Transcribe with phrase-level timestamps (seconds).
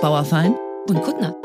[0.00, 0.56] Bauerfein
[0.88, 1.36] und Kuttner.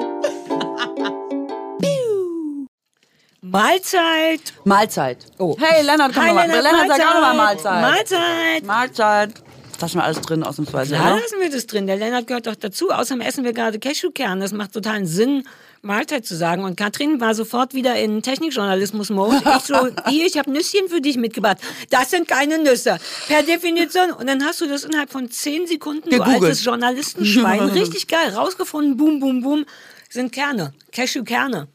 [3.42, 4.54] Mahlzeit.
[4.64, 5.26] Mahlzeit.
[5.38, 5.58] Oh.
[5.60, 6.48] Hey, Lennart, komm Hi, mal.
[6.48, 7.82] Lennart, Lennart, sag auch nochmal Mahlzeit.
[7.82, 8.66] Mahlzeit.
[8.66, 9.34] Mahlzeit.
[9.74, 10.96] Das lassen wir alles drin, ausnahmsweise.
[10.96, 11.16] Ja?
[11.16, 11.86] lassen wir das drin.
[11.86, 12.92] Der Lennart gehört doch dazu.
[12.92, 14.40] Außerdem essen wir gerade Cashewkern.
[14.40, 15.44] Das macht totalen Sinn,
[15.86, 16.64] Mahlzeit zu sagen.
[16.64, 19.42] Und Katrin war sofort wieder in Technikjournalismus-Mode.
[19.58, 21.58] Ich so, hier, ich habe Nüsschen für dich mitgebracht.
[21.90, 22.98] Das sind keine Nüsse.
[23.28, 24.12] Per Definition.
[24.12, 28.98] Und dann hast du das innerhalb von zehn Sekunden, du altes Journalistenschwein, richtig geil rausgefunden.
[28.98, 29.66] Boom, boom, boom.
[30.10, 30.74] Sind Kerne.
[30.92, 31.68] Cashewkerne.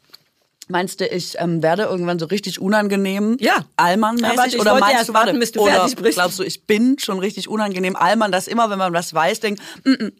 [0.70, 3.36] Meinst du, ich ähm, werde irgendwann so richtig unangenehm?
[3.40, 3.64] Ja.
[3.76, 4.60] Allmann-mäßig?
[4.60, 6.14] oder meinst du, warte, warten, bis du oder fertig bist.
[6.14, 9.62] glaubst du, ich bin schon richtig unangenehm Allmann, dass immer, wenn man was weiß, denkt,
[9.84, 10.12] mm -mm.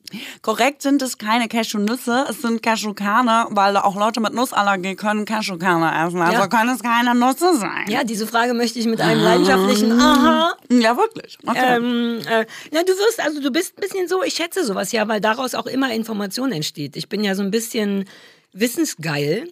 [0.43, 6.07] korrekt sind es keine Cashewnüsse, es sind Cashewkerne, weil auch Leute mit Nussallergie können Cashewkerne
[6.07, 6.21] essen.
[6.21, 6.47] Also Ja.
[6.49, 7.87] können es keine Nüsse sein.
[7.89, 11.39] Ja, diese Frage möchte ich mit einem leidenschaftlichen Aha Ja, wirklich.
[11.47, 11.77] Okay.
[11.77, 15.07] Ähm, äh, na, du wirst, also du bist ein bisschen so, ich schätze sowas ja,
[15.09, 16.97] weil daraus auch immer Information entsteht.
[16.97, 18.07] Ich bin ja so ein bisschen
[18.53, 19.49] wissensgeil.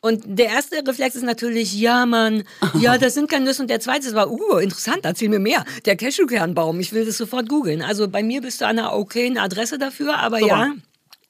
[0.00, 3.62] Und der erste Reflex ist natürlich, ja, Mann, ja, das sind keine Nüsse.
[3.62, 5.64] Und der zweite war, uh, interessant, erzähl mir mehr.
[5.86, 7.82] Der Cashewkernbaum, ich will das sofort googeln.
[7.82, 10.56] Also bei mir bist du an einer okayen Adresse dafür, aber Super.
[10.56, 10.72] ja,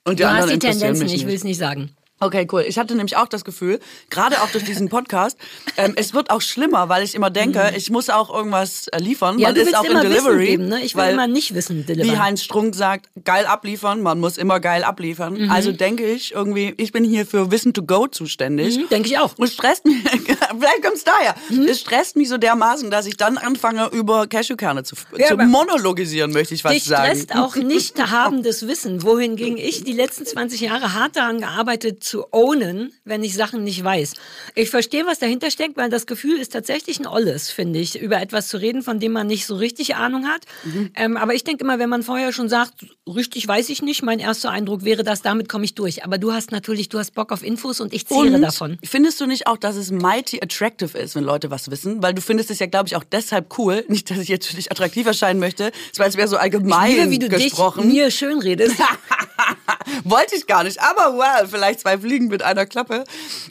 [0.05, 1.91] Und du hast die Tendenzen, ich will es nicht sagen.
[2.20, 2.64] Okay, cool.
[2.66, 3.78] Ich hatte nämlich auch das Gefühl,
[4.11, 5.38] gerade auch durch diesen Podcast,
[5.77, 9.36] ähm, es wird auch schlimmer, weil ich immer denke, ich muss auch irgendwas äh, liefern.
[9.36, 9.41] Mhm.
[9.41, 10.46] Ja, man ist auch in Delivery.
[10.46, 10.80] geben, ne?
[10.83, 12.22] Ich will weil, immer nicht Wissen Wie delivern.
[12.22, 15.34] Heinz Strunk sagt, geil abliefern, man muss immer geil abliefern.
[15.34, 15.50] Mhm.
[15.50, 18.78] Also denke ich irgendwie, ich bin hier für Wissen to go zuständig.
[18.78, 19.36] Mhm, denke ich auch.
[19.39, 21.36] Und es stresst mich, vielleicht kommt's daher.
[21.69, 26.33] Es stresst mich so dermaßen, dass ich dann anfange, über Cashewkerne zu, Ja, zu monologisieren,
[26.33, 27.05] möchte ich fast Dich sagen.
[27.05, 32.33] stresst auch nicht habendes Wissen, wohingegen ich die letzten 20 Jahre hart daran gearbeitet zu
[32.33, 34.14] ownen, wenn ich Sachen nicht weiß.
[34.55, 38.20] Ich verstehe, was dahinter steckt, weil das Gefühl ist tatsächlich ein Olles, finde ich, über
[38.20, 40.42] etwas zu reden, von dem man nicht so richtig Ahnung hat.
[40.64, 40.91] Mhm.
[40.97, 44.19] Ähm, aber ich denke immer, wenn man vorher schon sagt, richtig weiß ich nicht, mein
[44.19, 46.05] erster Eindruck wäre das, damit komme ich durch.
[46.05, 48.79] Aber du hast natürlich, du hast Bock auf Infos und ich zehre Und davon.
[48.83, 52.02] findest du nicht auch, dass es mighty attractive ist, wenn Leute was wissen?
[52.02, 53.85] Weil du findest es ja, glaube ich, auch deshalb cool.
[53.89, 57.11] Nicht, dass ich jetzt für dich attraktiv erscheinen möchte, weil es wäre so allgemein Liebe,
[57.11, 57.83] wie du gesprochen.
[57.85, 58.77] dich mir schön redest.
[60.04, 63.04] Wollte ich gar nicht, aber well, vielleicht zwei Fliegen mit einer Klappe.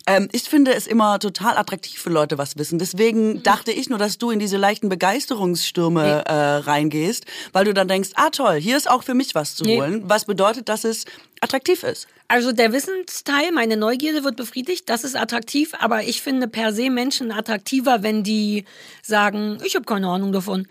[0.05, 2.79] Ähm, ich finde es immer total attraktiv für Leute, was wissen.
[2.79, 7.87] Deswegen dachte ich nur, dass du in diese leichten Begeisterungsstürme äh, reingehst, weil du dann
[7.87, 9.77] denkst, ah toll, hier ist auch für mich was zu Nee.
[9.79, 10.03] holen.
[10.05, 11.05] Was bedeutet, dass es
[11.41, 12.07] attraktiv ist.
[12.27, 16.89] Also der Wissensteil, meine Neugierde wird befriedigt, das ist attraktiv, aber ich finde per se
[16.89, 18.65] Menschen attraktiver, wenn die
[19.01, 20.67] sagen, ich habe keine Ahnung davon.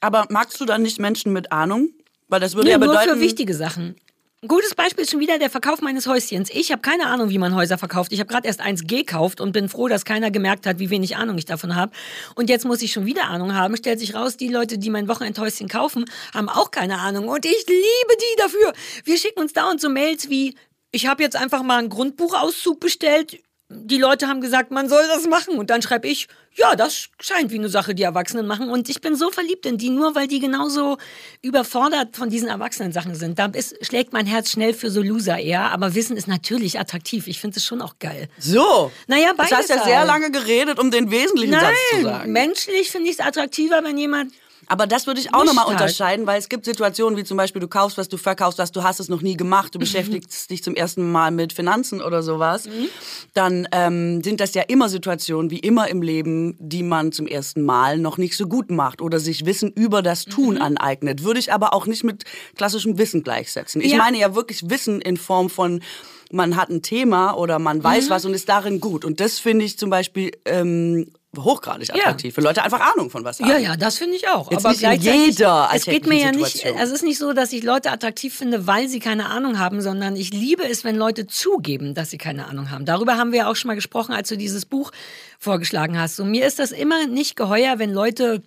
[0.00, 1.90] Aber magst du dann nicht Menschen mit Ahnung?
[2.28, 3.96] Weil das würde Nee, ja nur bedeuten, für wichtige Sachen.
[4.40, 6.48] Ein gutes Beispiel ist schon wieder der Verkauf meines Häuschens.
[6.52, 8.12] Ich habe keine Ahnung, wie man Häuser verkauft.
[8.12, 11.16] Ich habe gerade erst eins gekauft und bin froh, dass keiner gemerkt hat, wie wenig
[11.16, 11.90] Ahnung ich davon habe.
[12.36, 13.76] Und jetzt muss ich schon wieder Ahnung haben.
[13.76, 17.26] Stellt sich raus, die Leute, die mein Wochenendhäuschen kaufen, haben auch keine Ahnung.
[17.26, 18.72] Und ich liebe die dafür.
[19.02, 20.54] Wir schicken uns dauernd so Mails wie,
[20.92, 23.40] ich habe jetzt einfach mal einen Grundbuchauszug bestellt.
[23.70, 25.58] Die Leute haben gesagt, man soll das machen.
[25.58, 28.70] Und dann schreibe ich, ja, das scheint wie eine Sache, die Erwachsenen machen.
[28.70, 30.96] Und ich bin so verliebt in die, nur weil die genauso
[31.42, 33.38] überfordert von diesen Erwachsenen-Sachen sind.
[33.38, 35.70] Da ist, schlägt mein Herz schnell für so Loser eher.
[35.70, 37.26] Aber Wissen ist natürlich attraktiv.
[37.26, 38.28] Ich finde es schon auch geil.
[38.38, 38.90] So.
[39.06, 40.08] Naja, beides hast ja sehr halt.
[40.08, 42.32] lange geredet, um den wesentlichen Satz zu Nein, sagen.
[42.32, 44.32] menschlich finde ich es attraktiver, wenn jemand
[44.68, 45.72] Aber das würde ich auch nochmal halt.
[45.74, 48.82] unterscheiden, weil es gibt Situationen wie zum Beispiel, du kaufst was, du verkaufst was, du
[48.82, 49.78] hast es noch nie gemacht, du
[50.18, 52.66] beschäftigst dich zum ersten Mal mit Finanzen oder sowas.
[52.66, 52.88] Mhm.
[53.34, 57.62] Dann ähm, sind das ja immer Situationen, wie immer im Leben, die man zum ersten
[57.64, 60.62] Mal noch nicht so gut macht oder sich Wissen über das Tun Mhm.
[60.62, 61.24] aneignet.
[61.24, 62.24] Würde ich aber auch nicht mit
[62.56, 63.80] klassischem Wissen gleichsetzen.
[63.80, 63.98] Ich Ja.
[63.98, 65.82] meine ja wirklich Wissen in Form von
[66.30, 68.10] man hat ein Thema oder man weiß Mhm.
[68.10, 69.06] was und ist darin gut.
[69.06, 73.38] Und das finde ich zum Beispiel ähm, hochgradig attraktiv, wenn Leute einfach Ahnung von was
[73.40, 73.50] haben.
[73.50, 74.50] Ja, ja, das finde ich auch.
[74.50, 77.52] Jetzt aber nicht jeder es geht mir ja nicht, also es ist nicht so, dass
[77.52, 81.26] ich Leute attraktiv finde, weil sie keine Ahnung haben, sondern ich liebe es, wenn Leute
[81.26, 82.86] zugeben, dass sie keine Ahnung haben.
[82.86, 84.90] Darüber haben wir ja auch schon mal gesprochen, als du dieses Buch
[85.38, 86.18] vorgeschlagen hast.
[86.18, 88.42] Und mir ist das immer nicht geheuer, wenn Leute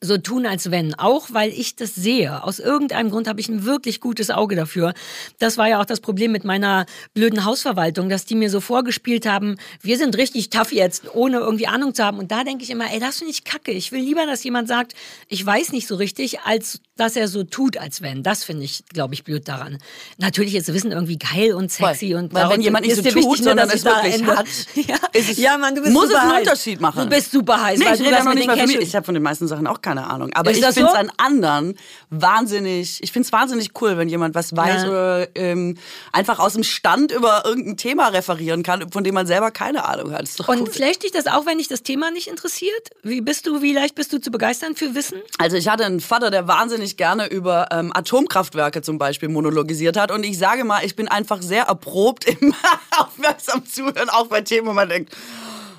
[0.00, 0.94] so tun, als wenn.
[0.94, 2.42] Auch weil ich das sehe.
[2.44, 4.94] Aus irgendeinem Grund habe ich ein wirklich gutes Auge dafür.
[5.38, 9.26] Das war ja auch das Problem mit meiner blöden Hausverwaltung, dass die mir so vorgespielt
[9.26, 12.18] haben, wir sind richtig tough jetzt, ohne irgendwie Ahnung zu haben.
[12.18, 13.72] Und da denke ich immer, ey, das finde ich kacke.
[13.72, 14.94] Ich will lieber, dass jemand sagt,
[15.28, 18.22] ich weiß nicht so richtig, als dass er so tut, als wenn.
[18.22, 19.78] Das finde ich, glaube ich, blöd daran.
[20.18, 22.18] Natürlich ist Wissen irgendwie geil und sexy Voll.
[22.20, 24.96] und Weil wenn jemand nicht so tut, wichtig, sondern es wirklich hat, ja.
[25.36, 26.40] ja, Mann, du bist muss es super einen heiß.
[26.40, 27.02] Unterschied machen.
[27.04, 27.78] Du bist super heiß.
[27.78, 28.76] Nee, ich rede ja noch nicht mal für mich.
[28.76, 30.30] Cashews- Ich habe von den meisten Sachen auch keine Ahnung.
[30.34, 30.98] Aber Ist ich finde es so?
[30.98, 31.78] an anderen
[32.10, 34.88] wahnsinnig, ich finde es wahnsinnig cool, wenn jemand was weiß Ja.
[34.88, 35.78] oder ähm,
[36.12, 40.12] einfach aus dem Stand über irgendein Thema referieren kann, von dem man selber keine Ahnung
[40.12, 40.28] hat.
[40.46, 40.70] Und cool.
[40.70, 42.90] flasht dich das auch, wenn dich das Thema nicht interessiert?
[43.02, 45.18] Wie bist du, wie leicht bist du zu begeistern für Wissen?
[45.38, 50.10] Also ich hatte einen Vater, der wahnsinnig gerne über ähm, Atomkraftwerke zum Beispiel monologisiert hat.
[50.10, 52.54] Und ich sage mal, ich bin einfach sehr erprobt im
[52.98, 55.14] aufmerksam zuhören, auch bei Themen, wo man denkt,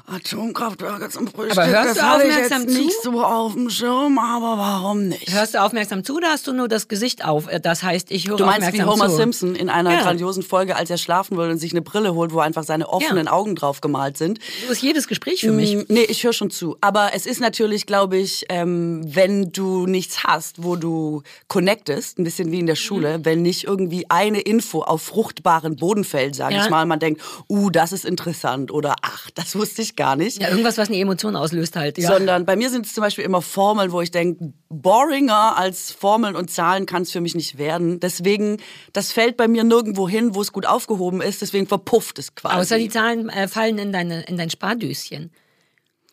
[0.10, 3.12] Atomkraftwerke zum Frühstück, Aber hörst das du aufmerksam jetzt nicht zu?
[3.12, 5.32] so auf dem Schirm, aber warum nicht?
[5.32, 7.48] Hörst du aufmerksam zu oder hast du nur das Gesicht auf?
[7.48, 9.16] Äh, Das heißt, ich höre Du meinst wie aufmerksam Homer zu.
[9.18, 10.02] Simpson in einer Ja.
[10.02, 13.26] grandiosen Folge, als er schlafen will und sich eine Brille holt, wo einfach seine offenen
[13.26, 13.32] Ja.
[13.32, 14.40] Augen drauf gemalt sind.
[14.66, 15.76] So ist jedes Gespräch für mich.
[15.76, 16.78] Mm, Nee, ich höre schon zu.
[16.82, 22.24] Aber es ist natürlich, glaube ich, ähm, wenn du nichts hast, wo du connectest, ein
[22.24, 26.56] bisschen wie in der Schule, wenn nicht irgendwie eine Info auf fruchtbaren Boden fällt, sage
[26.56, 26.64] Ja.
[26.64, 30.42] ich mal, man denkt, uh, das ist interessant oder ach, das wusste ich gar nicht.
[30.42, 31.98] Ja, irgendwas, was eine Emotion auslöst halt.
[31.98, 32.10] Ja.
[32.10, 36.38] Sondern bei mir sind es zum Beispiel immer Formeln, wo ich denke, boringer als Formeln
[36.38, 38.00] und Zahlen kann es für mich nicht werden.
[38.00, 38.58] Deswegen,
[38.94, 41.42] das fällt bei mir nirgendwo hin, wo es gut aufgehoben ist.
[41.42, 42.56] Deswegen verpufft es quasi.
[42.56, 45.32] Außer die Zahlen äh, fallen in, deine, in dein Spardöschen.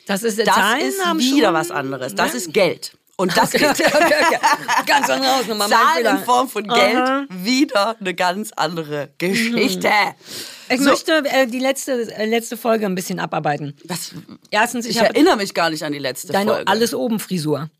[0.06, 2.14] Das ist, das Zahlen ist wieder schon, was anderes.
[2.16, 2.38] Das ne?
[2.38, 2.98] ist Geld.
[3.16, 4.38] Und das Okay, okay, okay.
[4.86, 5.68] Ganz andere Hausnummer.
[5.68, 7.24] Zahlen in Form von Geld, Aha.
[7.30, 9.90] wieder eine ganz andere Geschichte.
[10.68, 10.90] Ich So.
[10.90, 13.74] möchte äh, die letzte, äh, letzte Folge ein bisschen abarbeiten.
[13.84, 14.12] Das,
[14.50, 16.68] Erstens, ich, ich erinnere mich gar nicht an die letzte deine Folge.
[16.68, 17.70] alles oben Frisur.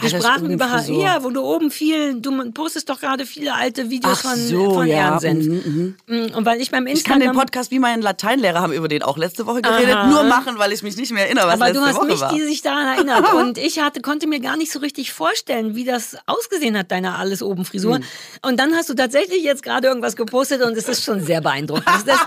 [0.00, 1.02] Wir Alles sprachen über Frisur.
[1.02, 4.74] ja, wo du oben viel, du postest doch gerade viele alte Videos Ach von, so,
[4.74, 4.96] von ja.
[4.96, 5.44] Ehrensenf.
[5.66, 8.72] Mhm, Mm, Und weil ich beim Ich kann den Instagram Podcast wie mein Lateinlehrer haben
[8.72, 10.06] über den auch letzte Woche geredet, Aha.
[10.08, 12.20] nur machen, weil ich mich nicht mehr erinnere, was aber letzte du hast Woche mich,
[12.20, 12.32] war.
[12.34, 13.32] die sich daran erinnert.
[13.34, 17.16] Und ich hatte, konnte mir gar nicht so richtig vorstellen, wie das ausgesehen hat, deine
[17.16, 17.96] alles oben Frisur.
[17.96, 18.04] Hm.
[18.42, 21.86] Und dann hast du tatsächlich jetzt gerade irgendwas gepostet und es ist schon sehr beeindruckend.
[21.96, 22.26] Es ist,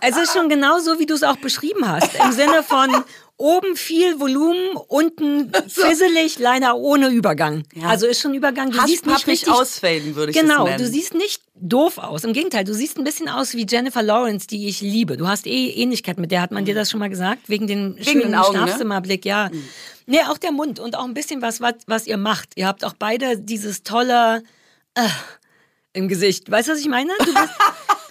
[0.00, 2.10] es ist schon genau so, wie du es auch beschrieben hast.
[2.24, 2.88] Im Sinne von
[3.40, 7.64] oben viel Volumen, unten fisselig, leider ohne Übergang.
[7.82, 8.70] Also ist schon Übergang.
[8.70, 10.78] Du siehst nicht richtig ausfaden, würde ich Genau, nennen.
[10.78, 12.24] du siehst nicht doof aus.
[12.24, 15.16] Im Gegenteil, du siehst ein bisschen aus wie Jennifer Lawrence, die ich liebe.
[15.16, 17.48] Du hast eh Ähnlichkeit mit der, hat man dir das schon mal gesagt?
[17.48, 18.42] Wegen den schönen ne?
[18.44, 19.50] Schlafzimmerblick, ja.
[20.06, 22.50] Nee, auch der Mund und auch ein bisschen was, was, was ihr macht.
[22.56, 24.42] Ihr habt auch beide dieses tolle
[24.94, 25.02] äh,
[25.92, 26.50] im Gesicht.
[26.50, 27.10] Weißt du, was ich meine?
[27.18, 27.48] Du bist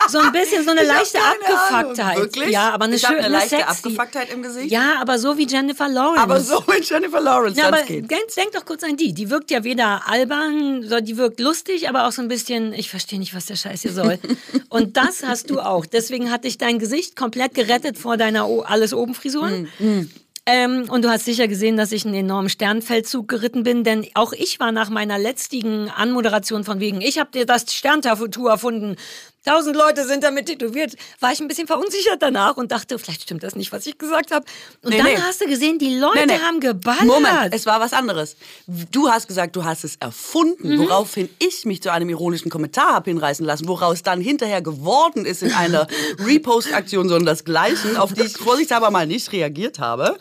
[0.10, 2.00] so ein bisschen so eine leichte Abgefucktheit.
[2.00, 2.18] Ahnung.
[2.24, 2.50] Wirklich?
[2.50, 3.64] Ja, aber eine Ich schöne eine leichte sexy.
[3.64, 4.72] Abgefucktheit im Gesicht?
[4.72, 6.22] Ja, aber so wie Jennifer Lawrence.
[6.22, 8.08] aber so mit Jennifer Lawrence Ja, aber gehen.
[8.08, 9.14] denk, doch kurz an die.
[9.14, 12.90] Die wirkt ja weder albern, so, die wirkt lustig, aber auch so ein bisschen, ich
[12.90, 14.20] verstehe nicht, was der Scheiß hier soll.
[14.70, 15.86] Und das hast du auch.
[15.86, 19.48] Deswegen hat dich dein Gesicht komplett gerettet vor deiner alles oben Frisur.
[19.48, 20.10] Mm,
[20.52, 24.34] Ähm, und du hast sicher gesehen, dass ich einen enormen Sternfeldzug geritten bin, denn auch
[24.34, 28.96] ich war nach meiner letztigen Anmoderation von wegen, ich habe dir das Sterntattoo erfunden.
[29.46, 30.96] Tausend Leute sind damit tätowiert.
[31.20, 34.32] War ich ein bisschen verunsichert danach und dachte, vielleicht stimmt das nicht, was ich gesagt
[34.32, 34.46] habe.
[34.84, 35.18] Und Nee, dann nee.
[35.18, 37.06] hast du gesehen, die Leute Nee, haben geballert.
[37.06, 38.36] Moment, es war was anderes.
[38.92, 40.80] Du hast gesagt, du hast es erfunden, Mhm.
[40.80, 45.42] woraufhin ich mich zu einem ironischen Kommentar habe hinreißen lassen, woraus dann hinterher geworden ist
[45.42, 45.88] in einer
[46.20, 50.18] Repost-Aktion, sondern das Gleichen, auf die ich vorsichtshalber mal nicht reagiert habe,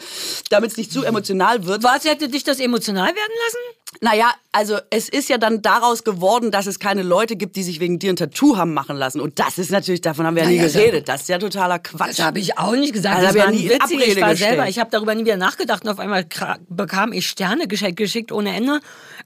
[0.51, 1.83] damit es nicht zu emotional wird.
[1.83, 3.78] Was hätte dich das emotional werden lassen?
[4.01, 7.81] Naja, also es ist ja dann daraus geworden, dass es keine Leute gibt, die sich
[7.81, 9.21] wegen dir ein Tattoo haben machen lassen.
[9.21, 11.09] Und das ist natürlich, davon haben wir ja nie Ja, ja, geredet.
[11.09, 12.19] Das ist ja totaler Quatsch.
[12.19, 13.17] Das habe ich auch nicht gesagt.
[13.17, 14.01] Also das war nie witzig.
[14.07, 14.51] Ich war gestellt.
[14.51, 16.27] selber, ich habe darüber nie wieder nachgedacht und auf einmal
[16.69, 18.81] bekam ich Sterne geschickt ohne Ende.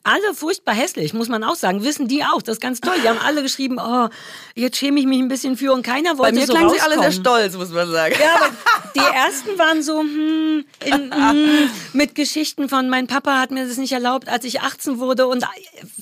[0.05, 1.85] Alle furchtbar hässlich, muss man auch sagen.
[1.85, 2.43] Wissen die auch.
[2.43, 2.95] Das ist ganz toll.
[3.03, 4.09] Die haben alle geschrieben, oh,
[4.57, 6.77] jetzt schäme ich mich ein bisschen für und keiner wollte Bei mir so klangen sie
[6.77, 6.99] rauskommen.
[6.99, 8.15] alle sehr stolz, muss man sagen.
[8.21, 8.51] Ja, aber
[8.97, 13.77] die ersten waren so, hm, in, hm, mit Geschichten von, mein Papa hat mir das
[13.77, 15.29] nicht erlaubt, als ich 18 wurde.
[15.29, 15.45] Und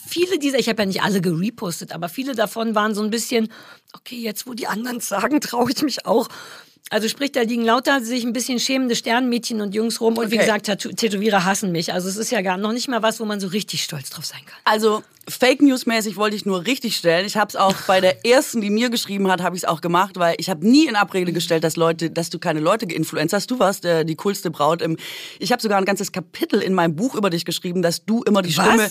[0.09, 3.53] viele dieser, ich habe ja nicht alle gerepostet, aber viele davon waren so ein bisschen,
[3.93, 6.29] okay, jetzt wo die anderen sagen, traue ich mich auch.
[6.93, 10.19] Also sprich, da liegen lauter sich ein bisschen schämende Sternmädchen und Jungs rum.
[10.19, 10.45] Und wie Okay.
[10.45, 11.93] gesagt, Tattoo- Tätowierer hassen mich.
[11.93, 14.25] Also es ist ja gar noch nicht mal was, wo man so richtig stolz drauf
[14.27, 14.59] sein kann.
[14.65, 17.25] Also Fake News mäßig wollte ich nur richtig stellen.
[17.27, 19.81] Ich habe es auch bei der ersten, die mir geschrieben hat, habe ich es auch
[19.81, 23.33] gemacht, weil ich habe nie in Abrede gestellt, dass Leute, dass du keine Leute geinfluenzt
[23.35, 23.49] hast.
[23.53, 24.97] Du warst äh, die coolste Braut im.
[25.39, 28.43] Ich habe sogar ein ganzes Kapitel in meinem Buch über dich geschrieben, dass du immer
[28.43, 28.67] die Was?
[28.67, 28.91] Stimme.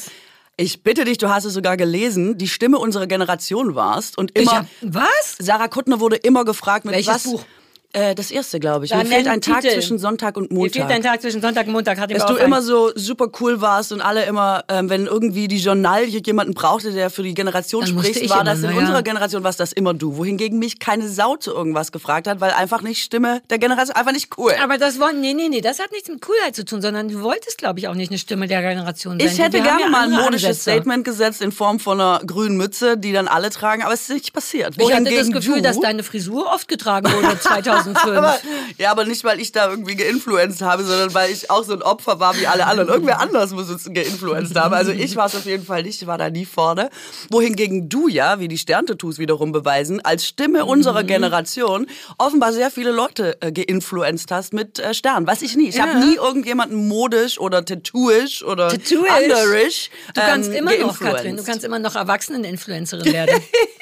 [0.56, 4.52] Ich bitte dich, du hast es sogar gelesen, die Stimme unserer Generation warst und immer.
[4.60, 5.36] hab, was?
[5.40, 7.24] Sarah Kuttner wurde immer gefragt, mit Welches was.
[7.24, 7.44] Buch?
[7.92, 8.92] Äh, das erste, glaube ich.
[8.92, 9.74] Dann Mir fehlt ein Tag Titel.
[9.74, 11.98] zwischen Sonntag und Mir fehlt Montag ein Tag zwischen Sonntag und Montag.
[11.98, 15.58] Hat dass du immer so super cool warst und alle immer, ähm, wenn irgendwie die
[15.58, 18.78] Journalie jemanden brauchte, der für die Generation Dann spricht, ich war immer, das in ja.
[18.78, 20.18] unserer Generation warst das immer du.
[20.18, 24.12] Wohingegen mich keine Sau zu irgendwas gefragt hat, weil einfach nicht Stimme der Generation, einfach
[24.12, 24.54] nicht cool.
[24.62, 27.24] Aber das wollen, nee, nee, nee, das hat nichts mit Coolheit zu tun, sondern du
[27.24, 29.28] wolltest, glaube ich, auch nicht eine Stimme der Generation sein.
[29.28, 30.62] ich hätte gerne ja mal ein modisches Ansätze.
[30.62, 34.10] Statement gesetzt in Form von einer grünen Mütze, die dann alle tragen, aber es ist
[34.10, 34.76] nicht passiert.
[34.78, 37.40] Ich hatte das Wohingegen Gefühl, du, dass deine Frisur oft getragen wurde
[37.84, 38.18] 2005.
[38.18, 38.40] Aber,
[38.78, 41.82] ja, aber nicht, weil ich da irgendwie geinfluenced habe, sondern weil ich auch so ein
[41.82, 42.90] Opfer war wie alle anderen.
[42.90, 44.74] Irgendwer anders muss uns geinfluenced haben.
[44.74, 46.90] Also ich war es auf jeden Fall nicht, ich war da nie vorne.
[47.30, 52.92] Wohingegen du ja, wie die Sterntattoos wiederum beweisen, als Stimme unserer Generation offenbar sehr viele
[52.92, 55.28] Leute äh, geinfluenced hast mit äh, Sternen.
[55.28, 55.70] Was ich nie.
[55.70, 59.10] Ich habe nie irgendjemanden modisch oder tattooisch oder Tattooisch?
[59.10, 61.16] underish Du kannst ähm, immer noch, geinfluenced.
[61.16, 63.42] Katrin, du kannst immer noch Erwachsenen-Influencerin werden.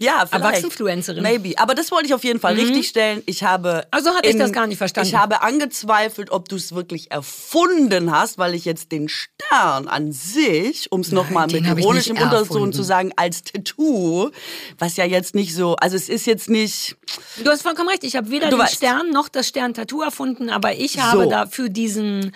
[0.00, 0.32] Ja, vielleicht.
[0.32, 1.22] Erwachsenenfluencerin.
[1.22, 1.54] Maybe.
[1.58, 3.22] Aber das wollte ich auf jeden Fall richtig stellen.
[3.26, 3.86] Ich habe.
[3.90, 5.08] Also hatte ich das gar nicht verstanden.
[5.08, 10.12] Ich habe angezweifelt, ob du es wirklich erfunden hast, weil ich jetzt den Stern an
[10.12, 14.30] sich, um es nochmal mit ironischem Unterton zu sagen, als Tattoo,
[14.78, 16.96] was ja jetzt nicht so, also es ist jetzt nicht.
[17.42, 18.04] Du hast vollkommen recht.
[18.04, 18.76] Ich habe weder den weißt.
[18.76, 21.30] Stern noch das Stern-Tattoo erfunden, aber ich habe So.
[21.30, 22.32] dafür diesen.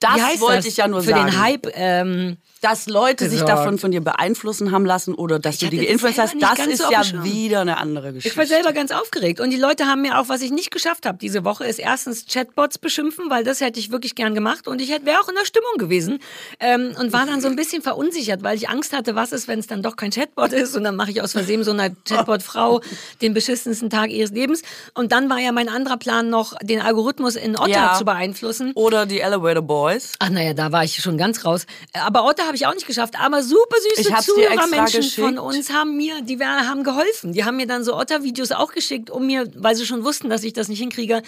[0.00, 0.66] Das wollte das?
[0.66, 1.30] ich ja nur für sagen.
[1.30, 1.66] den Hype.
[1.74, 3.58] Ähm, Dass Leute sich Gesorgt.
[3.58, 6.66] davon von dir beeinflussen haben lassen oder dass du hatte die das geinfluenced hast, das
[6.66, 8.28] ist so ja wieder eine andere Geschichte.
[8.28, 9.38] Ich war selber ganz aufgeregt.
[9.40, 12.24] Und die Leute haben mir auch, was ich nicht geschafft habe diese Woche, ist erstens
[12.26, 14.66] Chatbots beschimpfen, weil das hätte ich wirklich gern gemacht.
[14.66, 16.20] Und ich wäre auch in der Stimmung gewesen.
[16.58, 19.58] Ähm, und war dann so ein bisschen verunsichert, weil ich Angst hatte, was ist, wenn
[19.58, 20.74] es dann doch kein Chatbot ist.
[20.74, 22.80] Und dann mache ich aus Versehen so einer Chatbot-Frau
[23.20, 24.62] den beschissensten Tag ihres Lebens.
[24.94, 27.94] Und dann war ja mein anderer Plan noch, den Algorithmus in Otter Ja.
[27.98, 28.72] zu beeinflussen.
[28.74, 30.12] Oder die Elevator Boys.
[30.18, 31.66] Ach naja, da war ich schon ganz raus.
[31.92, 33.14] Aber Otter habe ich auch nicht geschafft.
[33.20, 37.32] Aber super süße Zuhörermenschen von uns haben mir, die haben geholfen.
[37.32, 40.44] Die haben mir dann so Otter-Videos auch geschickt, um mir, weil sie schon wussten, dass
[40.44, 41.22] ich das nicht hinkriege.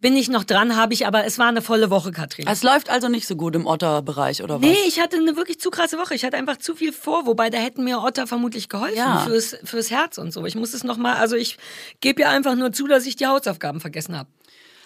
[0.00, 2.46] Bin ich noch dran, habe ich, aber es war eine volle Woche, Katrin.
[2.46, 4.68] Es läuft also nicht so gut im Otter-Bereich, oder was?
[4.68, 6.14] Nee, ich hatte eine wirklich zu krasse Woche.
[6.14, 9.20] Ich hatte einfach zu viel vor, wobei da hätten mir Otter vermutlich geholfen Ja.
[9.20, 10.44] fürs, fürs Herz und so.
[10.44, 11.56] Ich muss es noch mal, also ich
[12.00, 14.28] gebe ja einfach nur zu, dass ich die Hausaufgaben vergessen habe.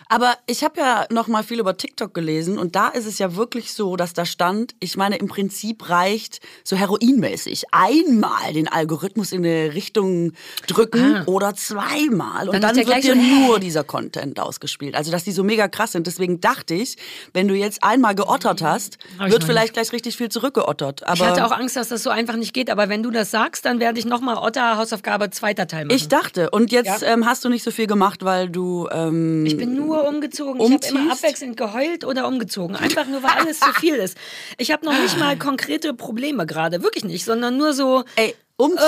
[0.09, 3.37] Aber ich habe ja noch mal viel über TikTok gelesen und da ist es ja
[3.37, 9.33] wirklich so, dass da stand, ich meine, im Prinzip reicht so heroinmäßig einmal den Algorithmus
[9.33, 10.33] in eine Richtung
[10.67, 14.95] drücken oder zweimal und Dann dann, wird dir so, nur dieser Content ausgespielt.
[14.95, 16.07] Also, dass die so mega krass sind.
[16.07, 16.97] Deswegen dachte ich,
[17.35, 21.05] wenn du jetzt einmal geottert hast, Hab wird vielleicht gleich richtig viel zurückgeottert.
[21.05, 23.31] Aber Ich hatte auch Angst, dass das so einfach nicht geht, aber wenn du das
[23.31, 25.97] sagst, dann werde ich noch mal Otter Hausaufgabe zweiter Teil machen.
[25.97, 27.09] ich dachte, und jetzt Ja.
[27.13, 30.61] ähm, hast du nicht so viel gemacht, weil du ähm, Ich bin nur umgezogen.
[30.61, 31.25] Ich habe immer Umziehst?
[31.25, 32.77] abwechselnd geheult oder umgezogen.
[32.77, 34.17] Einfach nur, weil alles zu viel ist.
[34.59, 36.83] Ich habe noch nicht mal konkrete Probleme gerade.
[36.83, 38.05] Wirklich nicht, sondern nur so.
[38.17, 38.81] Ey, Umzug,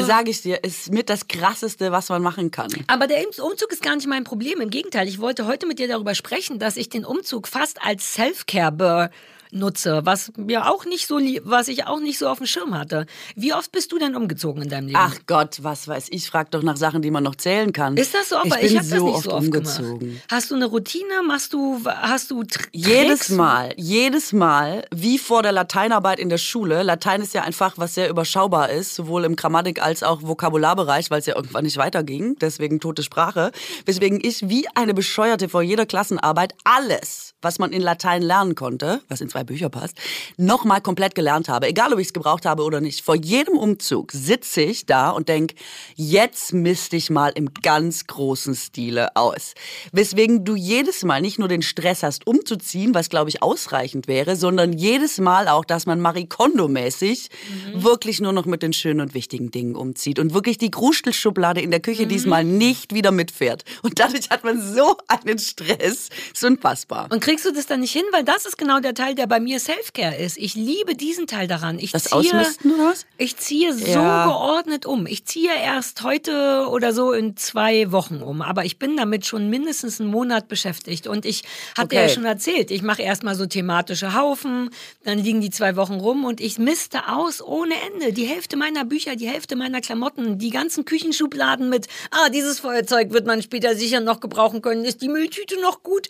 [0.00, 0.04] Äh.
[0.04, 2.68] sage ich dir, ist mit das krasseste, was man machen kann.
[2.88, 4.60] Aber der Umzug ist gar nicht mein Problem.
[4.60, 8.12] Im Gegenteil, ich wollte heute mit dir darüber sprechen, dass ich den Umzug fast als
[8.12, 9.10] Self-Care
[9.54, 12.76] nutze, was mir auch nicht so, lie- was ich auch nicht so auf dem Schirm
[12.76, 13.06] hatte.
[13.36, 14.98] Wie oft bist du denn umgezogen in deinem Leben?
[15.00, 17.96] Ach Gott, was weiß ich, frag doch nach Sachen, die man noch zählen kann.
[17.96, 18.46] ist das so oft?
[18.60, 19.98] Ich ich habe so das nicht oft so oft umgezogen.
[20.00, 20.22] gemacht.
[20.30, 21.22] Hast du eine Routine?
[21.26, 23.28] Machst du, hast du Tr Jedes Tricks?
[23.30, 26.82] Mal, jedes Mal, wie vor der Lateinarbeit in der Schule.
[26.82, 31.10] Latein ist ja ein Fach, was sehr überschaubar ist, sowohl im Grammatik- als auch Vokabularbereich,
[31.10, 33.52] weil es ja irgendwann nicht weiterging, deswegen tote Sprache.
[33.86, 39.00] Weswegen ich wie eine Bescheuerte vor jeder Klassenarbeit alles, was man in Latein lernen konnte,
[39.08, 39.96] was in zwei Bücher passt,
[40.36, 41.68] nochmal komplett gelernt habe.
[41.68, 43.04] Egal, ob ich es gebraucht habe oder nicht.
[43.04, 45.54] Vor jedem Umzug sitze ich da und denk,
[45.94, 49.54] jetzt misst ich mal im ganz großen Stile aus.
[49.92, 54.36] Weswegen du jedes Mal nicht nur den Stress hast, umzuziehen, was glaube ich ausreichend wäre,
[54.36, 57.28] sondern jedes Mal auch, dass man Marie Kondo-mäßig
[57.74, 61.70] wirklich nur noch mit den schönen und wichtigen Dingen umzieht und wirklich die Krustelschublade in
[61.70, 63.64] der Küche diesmal nicht wieder mitfährt.
[63.82, 66.08] Und dadurch hat man so einen Stress.
[66.32, 67.08] Ist unfassbar.
[67.10, 68.04] Und kriegst du das dann nicht hin?
[68.12, 70.38] Weil das ist genau der Teil, der bei mir Selfcare ist.
[70.38, 71.80] Ich liebe diesen Teil daran.
[71.80, 73.06] Ich Das ziehe, Ausmisten oder was?
[73.18, 74.24] Ich ziehe so Ja.
[74.26, 75.08] geordnet um.
[75.08, 78.40] Ich ziehe erst heute oder so in zwei Wochen um.
[78.40, 81.08] Aber ich bin damit schon mindestens einen Monat beschäftigt.
[81.08, 81.42] Und ich
[81.76, 82.14] hatte ja Okay.
[82.14, 84.70] schon erzählt, ich mache erstmal so thematische Haufen,
[85.02, 88.12] dann liegen die zwei Wochen rum und ich misste aus ohne Ende.
[88.12, 93.10] Die Hälfte meiner Bücher, die Hälfte meiner Klamotten, die ganzen Küchenschubladen mit, ah, dieses Feuerzeug
[93.12, 94.84] wird man später sicher noch gebrauchen können.
[94.84, 96.08] Ist die Mülltüte noch gut?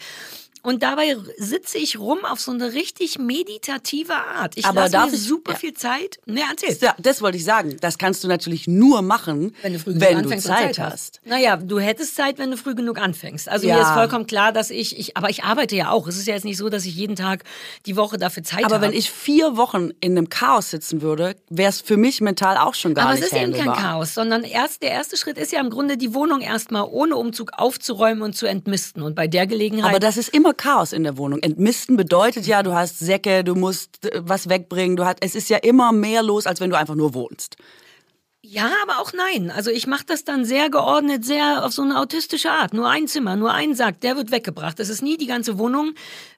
[0.65, 4.55] Und dabei sitze ich rum auf so eine richtig meditative Art.
[4.57, 5.59] Ich Aber lasse darf mir ich- super ja.
[5.59, 6.19] viel Zeit.
[6.27, 6.77] Ne, erzähl.
[6.81, 7.77] Ja, das wollte ich sagen.
[7.81, 11.21] Das kannst du natürlich nur machen, Wenn du früh genug wenn du und Zeit hast.
[11.25, 13.49] Naja, du hättest Zeit, wenn du früh genug anfängst.
[13.49, 13.77] Also Ja.
[13.77, 16.09] mir ist vollkommen klar, dass ich, ich, aber ich arbeite ja auch.
[16.09, 17.45] Es ist ja jetzt nicht so, dass ich jeden Tag
[17.85, 18.87] die Woche dafür Zeit Aber habe.
[18.87, 22.75] wenn ich vier Wochen in einem Chaos sitzen würde, wäre es für mich mental auch
[22.75, 23.73] schon gar aber es nicht ist eben kein.
[23.75, 27.51] Chaos, sondern erst der erste Schritt ist ja im Grunde die Wohnung erstmal ohne Umzug
[27.59, 29.03] aufzuräumen und zu entmisten.
[29.03, 31.41] Und bei der Gelegenheit Aber das ist immer Chaos in der Wohnung.
[31.41, 35.49] Entmisten bedeutet ja, du hast Säcke, du musst äh, was wegbringen, du hast, es ist
[35.51, 37.57] ja immer mehr los, als wenn du einfach nur wohnst.
[38.55, 39.51] Ja, aber auch nein.
[39.51, 42.73] Also ich mache das dann sehr geordnet, sehr auf so eine autistische Art.
[42.73, 44.79] Nur ein Zimmer, nur ein Sack, der wird weggebracht.
[44.79, 45.95] Das ist nie die ganze Wohnung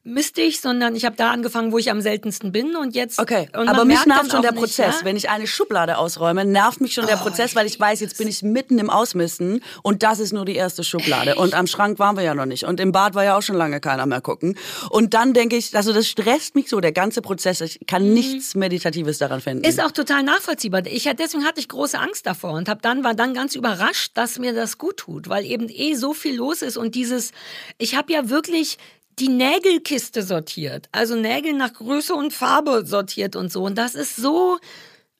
[0.07, 3.19] mistig, sondern ich habe da angefangen, wo ich am seltensten bin und jetzt.
[3.19, 5.01] Okay, und aber mich nervt schon der nicht, Prozess.
[5.01, 5.05] ja?
[5.05, 8.29] Wenn ich eine Schublade ausräume, nervt mich schon der Prozess, weil ich weiß, jetzt bin
[8.29, 11.35] ich mitten im Ausmisten und das ist nur die erste Schublade.
[11.35, 12.65] Und am Schrank waren wir ja noch nicht.
[12.65, 14.57] Und im Bad war ja auch schon lange keiner mehr gucken.
[14.91, 17.61] Und dann denke ich, also das stresst mich so, der ganze Prozess.
[17.61, 19.65] Ich kann nichts Meditatives daran finden.
[19.65, 19.69] Mhm.
[19.69, 20.87] Ist auch total nachvollziehbar.
[20.87, 24.39] Ich, deswegen hatte ich große Angst davor und hab dann, war dann ganz überrascht, dass
[24.39, 27.33] mir das gut tut, weil eben eh so viel los ist und dieses,
[27.79, 28.79] ich habe ja wirklich
[29.19, 33.65] die Nägelkiste sortiert, also Nägel nach Größe und Farbe sortiert und so.
[33.65, 34.59] Und das ist so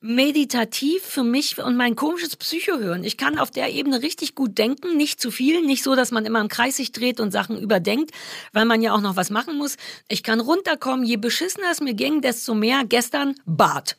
[0.01, 3.03] meditativ für mich und mein komisches Psychohirn.
[3.03, 6.27] Ich kann auf der Ebene richtig gut denken, nicht zu viel, nicht so, dass man
[6.27, 8.11] immer im Kreis sich dreht und Sachen überdenkt,
[8.53, 9.77] weil man ja auch noch was machen muss.
[10.09, 12.83] Ich kann runterkommen, je beschissener es mir ging, desto mehr.
[12.87, 13.97] Gestern Bad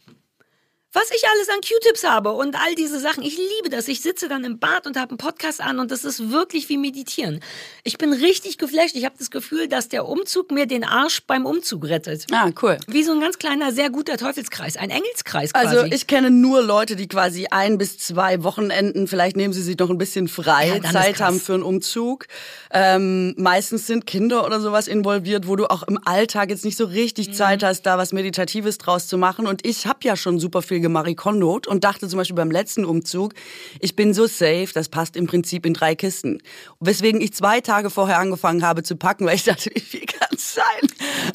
[0.93, 3.21] was ich alles an Q-Tips habe und all diese Sachen.
[3.23, 3.87] Ich liebe das.
[3.87, 6.77] Ich sitze dann im Bad und habe einen Podcast an und das ist wirklich wie
[6.77, 7.41] meditieren.
[7.83, 8.95] Ich bin richtig geflasht.
[8.95, 12.25] Ich habe das Gefühl, dass der Umzug mir den Arsch beim Umzug rettet.
[12.31, 12.77] ah, cool.
[12.87, 14.77] Wie so ein ganz kleiner, sehr guter Teufelskreis.
[14.77, 15.67] Ein Engelskreis quasi.
[15.77, 19.77] Also ich kenne nur Leute, die quasi ein bis zwei Wochenenden, vielleicht nehmen sie sich
[19.77, 22.27] noch ein bisschen frei, Ja, Zeit haben für einen Umzug.
[22.71, 26.85] Ähm, meistens sind Kinder oder sowas involviert, wo du auch im Alltag jetzt nicht so
[26.85, 27.33] richtig Mhm.
[27.33, 29.47] Zeit hast, da was Meditatives draus zu machen.
[29.47, 33.33] Und ich habe ja schon super viel gemarikondot und dachte zum Beispiel beim letzten Umzug,
[33.79, 36.41] ich bin so safe, das passt im Prinzip in drei Kisten.
[36.79, 40.29] Weswegen ich zwei Tage vorher angefangen habe zu packen, weil ich dachte, wie viel kann
[40.33, 40.63] es sein?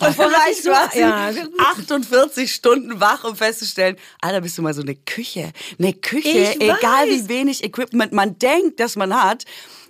[0.01, 1.31] Und vielleicht war sie ja.
[1.59, 5.53] 48 Stunden wach, um festzustellen, Alter, bist du mal so eine Küche.
[5.79, 7.09] Eine Küche, Ich egal weiß.
[7.11, 9.45] wie wenig Equipment man denkt, dass man hat.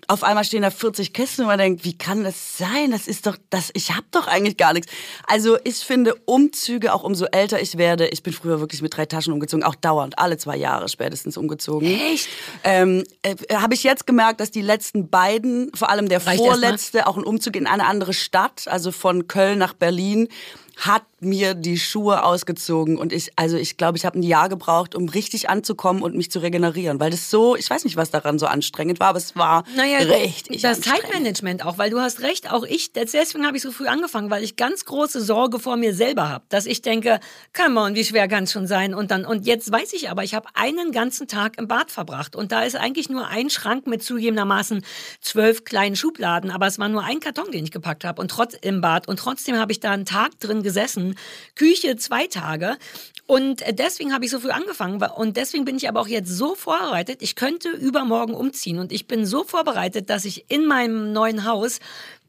[0.08, 2.90] Auf einmal stehen da 40 Kisten und man denkt, wie kann das sein?
[2.90, 4.90] Das ist doch, das, ich habe doch eigentlich gar nichts.
[5.28, 9.06] Also ich finde Umzüge, auch umso älter ich werde, ich bin früher wirklich mit drei
[9.06, 11.86] Taschen umgezogen, auch dauernd, alle zwei Jahre spätestens umgezogen.
[11.86, 12.28] Echt?
[12.64, 17.06] Ähm, äh, habe ich jetzt gemerkt, dass die letzten beiden, vor allem der Reicht vorletzte,
[17.06, 20.28] auch ein Umzug in eine andere Stadt, also von Köln nach Berlin,
[20.86, 24.96] hat mir die Schuhe ausgezogen und ich, also ich glaube, ich habe ein Jahr gebraucht,
[24.96, 28.40] um richtig anzukommen und mich zu regenerieren, weil das so, ich weiß nicht, was daran
[28.40, 30.80] so anstrengend war, aber es war Naja, richtig das.
[30.80, 34.42] Zeitmanagement auch, weil du hast recht, auch ich, deswegen habe ich so früh angefangen, weil
[34.42, 37.20] ich ganz große Sorge vor mir selber habe, dass ich denke,
[37.56, 40.24] come on, wie schwer kann es schon sein und dann und jetzt weiß ich aber,
[40.24, 43.86] ich habe einen ganzen Tag im Bad verbracht und da ist eigentlich nur ein Schrank
[43.86, 44.84] mit zugegebenermaßen
[45.20, 48.54] zwölf kleinen Schubladen, aber es war nur ein Karton, den ich gepackt habe und trotz
[48.60, 50.71] im Bad und trotzdem habe ich da einen Tag drin gesessen,
[51.54, 52.76] Küche zwei Tage.
[53.26, 56.54] Und deswegen habe ich so früh angefangen und deswegen bin ich aber auch jetzt so
[56.54, 61.46] vorbereitet, ich könnte übermorgen umziehen und ich bin so vorbereitet, dass ich in meinem neuen
[61.46, 61.78] Haus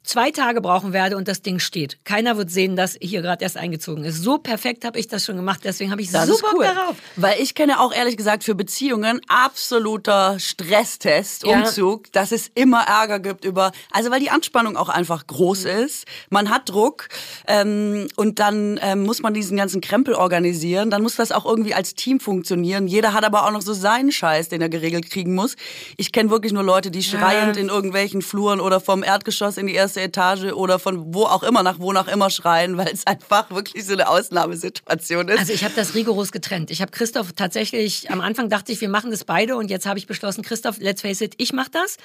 [0.04, 1.98] zwei Tage brauchen werde und das Ding steht.
[2.04, 4.22] Keiner wird sehen, dass hier gerade erst eingezogen ist.
[4.22, 6.66] So perfekt habe ich das schon gemacht, deswegen habe ich Das so Bock cool.
[6.66, 6.96] darauf.
[7.16, 11.58] Weil ich kenne auch ehrlich gesagt für Beziehungen absoluter Stresstest, Ja.
[11.60, 16.06] Umzug, dass es immer Ärger gibt über, also weil die Anspannung auch einfach groß ist.
[16.30, 17.08] Man hat Druck
[17.48, 20.90] ähm, und dann ähm, muss man diesen ganzen Krempel organisieren.
[20.90, 22.88] Dann muss das auch irgendwie als Team funktionieren.
[22.88, 25.56] Jeder hat aber auch noch so seinen Scheiß, den er geregelt kriegen muss.
[25.98, 29.74] Ich kenne wirklich nur Leute, die schreiend in irgendwelchen Fluren oder vom Erdgeschoss in die
[29.74, 33.50] erste Etage oder von wo auch immer nach wo nach immer schreien, weil es einfach
[33.52, 35.40] wirklich so eine Ausnahmesituation ist.
[35.40, 36.72] Also ich habe das rigoros getrennt.
[36.72, 40.00] Ich habe Christoph tatsächlich, am Anfang dachte ich, wir machen das beide und jetzt habe
[40.00, 41.98] ich beschlossen, Christoph, let's face it, ich mache das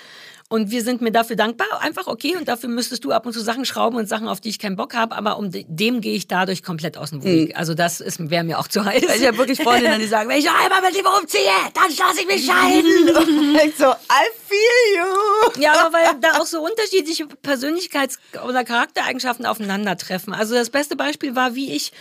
[0.51, 1.67] und wir sind mir dafür dankbar.
[1.81, 4.49] Einfach okay und dafür müsstest du ab und zu Sachen schrauben und Sachen, auf die
[4.49, 7.57] ich keinen Bock habe, aber um de- dem gehe ich dadurch komplett aus dem Weg.
[7.59, 9.03] Also das wäre mir auch zu heiß.
[9.17, 11.43] Ich habe wirklich Freundinnen, die sagen, wenn ich noch einmal mit ihm umziehe,
[11.75, 13.17] dann lasse ich mich scheiden.
[13.17, 15.61] Und ich so, I feel you.
[15.63, 20.33] Ja, aber weil da auch so unterschiedliche Persönlichkeits- oder Charaktereigenschaften aufeinandertreffen.
[20.33, 21.93] Also das beste Beispiel war, wie ich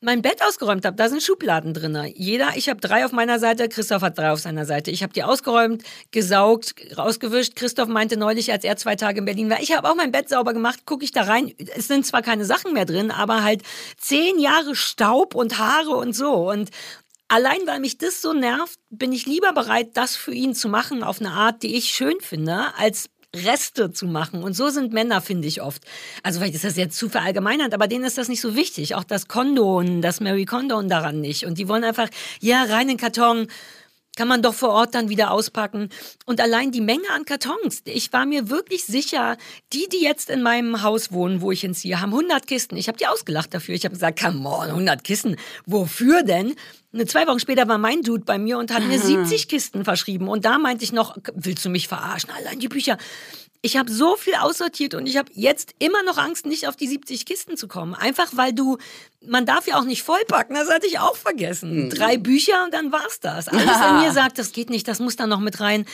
[0.00, 0.96] mein Bett ausgeräumt habe.
[0.96, 1.98] Da sind Schubladen drin.
[2.14, 4.90] Jeder, ich habe drei auf meiner Seite, Christoph hat drei auf seiner Seite.
[4.90, 7.56] Ich habe die ausgeräumt, gesaugt, rausgewischt.
[7.56, 10.28] Christoph meinte neulich, als er zwei Tage in Berlin war, ich habe auch mein Bett
[10.28, 11.52] sauber gemacht, gucke ich da rein.
[11.74, 13.62] Es sind zwar keine Sachen mehr drin, aber halt
[13.96, 16.50] zehn Jahre Staub und Haare und so.
[16.50, 16.70] Und
[17.28, 21.02] Allein weil mich das so nervt, bin ich lieber bereit, das für ihn zu machen
[21.02, 24.42] auf eine Art, die ich schön finde, als Reste zu machen.
[24.42, 25.82] Und so sind Männer, finde ich oft.
[26.22, 28.94] Also vielleicht ist das jetzt zu verallgemeinert, aber denen ist das nicht so wichtig.
[28.94, 31.44] Auch das Kondon, das Mary Kondon daran nicht.
[31.44, 32.08] Und die wollen einfach,
[32.40, 33.48] ja, rein in den Karton.
[34.16, 35.90] Kann man doch vor Ort dann wieder auspacken.
[36.24, 37.82] Und allein die Menge an Kartons.
[37.84, 39.36] Ich war mir wirklich sicher,
[39.72, 42.76] die, die jetzt in meinem Haus wohnen, wo ich hinziehe, haben 100 Kisten.
[42.76, 43.74] Ich habe die ausgelacht dafür.
[43.74, 45.36] Ich habe gesagt, come on, 100 Kisten.
[45.66, 46.54] Wofür denn?
[47.06, 50.28] Zwei Wochen später war mein Dude bei mir und hat mir 70 Kisten verschrieben.
[50.28, 52.30] Und da meinte ich noch, willst du mich verarschen?
[52.30, 52.96] Allein die Bücher.
[53.66, 56.86] Ich habe so viel aussortiert und ich habe jetzt immer noch Angst, nicht auf die
[56.86, 57.96] 70 Kisten zu kommen.
[57.96, 58.78] Einfach weil du,
[59.26, 61.86] man darf ja auch nicht vollpacken, das hatte ich auch vergessen.
[61.86, 61.90] Mhm.
[61.90, 63.48] Drei Bücher und dann war's das.
[63.48, 65.84] Alles in mir sagt, das geht nicht, das muss da noch mit rein.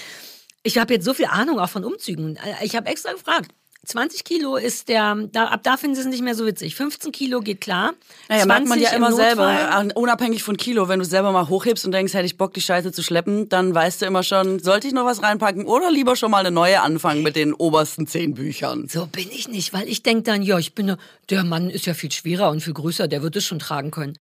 [0.62, 2.38] Ich habe jetzt so viel Ahnung auch von Umzügen.
[2.60, 3.50] Ich habe extra gefragt.
[3.84, 6.76] 20 Kilo ist der, da, ab da finden sie es nicht mehr so witzig.
[6.76, 7.94] 15 Kilo geht klar.
[8.28, 11.90] Naja, merkt man ja immer selber, unabhängig von Kilo, wenn du selber mal hochhebst und
[11.90, 14.92] denkst, hätte ich Bock, die Scheiße zu schleppen, dann weißt du immer schon, sollte ich
[14.92, 18.86] noch was reinpacken oder lieber schon mal eine neue anfangen mit den obersten zehn Büchern.
[18.88, 20.96] So bin ich nicht, weil ich denke dann, ja, ich bin,
[21.28, 24.16] der Mann ist ja viel schwerer und viel größer, der wird es schon tragen können.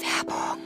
[0.00, 0.60] Werbung.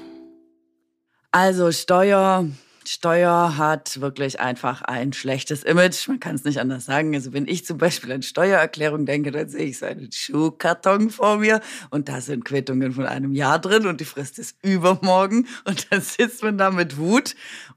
[1.33, 2.47] Also Steuer,
[2.87, 6.09] Steuer hat wirklich einfach ein schlechtes Image.
[6.09, 7.14] Man kann es nicht anders sagen.
[7.14, 11.38] Also wenn ich zum Beispiel an Steuererklärung denke, dann sehe ich so einen Schuhkarton vor
[11.38, 15.87] mir und da sind Quittungen von einem Jahr drin und die Frist ist übermorgen und
[15.90, 17.35] dann sitzt man da mit Wut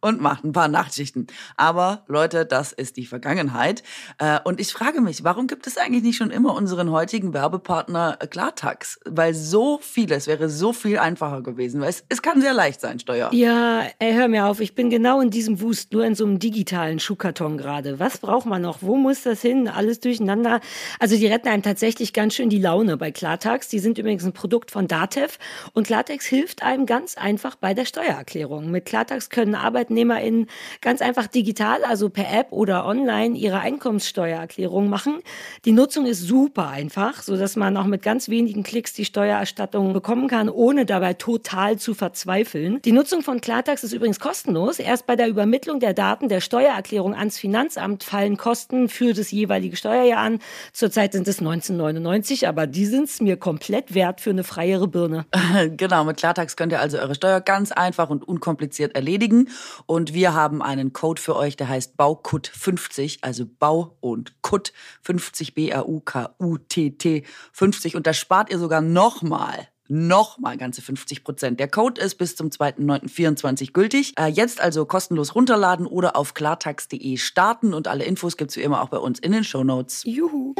[0.07, 1.27] und macht ein paar Nachtschichten.
[1.57, 3.83] Aber Leute, das ist die Vergangenheit.
[4.17, 8.17] Äh, und ich frage mich, warum gibt es eigentlich nicht schon immer unseren heutigen Werbepartner
[8.29, 8.99] Klartax?
[9.05, 11.81] Weil so vieles wäre so viel einfacher gewesen.
[11.81, 13.29] Weil es, es kann sehr leicht sein, Steuer.
[13.33, 16.39] Ja, ey, hör mir auf, ich bin genau in diesem Wust, nur in so einem
[16.39, 17.99] digitalen Schuhkarton gerade.
[17.99, 18.79] Was braucht man noch?
[18.81, 19.67] Wo muss das hin?
[19.67, 20.61] Alles durcheinander.
[20.99, 23.67] Also die retten einem tatsächlich ganz schön die Laune bei Klartax.
[23.67, 25.37] Die sind übrigens ein Produkt von Datev
[25.73, 28.71] und Klartax hilft einem ganz einfach bei der Steuererklärung.
[28.71, 29.55] Mit Klartax können
[29.97, 30.47] ArbeitnehmerInnen
[30.81, 35.21] ganz einfach digital, also per App oder online, ihre Einkommenssteuererklärung machen.
[35.65, 39.93] Die Nutzung ist super einfach, so dass man auch mit ganz wenigen Klicks die Steuererstattung
[39.93, 42.81] bekommen kann, ohne dabei total zu verzweifeln.
[42.83, 44.79] Die Nutzung von Klartax ist übrigens kostenlos.
[44.79, 49.75] Erst bei der Übermittlung der Daten der Steuererklärung ans Finanzamt fallen Kosten für das jeweilige
[49.75, 50.39] Steuerjahr an.
[50.73, 55.25] Zurzeit sind es 1999, aber die sind es mir komplett wert für eine freiere Birne.
[55.77, 59.49] Genau, mit Klartax könnt ihr also eure Steuer ganz einfach und unkompliziert erledigen.
[59.85, 65.53] Und wir haben einen Code für euch, der heißt BAUKUT50, also Bau und Kut 50
[65.53, 67.95] B-A-U-K-U-T-T 50.
[67.95, 71.59] Und da spart ihr sogar nochmal nochmal ganze 50 Prozent.
[71.59, 74.13] Der Code ist bis zum 2.9.24 gültig.
[74.19, 78.81] Äh, jetzt also kostenlos runterladen oder auf klartax.de starten und alle Infos gibt's wie immer
[78.81, 80.03] auch bei uns in den Show Notes.
[80.05, 80.55] Juhu.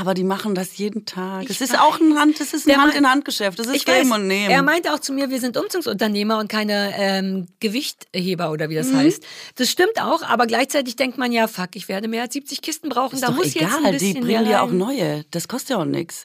[0.00, 1.50] Aber die machen das jeden Tag.
[1.50, 3.58] Es ist auch ein Hand, es ist ein Hand-in-Hand-Geschäft.
[3.58, 4.50] Das ist ich Game weiß, und Nehmen.
[4.50, 8.88] Er meinte auch zu mir, wir sind Umzugsunternehmer und keine ähm, Gewichtheber oder wie das
[8.88, 8.96] mhm.
[8.96, 9.22] heißt.
[9.56, 12.88] Das stimmt auch, aber gleichzeitig denkt man ja, fuck, ich werde mehr als 70 Kisten
[12.88, 13.16] brauchen.
[13.16, 15.24] Ist da muss egal, jetzt ein bisschen die bringen dir auch neue.
[15.30, 16.24] Das kostet ja auch nichts.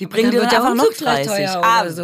[0.00, 1.48] Die bringen dir einfach noch 30.
[1.48, 2.02] Aber so.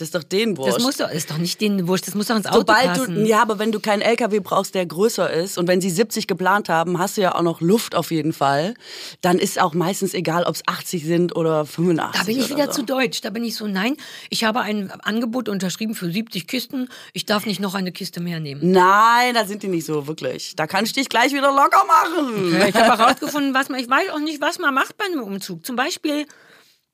[0.00, 0.76] Das ist doch den Wurscht.
[0.76, 3.14] Das muss doch, ist doch nicht den Wurscht, das muss doch ins Auto Sobald passen.
[3.16, 6.26] Du, ja, aber wenn du keinen LKW brauchst, der größer ist und wenn sie 70
[6.26, 8.74] geplant haben, hast du ja auch noch Luft auf jeden Fall,
[9.20, 12.18] dann ist auch meistens egal, ob es 80 sind oder 85.
[12.18, 12.80] Da bin ich wieder so.
[12.80, 13.20] zu deutsch.
[13.20, 13.96] Da bin ich so, nein,
[14.30, 16.88] ich habe ein Angebot unterschrieben für 70 Kisten.
[17.12, 18.70] Ich darf nicht noch eine Kiste mehr nehmen.
[18.70, 20.54] Nein, da sind die nicht so wirklich.
[20.56, 22.54] Da kann ich dich gleich wieder locker machen.
[22.54, 25.22] Okay, ich habe herausgefunden, was man, ich weiß auch nicht, was man macht bei einem
[25.22, 25.66] Umzug.
[25.66, 26.26] Zum Beispiel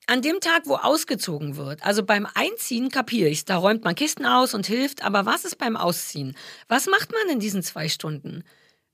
[0.07, 4.25] an dem Tag, wo ausgezogen wird, also beim Einziehen kapiere ich da räumt man Kisten
[4.25, 6.35] aus und hilft, aber was ist beim Ausziehen?
[6.67, 8.43] Was macht man in diesen zwei Stunden?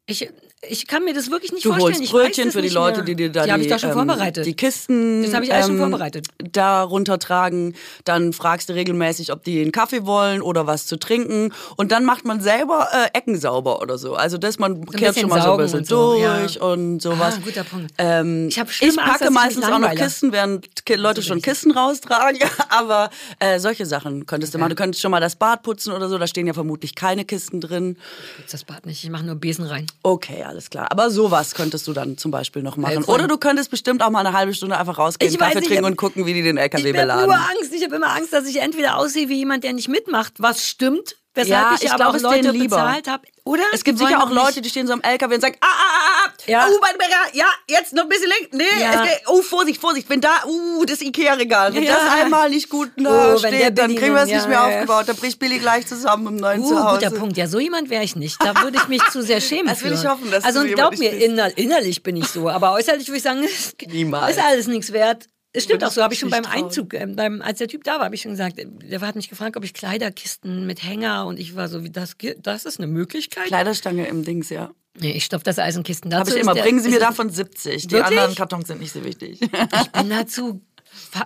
[0.05, 0.29] Ich,
[0.69, 1.99] ich kann mir das wirklich nicht du vorstellen.
[1.99, 3.05] Holst Brötchen für die Leute, mehr.
[3.05, 4.45] die dir da die, die, ich da schon ähm, vorbereitet.
[4.45, 6.27] die Kisten das ich alles ähm, schon vorbereitet.
[6.51, 7.75] da runtertragen.
[8.03, 11.53] Dann fragst du regelmäßig, ob die einen Kaffee wollen oder was zu trinken.
[11.77, 14.15] Und dann macht man selber äh, Ecken sauber oder so.
[14.15, 16.61] Also dass man so kehrt schon mal so ein bisschen und so, durch ja.
[16.61, 17.35] und sowas.
[17.37, 17.93] Ah, guter Punkt.
[17.97, 22.39] Ähm, ich, ich packe Angst, meistens auch noch Kisten, während Leute schon Kisten raustragen.
[22.69, 24.57] Aber äh, solche Sachen könntest okay.
[24.57, 24.69] du machen.
[24.69, 26.17] Du könntest schon mal das Bad putzen oder so.
[26.17, 27.97] Da stehen ja vermutlich keine Kisten drin.
[28.31, 29.03] Ich putze das Bad nicht.
[29.03, 29.87] Ich mache nur Besen rein.
[30.01, 30.87] Okay, alles klar.
[30.91, 33.03] Aber sowas könntest du dann zum Beispiel noch machen.
[33.05, 35.85] Oder du könntest bestimmt auch mal eine halbe Stunde einfach rausgehen, ich Kaffee weiß, trinken
[35.85, 37.29] und gucken, wie die den LKW ich beladen.
[37.29, 37.73] Ich habe nur Angst.
[37.73, 41.15] Ich habe immer Angst, dass ich entweder aussehe wie jemand, der nicht mitmacht, was stimmt,
[41.33, 43.23] weshalb ja, ich, ich aber auch Leute bezahlt habe.
[43.45, 43.63] Oder?
[43.73, 46.27] Es gibt sicher auch Leute, die stehen so am LKW und sagen, ah, ah, ah,
[46.27, 46.67] ah, ja.
[46.67, 46.93] uh, mein
[47.33, 49.03] ja, jetzt noch ein bisschen links, nee, ja.
[49.03, 51.95] geht, oh, Vorsicht, Vorsicht, wenn da, uh, das Ikea-Regal, wenn ja.
[51.95, 55.13] das einmal nicht gut da oh, steht, dann kriegen wir es nicht mehr aufgebaut, da
[55.13, 56.99] bricht Billy gleich zusammen im neuen uh, Zuhause.
[56.99, 59.67] guter Punkt, ja, so jemand wäre ich nicht, da würde ich mich zu sehr schämen
[59.67, 62.71] Das will ich hoffen, dass Also, du glaub mir, inner, innerlich bin ich so, aber
[62.73, 63.45] äußerlich würde ich sagen,
[63.87, 64.37] Niemals.
[64.37, 65.27] ist alles nichts wert.
[65.53, 66.65] Es stimmt auch so, habe ich schon beim trauen.
[66.65, 69.29] Einzug, ähm, beim, als der Typ da war, habe ich schon gesagt, der hat mich
[69.29, 72.87] gefragt, ob ich Kleiderkisten mit Hänger und ich war so, wie das, das ist eine
[72.87, 73.45] Möglichkeit.
[73.45, 74.71] Kleiderstange im Dings, ja.
[74.99, 76.21] Nee, ich stopfe das Eisenkisten dazu.
[76.21, 76.53] Habe ich immer.
[76.53, 77.87] Der, Bringen Sie mir davon 70.
[77.87, 78.05] Die wirklich?
[78.05, 79.41] anderen Kartons sind nicht so wichtig.
[79.41, 80.61] Ich bin dazu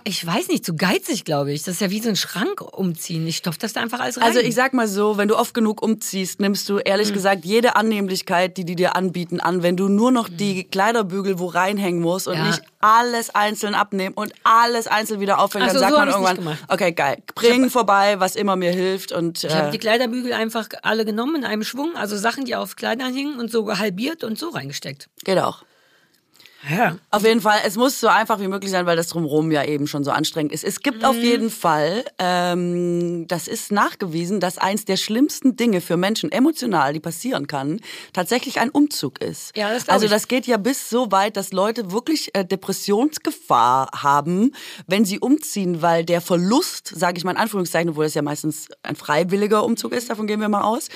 [0.04, 1.62] Ich weiß nicht, zu geizig, glaube ich.
[1.62, 3.26] Das ist ja wie so ein Schrank umziehen.
[3.26, 4.24] Ich stopfe das da einfach alles rein.
[4.24, 7.14] Also ich sag mal so, wenn du oft genug umziehst, nimmst du ehrlich mhm.
[7.14, 9.62] gesagt jede Annehmlichkeit, die die dir anbieten, an.
[9.62, 10.36] Wenn du nur noch mhm.
[10.36, 12.46] die Kleiderbügel wo reinhängen musst und ja.
[12.46, 16.58] nicht alles einzeln abnehmen und alles einzeln wieder aufhängen, also, dann sagt so man irgendwann,
[16.68, 19.12] okay, geil, bring hab, vorbei, was immer mir hilft.
[19.12, 22.56] Und, ich habe äh, die Kleiderbügel einfach alle genommen in einem Schwung, also Sachen, die
[22.56, 25.08] auf Kleidern hingen und so halbiert und so reingesteckt.
[25.24, 25.64] Geht auch.
[26.68, 26.96] Ja.
[27.10, 29.86] Auf jeden Fall, es muss so einfach wie möglich sein, weil das drumherum ja eben
[29.86, 30.64] schon so anstrengend ist.
[30.64, 31.04] Es gibt mhm.
[31.04, 36.92] auf jeden Fall, ähm, das ist nachgewiesen, dass eins der schlimmsten Dinge für Menschen emotional,
[36.92, 37.80] die passieren kann,
[38.12, 39.56] tatsächlich ein Umzug ist.
[39.56, 44.52] Ja, das also das geht ja bis so weit, dass Leute wirklich äh, Depressionsgefahr haben,
[44.88, 48.66] wenn sie umziehen, weil der Verlust, sage ich mal in Anführungszeichen, obwohl das ja meistens
[48.82, 50.88] ein freiwilliger Umzug ist, davon gehen wir mal aus,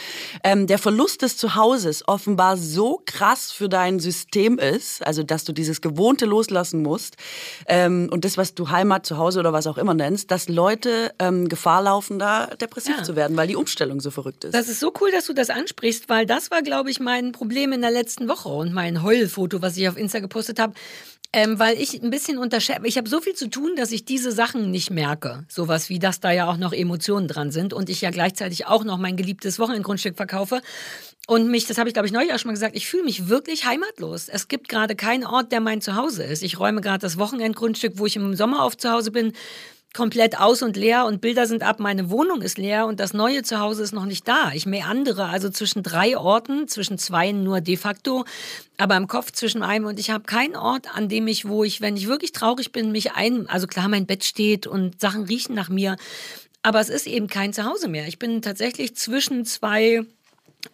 [0.43, 5.52] ähm, der Verlust des Zuhauses offenbar so krass für dein System ist, also dass du
[5.53, 7.17] du dieses Gewohnte loslassen musst
[7.67, 11.49] ähm, und das, was du Heimat, Zuhause oder was auch immer nennst, dass Leute ähm,
[11.49, 13.03] Gefahr laufen, da depressiv ja.
[13.03, 14.55] zu werden, weil die Umstellung so verrückt ist.
[14.55, 17.73] Das ist so cool, dass du das ansprichst, weil das war, glaube ich, mein Problem
[17.73, 20.75] in der letzten Woche und mein Heulfoto, was ich auf Insta gepostet habe.
[21.35, 24.33] Ähm, weil ich ein bisschen unterschätze, ich habe so viel zu tun, dass ich diese
[24.33, 25.47] Sachen nicht merke.
[25.49, 28.85] Sowas wie, dass da ja auch noch Emotionen dran sind und ich ja gleichzeitig auch
[28.85, 30.61] noch mein geliebtes Wochenendgrundstück verkaufe.
[31.27, 33.29] Und mich, das habe ich glaube ich neulich auch schon mal gesagt, ich fühle mich
[33.29, 34.29] wirklich heimatlos.
[34.29, 36.43] Es gibt gerade keinen Ort, der mein Zuhause ist.
[36.43, 39.33] Ich räume gerade das Wochenendgrundstück, wo ich im Sommer oft zu Hause bin,
[39.95, 43.43] komplett aus und leer und Bilder sind ab, meine Wohnung ist leer und das neue
[43.43, 44.51] Zuhause ist noch nicht da.
[44.55, 48.25] Ich meandere also zwischen drei Orten, zwischen zwei nur de facto,
[48.79, 51.81] aber im Kopf zwischen einem und ich habe keinen Ort, an dem ich, wo ich,
[51.81, 55.55] wenn ich wirklich traurig bin, mich ein, also klar, mein Bett steht und Sachen riechen
[55.55, 55.97] nach mir,
[56.63, 58.07] aber es ist eben kein Zuhause mehr.
[58.07, 60.05] Ich bin tatsächlich zwischen zwei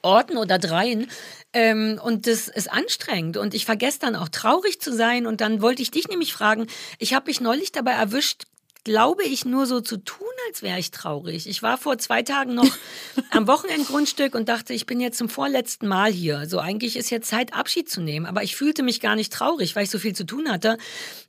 [0.03, 1.11] Orten oder dreien.
[1.55, 3.39] Ähm, und das ist anstrengend.
[3.39, 5.27] Und ich vergesse dann auch traurig zu sein.
[5.27, 6.67] Und dann wollte ich dich nämlich fragen,
[6.99, 8.45] ich habe mich neulich dabei erwischt,
[8.89, 11.47] glaube ich, nur so zu tun, als wäre ich traurig.
[11.47, 12.65] Ich war vor zwei Tagen noch
[13.33, 16.47] am Wochenendgrundstück und dachte, ich bin jetzt zum vorletzten Mal hier.
[16.49, 18.25] So eigentlich ist jetzt Zeit, Abschied zu nehmen.
[18.25, 20.79] Aber ich fühlte mich gar nicht traurig, weil ich so viel zu tun hatte.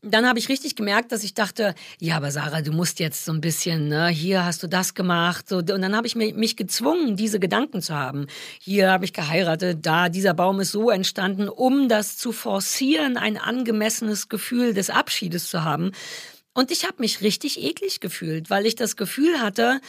[0.02, 3.34] Dann habe ich richtig gemerkt, dass ich dachte, ja, aber Sarah, du musst jetzt so
[3.34, 5.50] ein bisschen, ne, hier hast du das gemacht.
[5.50, 8.28] So, und dann habe ich mich gezwungen, diese Gedanken zu haben.
[8.62, 13.38] Hier habe ich geheiratet, da, dieser Baum ist so entstanden, um das zu forcieren, ein
[13.38, 15.92] angemessenes Gefühl des Abschiedes zu haben.
[16.54, 19.80] Und ich habe mich richtig eklig gefühlt, weil ich das Gefühl hatte,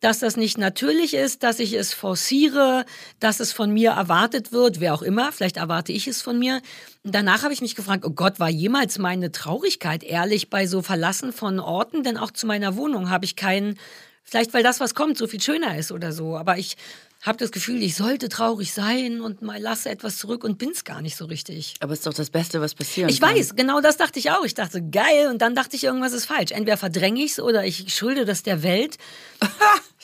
[0.00, 2.84] dass das nicht natürlich ist, dass ich es forciere,
[3.18, 6.60] dass es von mir erwartet wird, wer auch immer, vielleicht erwarte ich es von mir.
[7.02, 11.32] danach habe ich mich gefragt, oh Gott, war jemals meine Traurigkeit ehrlich bei so Verlassen
[11.32, 12.02] von Orten?
[12.02, 13.78] Denn auch zu meiner Wohnung habe ich keinen,
[14.22, 16.36] vielleicht weil das, was kommt, so viel schöner ist oder so.
[16.36, 16.76] Aber ich
[17.22, 20.84] habe das Gefühl, ich sollte traurig sein und mal lasse etwas zurück und bin es
[20.84, 21.74] gar nicht so richtig.
[21.80, 23.34] Aber es ist doch das Beste, was passieren ich kann.
[23.34, 24.44] Weiß, genau das dachte ich auch.
[24.44, 26.52] Ich dachte, geil, und dann dachte ich, irgendwas ist falsch.
[26.52, 28.98] Entweder verdränge ich es oder ich schulde das der Welt.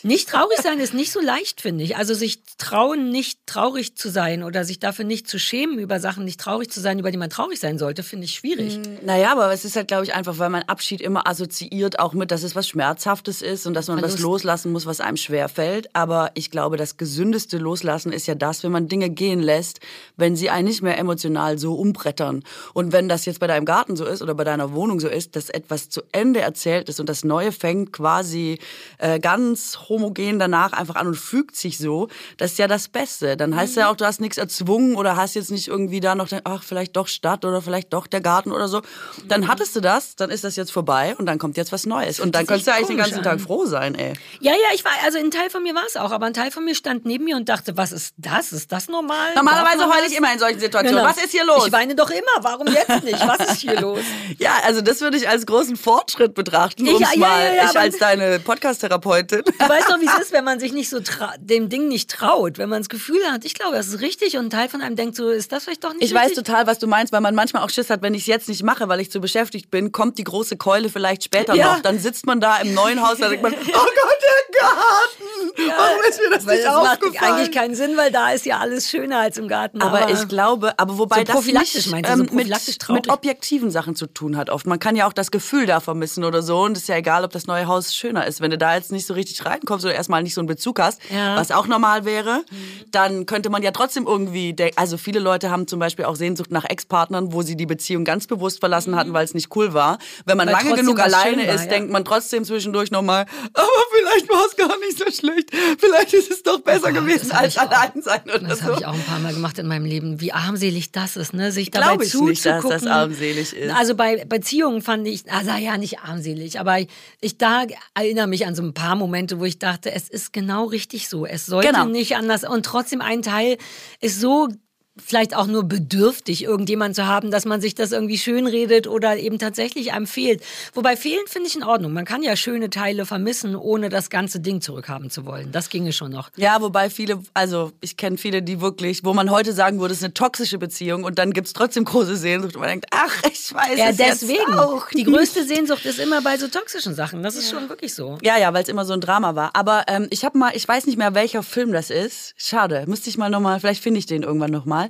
[0.05, 1.97] Nicht traurig sein ist nicht so leicht, finde ich.
[1.97, 6.25] Also sich trauen, nicht traurig zu sein oder sich dafür nicht zu schämen, über Sachen
[6.25, 8.75] nicht traurig zu sein, über die man traurig sein sollte, finde ich schwierig.
[8.75, 12.15] Hm, naja, aber es ist halt, glaube ich, einfach, weil man Abschied immer assoziiert auch
[12.15, 14.19] mit, dass es was Schmerzhaftes ist und dass man Verlust.
[14.19, 15.95] was loslassen muss, was einem schwer fällt.
[15.95, 19.81] Aber ich glaube, das gesündeste Loslassen ist ja das, wenn man Dinge gehen lässt,
[20.17, 22.43] wenn sie einen nicht mehr emotional so umbrettern.
[22.75, 25.37] Und wenn das jetzt bei deinem Garten so ist oder bei deiner Wohnung so ist,
[25.37, 28.59] dass etwas zu Ende erzählt ist und das Neue fängt quasi
[28.99, 33.37] äh, ganz homogen danach einfach an und fügt sich so, das ist ja das Beste.
[33.37, 33.81] Dann heißt mhm.
[33.81, 36.97] ja auch, du hast nichts erzwungen oder hast jetzt nicht irgendwie da noch, ach, vielleicht
[36.97, 38.83] doch Stadt oder vielleicht doch der Garten oder so.
[39.29, 39.49] Dann mhm.
[39.49, 42.21] hattest du das, dann ist das jetzt vorbei und dann kommt jetzt was Neues.
[42.21, 43.25] Und dann könntest du eigentlich den ganzen an.
[43.25, 44.15] Tag froh sein, ey.
[44.41, 46.51] Ja, ja, ich war, also ein Teil von mir war es auch, aber ein Teil
[46.51, 48.53] von mir stand neben mir und dachte, was ist das?
[48.53, 49.35] Ist das normal?
[49.35, 51.03] Normalerweise heule ich immer in solchen Situationen.
[51.03, 51.09] Genau.
[51.09, 51.67] Was ist hier los?
[51.67, 52.23] Ich weine doch immer.
[52.41, 53.27] Warum jetzt nicht?
[53.27, 54.01] Was ist hier los?
[54.39, 57.79] ja, also das würde ich als großen Fortschritt betrachten, um ja, ja, mal, ja, ich
[57.79, 59.43] als deine Podcast-Therapeutin.
[59.83, 61.01] Weißt doch, wie es ist, wenn man sich nicht so
[61.39, 64.47] dem Ding nicht traut, wenn man das Gefühl hat, ich glaube, das ist richtig und
[64.47, 66.31] ein Teil von einem denkt so, ist das vielleicht doch nicht Ich richtig?
[66.31, 68.49] weiß total, was du meinst, weil man manchmal auch Schiss hat, wenn ich es jetzt
[68.49, 71.75] nicht mache, weil ich zu beschäftigt bin, kommt die große Keule vielleicht später ja.
[71.75, 71.83] noch.
[71.83, 75.69] Dann sitzt man da im neuen Haus, da denkt man, oh Gott, der Garten!
[75.69, 77.13] Ja, Warum ist mir das weil nicht das aufgefallen?
[77.13, 79.83] macht eigentlich keinen Sinn, weil da ist ja alles schöner als im Garten.
[79.83, 83.11] Aber, aber ich glaube, aber wobei so das nicht meinst du, so ähm, mit, mit
[83.11, 84.67] objektiven Sachen zu tun hat oft.
[84.67, 87.25] Man kann ja auch das Gefühl da vermissen oder so und es ist ja egal,
[87.25, 88.41] ob das neue Haus schöner ist.
[88.41, 91.01] Wenn du da jetzt nicht so richtig reinkommst oder erstmal nicht so einen Bezug hast,
[91.13, 91.37] ja.
[91.37, 92.45] was auch normal wäre,
[92.91, 96.65] dann könnte man ja trotzdem irgendwie, also viele Leute haben zum Beispiel auch Sehnsucht nach
[96.69, 99.99] Ex-Partnern, wo sie die Beziehung ganz bewusst verlassen hatten, weil es nicht cool war.
[100.27, 101.71] Wenn man weil lange genug alleine war, ist, ja.
[101.71, 106.31] denkt man trotzdem zwischendurch nochmal, aber vielleicht war es gar nicht so schlecht vielleicht, ist
[106.31, 107.71] es doch besser Oh, gewesen das als ich auch.
[107.71, 108.65] allein sein oder Das so.
[108.67, 110.21] habe ich auch ein paar Mal gemacht in meinem Leben.
[110.21, 111.53] Wie armselig das ist, ne?
[111.53, 112.71] Sich dabei Glaube ich nicht, dass zuzugucken.
[112.71, 113.73] das armselig ist.
[113.75, 116.79] Also bei Beziehungen fand ich, also ja, nicht armselig, aber
[117.21, 120.65] ich da erinnere mich an so ein paar Momente, wo ich dachte, es ist genau
[120.67, 121.27] richtig so.
[121.27, 121.85] Es sollte Genau.
[121.87, 122.45] nicht anders.
[122.45, 123.59] Und trotzdem ein Teil
[124.01, 124.49] ist so
[124.97, 129.39] vielleicht auch nur bedürftig, irgendjemand zu haben, dass man sich das irgendwie schönredet oder eben
[129.39, 130.43] tatsächlich einem fehlt.
[130.75, 131.93] Wobei fehlen finde ich in Ordnung.
[131.93, 135.51] Man kann ja schöne Teile vermissen, ohne das ganze Ding zurückhaben zu wollen.
[135.51, 136.31] Das ginge schon noch.
[136.37, 139.99] Ja, wobei viele, also ich kenne viele, die wirklich, wo man heute sagen würde, es
[140.01, 143.53] ist eine toxische Beziehung und dann gibt's trotzdem große Sehnsucht und man denkt, ach, ich
[143.55, 144.41] weiß Ja, es deswegen.
[144.49, 144.89] jetzt auch.
[144.91, 147.23] Die größte Sehnsucht ist immer bei so toxischen Sachen.
[147.23, 148.19] Das ist schon wirklich so.
[148.23, 149.51] Ja, ja, weil es immer so ein Drama war.
[149.55, 152.35] Aber ähm, ich habe mal, ich weiß nicht mehr, welcher Film das ist.
[152.37, 154.82] Schade, müsste ich mal nochmal, vielleicht finde ich den irgendwann nochmal.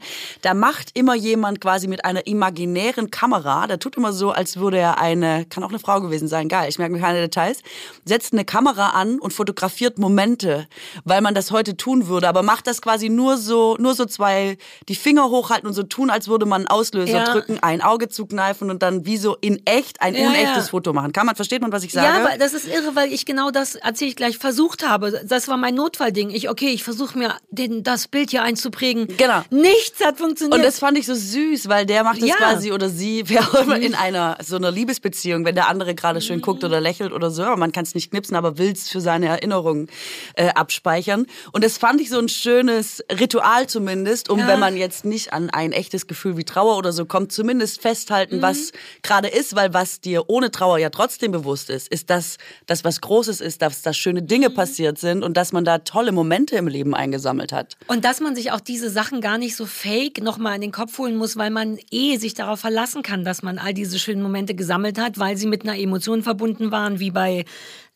[0.43, 4.79] Da macht immer jemand quasi mit einer imaginären Kamera, der tut immer so, als würde
[4.79, 7.59] er eine, kann auch eine Frau gewesen sein, geil, ich merke mir keine Details,
[8.05, 10.67] setzt eine Kamera an und fotografiert Momente,
[11.05, 14.59] weil man das heute tun würde, aber macht das quasi nur so, nur so zwei,
[14.89, 17.33] die Finger hochhalten und so tun, als würde man einen Auslöser Ja.
[17.33, 20.71] drücken, ein Auge zukneifen und dann wie so in echt ein Ja, unechtes ja.
[20.71, 21.13] Foto machen.
[21.13, 22.07] Kann man, versteht man, was ich sage?
[22.07, 25.23] Ja, aber das ist irre, weil ich genau das, erzähle ich gleich, versucht habe.
[25.25, 26.31] Das war mein Notfallding.
[26.31, 29.07] Ich, okay, ich versuche mir den, das Bild hier einzuprägen.
[29.17, 29.43] Genau.
[29.83, 30.55] Nichts hat funktioniert.
[30.57, 32.37] Und das fand ich so süß, weil der macht das Ja.
[32.37, 36.21] quasi oder sie, wer auch immer in einer so einer Liebesbeziehung, wenn der andere gerade
[36.21, 39.01] schön guckt oder lächelt oder so, man kann es nicht knipsen, aber will es für
[39.01, 39.89] seine Erinnerungen
[40.35, 41.27] äh, abspeichern.
[41.53, 44.47] Und das fand ich so ein schönes Ritual zumindest, um Ja.
[44.47, 48.37] wenn man jetzt nicht an ein echtes Gefühl wie Trauer oder so kommt, zumindest festhalten,
[48.39, 48.43] Mhm.
[48.43, 52.85] was gerade ist, weil was dir ohne Trauer ja trotzdem bewusst ist, ist, dass das
[52.85, 54.55] was Großes ist, dass da schöne Dinge Mhm.
[54.55, 57.77] passiert sind und dass man da tolle Momente im Leben eingesammelt hat.
[57.89, 60.99] Und dass man sich auch diese Sachen gar nicht so fake nochmal in den Kopf
[60.99, 64.55] holen muss, weil man eh sich darauf verlassen kann, dass man all diese schönen Momente
[64.55, 67.45] gesammelt hat, weil sie mit einer Emotion verbunden waren, wie bei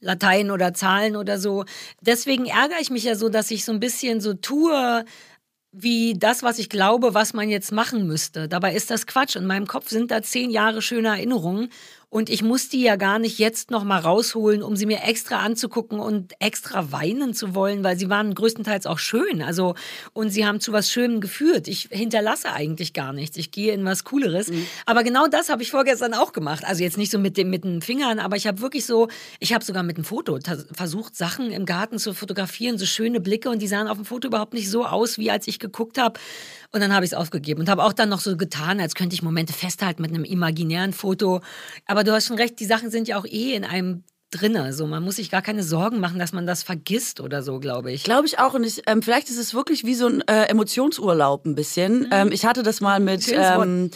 [0.00, 1.64] Latein oder Zahlen oder so.
[2.00, 5.04] Deswegen ärgere ich mich ja so, dass ich so ein bisschen so tue,
[5.72, 8.48] wie das, was ich glaube, was man jetzt machen müsste.
[8.48, 9.36] Dabei ist das Quatsch.
[9.36, 11.68] In meinem Kopf sind da zehn Jahre schöne Erinnerungen.
[12.08, 15.40] Und ich muss die ja gar nicht jetzt noch mal rausholen, um sie mir extra
[15.40, 19.42] anzugucken und extra weinen zu wollen, weil sie waren größtenteils auch schön.
[19.42, 19.74] Also,
[20.12, 21.66] und sie haben zu was Schönem geführt.
[21.66, 23.36] Ich hinterlasse eigentlich gar nichts.
[23.36, 24.50] Ich gehe in was Cooleres.
[24.86, 26.64] Aber genau das habe ich vorgestern auch gemacht.
[26.64, 29.08] Also jetzt nicht so mit, dem, mit den Fingern, aber ich habe wirklich so,
[29.40, 30.38] ich habe sogar mit einem Foto
[30.72, 34.28] versucht, Sachen im Garten zu fotografieren, so schöne Blicke und die sahen auf dem Foto
[34.28, 36.20] überhaupt nicht so aus, wie als ich geguckt habe.
[36.76, 39.14] Und dann habe ich es aufgegeben und habe auch dann noch so getan, als könnte
[39.14, 41.40] ich Momente festhalten mit einem imaginären Foto.
[41.86, 44.74] Aber du hast schon recht, die Sachen sind ja auch eh in einem drinne.
[44.74, 47.92] So, man muss sich gar keine Sorgen machen, dass man das vergisst oder so, glaube
[47.92, 48.04] ich.
[48.04, 48.52] Glaube ich auch.
[48.52, 52.08] Und ich, ähm, vielleicht ist es wirklich wie so ein äh, Emotionsurlaub ein bisschen.
[52.10, 53.26] Ähm, ich hatte das mal mit.
[53.32, 53.90] Ähm,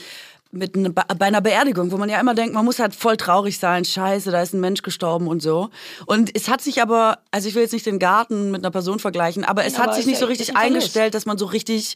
[0.53, 3.59] mit ne, bei einer Beerdigung, wo man ja immer denkt, man muss halt voll traurig
[3.61, 5.71] sein, scheiße, da ist ein Mensch gestorben und so.
[6.07, 8.99] Und es hat sich aber, also ich will jetzt nicht den Garten mit einer Person
[8.99, 11.95] vergleichen, aber es Aber hat sich nicht ja- so richtig eingestellt, dass man so richtig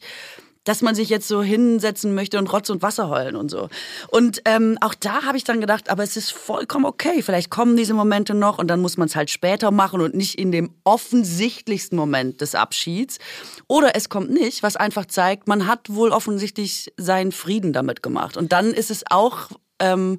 [0.65, 3.69] dass man sich jetzt so hinsetzen möchte und Rotz und Wasser heulen und so.
[4.09, 7.21] Und ähm, auch da habe ich dann gedacht, aber es ist vollkommen okay.
[7.21, 10.35] Vielleicht kommen diese Momente noch und dann muss man es halt später machen und nicht
[10.35, 13.19] in dem offensichtlichsten Moment des Abschieds.
[13.67, 18.35] Oder es kommt nicht, was einfach zeigt, man hat wohl offensichtlich seinen Frieden damit gemacht.
[18.35, 19.49] Und dann ist es auch
[19.79, 20.17] ähm,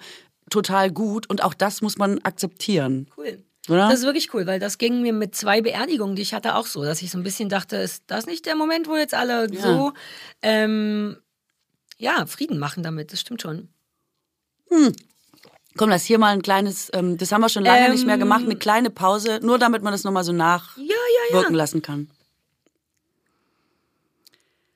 [0.50, 3.09] total gut und auch das muss man akzeptieren.
[3.16, 3.42] Cool.
[3.68, 3.88] Oder?
[3.88, 6.66] Das ist wirklich cool, weil das ging mir mit zwei Beerdigungen, die ich hatte, auch
[6.66, 9.48] so, dass ich so ein bisschen dachte, ist das nicht der Moment, wo jetzt alle
[9.52, 9.92] so
[10.42, 11.16] ähm,
[11.98, 13.12] ja, Frieden machen damit?
[13.12, 13.68] Das stimmt schon.
[15.76, 18.18] Komm, lass hier mal ein kleines, ähm, das haben wir schon lange Ähm, nicht mehr
[18.18, 21.48] gemacht, eine kleine Pause, nur damit man das nochmal so nachwirken Ja, ja, ja.
[21.50, 22.11] lassen kann.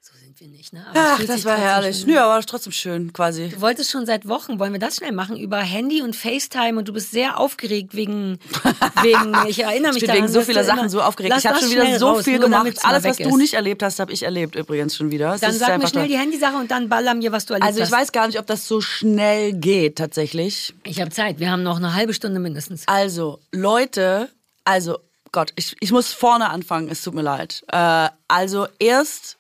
[0.01, 0.85] So sind wir nicht, ne?
[0.91, 2.05] Aber Ach, das war herrlich.
[2.05, 2.11] an.
[2.11, 3.49] Ja, war trotzdem schön, quasi.
[3.49, 6.89] Du wolltest schon seit Wochen, wollen wir das schnell machen, über Handy und FaceTime und
[6.89, 8.39] du bist sehr aufgeregt wegen,
[9.03, 11.35] wegen ich erinnere mich Ich bin daran, wegen so vieler Sachen so aufgeregt.
[11.39, 12.79] Ich habe schon wieder so raus, viel gemacht.
[12.85, 15.33] Alles, was du nicht erlebt hast, habe ich erlebt übrigens schon wieder.
[15.33, 17.79] Das Dann sag mir schnell die Handysache und dann baller mir, was du erlebt Also
[17.81, 17.93] ich hast.
[17.93, 20.75] weiß gar nicht, ob das so schnell geht tatsächlich.
[20.85, 22.85] Ich habe Zeit, wir haben noch eine halbe Stunde mindestens.
[22.87, 24.29] Also, Leute,
[24.65, 24.99] also
[25.33, 27.63] Gott, ich, ich muss vorne anfangen, es tut mir leid.
[27.69, 29.37] Äh, also erst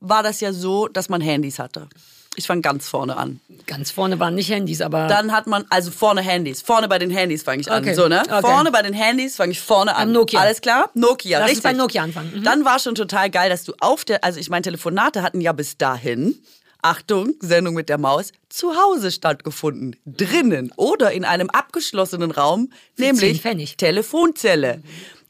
[0.00, 1.88] war das ja so, dass man Handys hatte.
[2.34, 3.40] Ich fange ganz vorne an.
[3.66, 6.62] Ganz vorne waren nicht Handys, aber Dann hat man, also vorne Handys.
[6.62, 7.82] Vorne bei den Handys fange ich an.
[7.82, 7.94] Okay.
[7.94, 8.22] So, ne?
[8.22, 8.40] Okay.
[8.40, 10.04] Vorne bei den Handys fange ich vorne an.
[10.04, 10.40] Am Nokia.
[10.40, 10.90] Alles klar?
[10.94, 11.62] Nokia, Lass richtig.
[11.62, 12.32] bei Nokia anfangen.
[12.34, 12.42] Mhm.
[12.42, 15.52] Dann war schon total geil, dass du auf der, also ich meine, Telefonate hatten ja
[15.52, 16.38] bis dahin,
[16.80, 19.96] Achtung, Sendung mit der Maus, zu Hause stattgefunden.
[20.06, 23.42] Drinnen oder in einem abgeschlossenen Raum, nämlich.
[23.76, 24.82] Telefonzelle.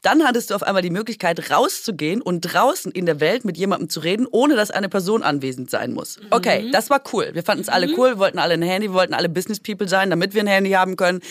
[0.03, 3.89] Dann hattest du auf einmal die Möglichkeit, rauszugehen und draußen in der Welt mit jemandem
[3.89, 6.19] zu reden, ohne dass eine Person anwesend sein muss.
[6.29, 7.29] Okay, das war cool.
[7.33, 9.87] Wir fanden es alle cool, wir wollten alle ein Handy, wir wollten alle Business People
[9.87, 11.21] sein, damit wir ein Handy haben können.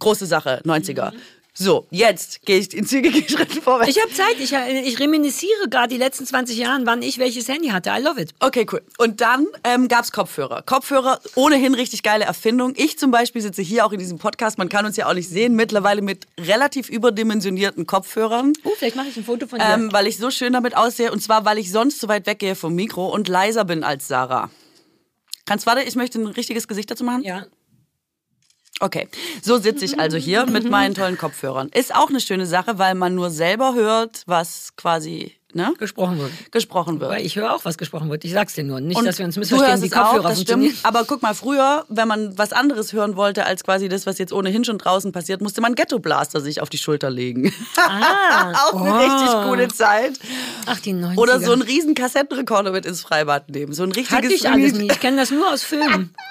[0.00, 1.12] Große Sache, 90er.
[1.56, 3.96] So, jetzt gehe ich in zügigen Schritten vorwärts.
[3.96, 4.40] Ich habe Zeit.
[4.40, 7.90] Ich, ich reminisziere gerade die letzten 20 Jahre, wann ich welches Handy hatte.
[7.90, 8.34] I love it.
[8.40, 8.82] Okay, cool.
[8.98, 10.62] Und dann ähm, gab es Kopfhörer.
[10.62, 12.72] Kopfhörer, ohnehin richtig geile Erfindung.
[12.76, 15.28] Ich zum Beispiel sitze hier auch in diesem Podcast, man kann uns ja auch nicht
[15.28, 18.52] sehen, mittlerweile mit relativ überdimensionierten Kopfhörern.
[18.64, 19.64] Uh, vielleicht mache ich ein Foto von dir.
[19.64, 21.12] Ähm, weil ich so schön damit aussehe.
[21.12, 24.50] Und zwar, weil ich sonst zu weit weggehe vom Mikro und leiser bin als Sarah.
[25.46, 27.22] Kannst, warte, ich möchte ein richtiges Gesicht dazu machen.
[27.22, 27.46] ja.
[28.80, 29.08] Okay,
[29.40, 31.68] so sitze ich also hier mit meinen tollen Kopfhörern.
[31.68, 36.32] Ist auch eine schöne Sache, weil man nur selber hört, was quasi ne, Gesprochen wird.
[36.50, 37.10] gesprochen wird.
[37.10, 38.24] Weil ich höre auch, was gesprochen wird.
[38.24, 38.80] Ich sag's dir nur.
[38.80, 40.72] Nicht, Und dass wir uns missverstehen, auch, Kopfhörer funktionieren.
[40.72, 40.86] stimmt.
[40.86, 44.32] Aber guck mal, früher, wenn man was anderes hören wollte als quasi das, was jetzt
[44.32, 47.52] ohnehin schon draußen passiert, musste man Ghetto Blaster sich auf die Schulter legen.
[47.76, 48.96] Ah, auch eine oh.
[48.96, 50.18] richtig gute Zeit.
[50.66, 51.16] Ach, die 90er.
[51.16, 53.72] Oder so einen riesen Kassettenrekorder mit ins Freibad nehmen.
[53.72, 54.88] So ein richtiges Hatte ich alles nie.
[54.90, 56.12] Ich kenne das nur aus Filmen.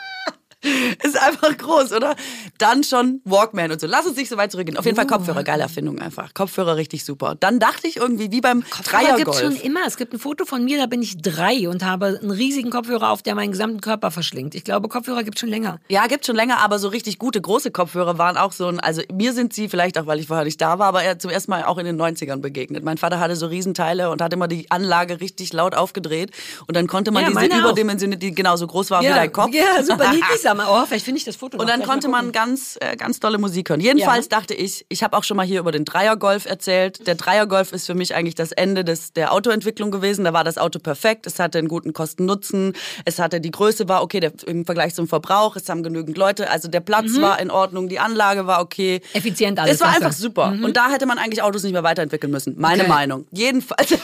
[1.04, 2.16] Ist einfach groß, oder?
[2.58, 3.88] Dann schon Walkman und so.
[3.88, 4.78] Lass uns nicht so weit zurückgehen.
[4.78, 6.34] Auf jeden Fall Kopfhörer, geile Erfindung einfach.
[6.34, 7.36] Kopfhörer richtig super.
[7.40, 9.64] Dann dachte ich irgendwie, wie beim Kopfhörer gibt's schon Dreiergolf.
[9.66, 9.82] immer.
[9.86, 13.10] Es gibt ein Foto von mir, da bin ich drei und habe einen riesigen Kopfhörer
[13.10, 14.56] auf, der meinen gesamten Körper verschlingt.
[14.56, 15.80] Ich glaube, Kopfhörer gibt's schon länger.
[15.90, 19.02] Ja, gibt schon länger, aber so richtig gute, große Kopfhörer waren auch so ein, also
[19.14, 21.52] mir sind sie, vielleicht auch, weil ich vorher nicht da war, aber er zum ersten
[21.52, 22.84] Mal auch in den 90ern begegnet.
[22.84, 26.32] Mein Vater hatte so Riesenteile und hat immer die Anlage richtig laut aufgedreht
[26.68, 29.54] und dann konnte man Ja, diese überdimensionierte, die genauso groß war wie dein Kopf.
[29.54, 30.24] ja super niedlich.
[30.58, 31.70] Sag mal, oh, vielleicht finde ich das Foto Und noch.
[31.72, 33.80] dann Vielleicht konnte man ganz, äh, ganz tolle Musik hören.
[33.80, 34.38] Jedenfalls Ja.
[34.40, 37.06] dachte ich, ich habe auch schon mal hier über den Dreiergolf erzählt.
[37.08, 40.24] Der Dreiergolf ist für mich eigentlich das Ende des, der Autoentwicklung gewesen.
[40.26, 41.26] Da war das Auto perfekt.
[41.28, 42.74] Es hatte einen guten Kosten-Nutzen.
[43.06, 45.56] Es hatte, die Größe war okay der, im Vergleich zum Verbrauch.
[45.56, 46.50] Es haben genügend Leute.
[46.50, 47.90] Also der Platz war in Ordnung.
[47.90, 49.02] Die Anlage war okay.
[49.14, 49.18] Mhm.
[49.18, 50.50] Effizient alles, Es war was einfach super.
[50.62, 52.56] Und da hätte man eigentlich Autos nicht mehr weiterentwickeln müssen.
[52.60, 52.90] Meine Okay.
[52.92, 53.26] Meinung.
[53.32, 53.94] Jedenfalls.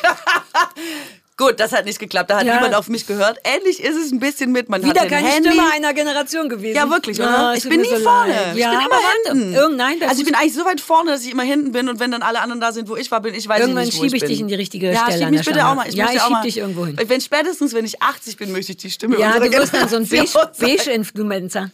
[1.39, 2.29] Gut, das hat nicht geklappt.
[2.29, 2.55] Da hat Ja.
[2.55, 3.37] niemand auf mich gehört.
[3.45, 5.49] Ähnlich ist es ein bisschen mit, man Wieder hat ein keine Handy.
[5.49, 6.75] Stimme einer Generation gewesen.
[6.75, 7.29] Ja, wirklich, oder?
[7.51, 8.33] Ah, ich bin nie so vorne.
[8.33, 8.55] leid.
[8.55, 9.53] Ich ja, bin immer hinten.
[9.53, 11.87] Irgend, nein, bei also ich bin eigentlich so weit vorne, dass ich immer hinten bin
[11.87, 13.97] und wenn dann alle anderen da sind, wo ich war, bin ich weiß Irgendwann nicht,
[13.97, 15.87] wo schiebe ich dich in die richtige ja, Stelle schieb an mich bitte auch mal.
[15.87, 16.99] Ich Ja, ich auch schieb mal, dich irgendwo hin.
[17.01, 19.95] Wenn spätestens, wenn ich 80 bin, möchte ich die Stimme ja, du wirst dann so
[19.95, 20.67] ein Generation sein.
[20.67, 21.69] Beige-Influencer.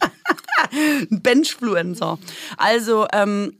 [1.10, 2.18] ein Benchfluencer.
[2.56, 3.52] Also, ähm,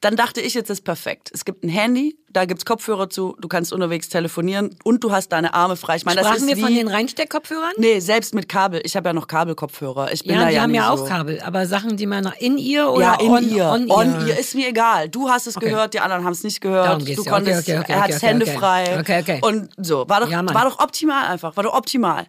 [0.00, 1.30] dann dachte ich, jetzt ist perfekt.
[1.34, 5.30] Es gibt ein Handy, da gibt's Kopfhörer zu, du kannst unterwegs telefonieren und du hast
[5.30, 5.96] deine Arme frei.
[5.96, 7.72] Ich meine, das Sprachen ist wir wie, von den Reinsteckkopfhörern?
[7.76, 8.80] Nee, selbst mit Kabel.
[8.84, 10.12] Ich habe ja noch Kabelkopfhörer.
[10.12, 11.02] Ich bin Ja, da die ja haben ja so.
[11.04, 13.66] auch Kabel, aber Sachen, die man in ihr oder Ja, in on, ihr.
[13.66, 14.38] on, On, ihr.
[14.38, 15.08] Ist mir egal.
[15.08, 17.02] Du hast es gehört, die anderen haben es nicht gehört.
[17.02, 17.18] Du ja.
[17.18, 18.56] Okay, konntest, okay, okay, er hat okay, Hände okay.
[18.58, 19.00] frei.
[19.00, 19.38] Okay, okay.
[19.42, 20.08] Und so.
[20.08, 21.56] War doch, Ja, war doch optimal einfach.
[21.56, 22.26] War doch optimal.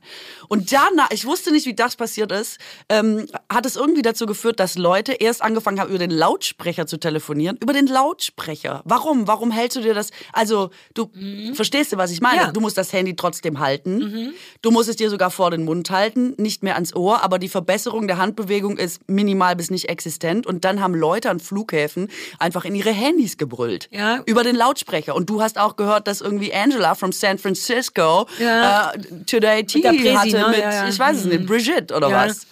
[0.47, 2.57] Und danach, ich wusste nicht, wie das passiert ist,
[2.89, 6.97] ähm, hat es irgendwie dazu geführt, dass Leute erst angefangen haben, über den Lautsprecher zu
[6.97, 7.57] telefonieren.
[7.61, 8.81] Über den Lautsprecher.
[8.85, 9.27] Warum?
[9.27, 10.09] Warum hältst du dir das?
[10.33, 11.11] Also, du
[11.53, 12.41] verstehst du, was ich meine?
[12.41, 12.51] Ja.
[12.51, 14.33] Du musst das Handy trotzdem halten.
[14.63, 17.49] Du musst es dir sogar vor den Mund halten, nicht mehr ans Ohr, aber die
[17.49, 20.47] Verbesserung der Handbewegung ist minimal bis nicht existent.
[20.47, 22.09] Und dann haben Leute an Flughäfen
[22.39, 23.89] einfach in ihre Handys gebrüllt.
[23.91, 24.21] Ja.
[24.25, 25.15] Über den Lautsprecher.
[25.15, 28.91] Und du hast auch gehört, dass irgendwie Angela from San Francisco Ja.
[28.91, 29.83] äh, Today Tea
[30.17, 30.47] hatte ne?
[30.49, 32.47] mit, ich weiß es nicht, Brigitte oder was.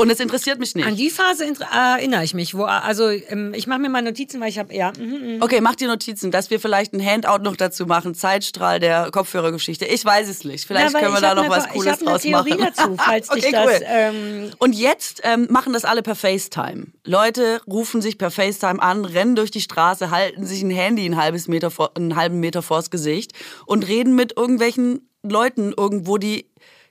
[0.00, 0.86] Und es interessiert mich nicht.
[0.86, 2.54] An die Phase inter- erinnere ich mich.
[2.56, 4.92] Wo, also ähm, ich mache mir mal Notizen, weil ich habe ja.
[4.98, 5.42] mhm, mhm.
[5.42, 8.14] Okay, mach dir Notizen, dass wir vielleicht ein Handout noch dazu machen.
[8.14, 9.84] Zeitstrahl der Kopfhörergeschichte.
[9.84, 10.66] Ich weiß es nicht.
[10.66, 12.54] Vielleicht Ja, können wir ich da noch eine- was ich Cooles hab eine draus Theorie
[12.54, 12.72] machen.
[12.76, 13.80] dazu, falls dich okay, das, cool.
[13.86, 16.86] ähm, Und jetzt ähm, machen das alle per FaceTime.
[17.04, 21.16] Leute rufen sich per FaceTime an, rennen durch die Straße, halten sich ein Handy ein
[21.16, 23.32] halbes Meter vor, einen halben Meter vors Gesicht
[23.66, 26.46] und reden mit irgendwelchen Leuten irgendwo, die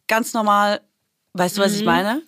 [0.07, 0.81] ganz normal,
[1.33, 1.77] weißt du, was Mhm.
[1.79, 2.21] ich meine?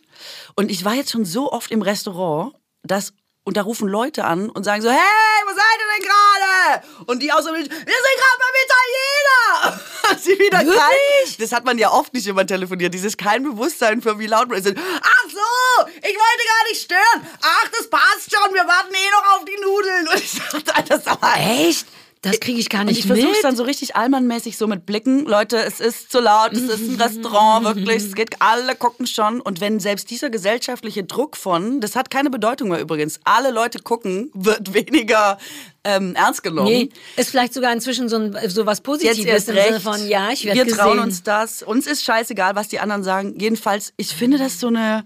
[0.56, 2.54] Und ich war jetzt schon so oft im Restaurant,
[2.84, 3.14] dass
[3.44, 5.00] und da rufen Leute an und sagen so, hey,
[5.46, 7.08] wo seid ihr denn gerade?
[7.08, 9.82] Und die auch so, wir sind gerade beim Italiener.
[10.10, 14.02] Hat sie wieder kein, das hat man ja oft nicht, man telefoniert, dieses kein Bewusstsein
[14.02, 14.68] für wie laut man ist.
[14.68, 17.28] Ach so, ich wollte gar nicht stören.
[17.42, 20.08] Ach, das passt schon, wir warten eh noch auf die Nudeln.
[20.10, 21.88] Und ich dachte, Alter, sag mal, Echt?
[22.24, 23.44] Das kriege ich gar und nicht ich versuche es mit.
[23.44, 25.26] dann so richtig allmannmäßig so mit Blicken.
[25.26, 28.04] Leute, es ist zu laut, es ist ein Restaurant, wirklich.
[28.04, 29.42] Es geht, alle gucken schon.
[29.42, 33.80] Und wenn selbst dieser gesellschaftliche Druck von, das hat keine Bedeutung mehr übrigens, alle Leute
[33.80, 35.40] gucken, wird weniger
[35.84, 36.68] ähm, ernst genommen.
[36.70, 39.82] Nee, ist vielleicht sogar inzwischen so, ein, so was Jetzt Positives erst im Sinne recht.
[39.82, 40.78] von, ja, ich werde Wir gesehen.
[40.80, 41.64] trauen uns das.
[41.64, 43.34] Uns ist scheißegal, was die anderen sagen.
[43.40, 45.06] Jedenfalls, ich finde das so eine.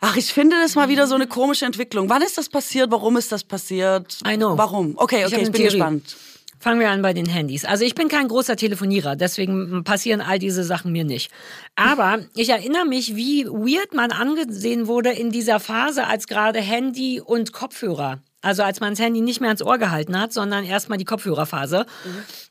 [0.00, 2.08] Ach, ich finde das mal wieder so eine komische Entwicklung.
[2.08, 2.90] Wann ist das passiert?
[2.90, 4.18] Warum ist das passiert?
[4.26, 4.56] I know.
[4.56, 4.94] Warum?
[4.96, 5.70] Okay, Ich okay, ich, eine bin Theorie.
[5.76, 6.16] gespannt.
[6.60, 7.64] Fangen wir an bei den Handys.
[7.64, 11.30] Also ich bin kein großer Telefonierer, deswegen passieren all diese Sachen mir nicht.
[11.76, 17.20] Aber ich erinnere mich, wie weird man angesehen wurde in dieser Phase, als gerade Handy
[17.20, 20.96] und Kopfhörer Also als man das Handy nicht mehr ans Ohr gehalten hat, sondern erstmal
[20.96, 21.86] die Kopfhörerphase.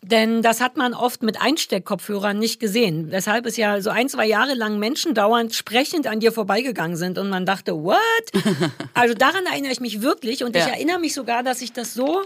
[0.01, 3.09] Denn das hat man oft mit Einsteckkopfhörern nicht gesehen.
[3.09, 7.17] Weshalb es ja so ein, zwei Jahre lang Menschen dauernd sprechend an dir vorbeigegangen sind
[7.17, 7.97] und man dachte, what?
[8.93, 10.69] Also daran erinnere ich mich wirklich und ich Ja.
[10.73, 12.23] erinnere mich sogar, dass ich das so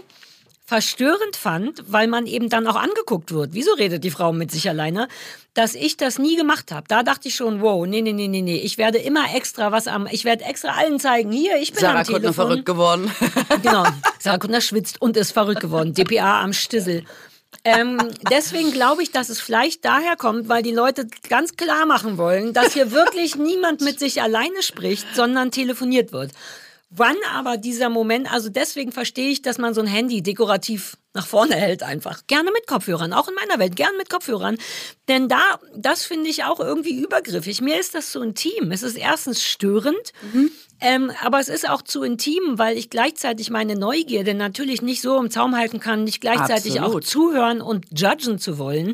[0.72, 3.50] verstörend fand, weil man eben dann auch angeguckt wird.
[3.52, 5.06] Wieso redet die Frau mit sich alleine?
[5.52, 6.86] Dass ich das nie gemacht habe.
[6.88, 8.56] Da dachte ich schon, wow, nee, nee, nee, nee, nee.
[8.56, 11.98] Ich werde immer extra was am, ich werde extra allen zeigen, hier, ich bin Sarah
[11.98, 12.32] am Telefon.
[12.32, 13.10] verrückt geworden.
[13.62, 13.84] Genau.
[14.18, 15.92] Sarah Kuttner schwitzt und ist verrückt geworden.
[15.92, 17.04] DPA am Stissel.
[17.64, 17.98] Ähm,
[18.30, 22.54] deswegen glaube ich, dass es vielleicht daher kommt, weil die Leute ganz klar machen wollen,
[22.54, 26.30] dass hier wirklich niemand mit sich alleine spricht, sondern telefoniert wird.
[26.94, 31.26] Wann aber dieser Moment, also deswegen verstehe ich, dass man so ein Handy dekorativ nach
[31.26, 32.26] vorne hält einfach.
[32.26, 34.58] Gerne mit Kopfhörern, auch in meiner Welt, gerne mit Kopfhörern.
[35.08, 37.62] Denn da, das finde ich auch irgendwie übergriffig.
[37.62, 38.72] Mir ist das so intim.
[38.72, 40.12] Es ist erstens störend,
[40.80, 45.18] ähm, aber es ist auch zu intim, weil ich gleichzeitig meine Neugierde natürlich nicht so
[45.18, 47.06] im Zaum halten kann, nicht gleichzeitig auch Absolut.
[47.06, 48.92] zuhören und judgen zu wollen.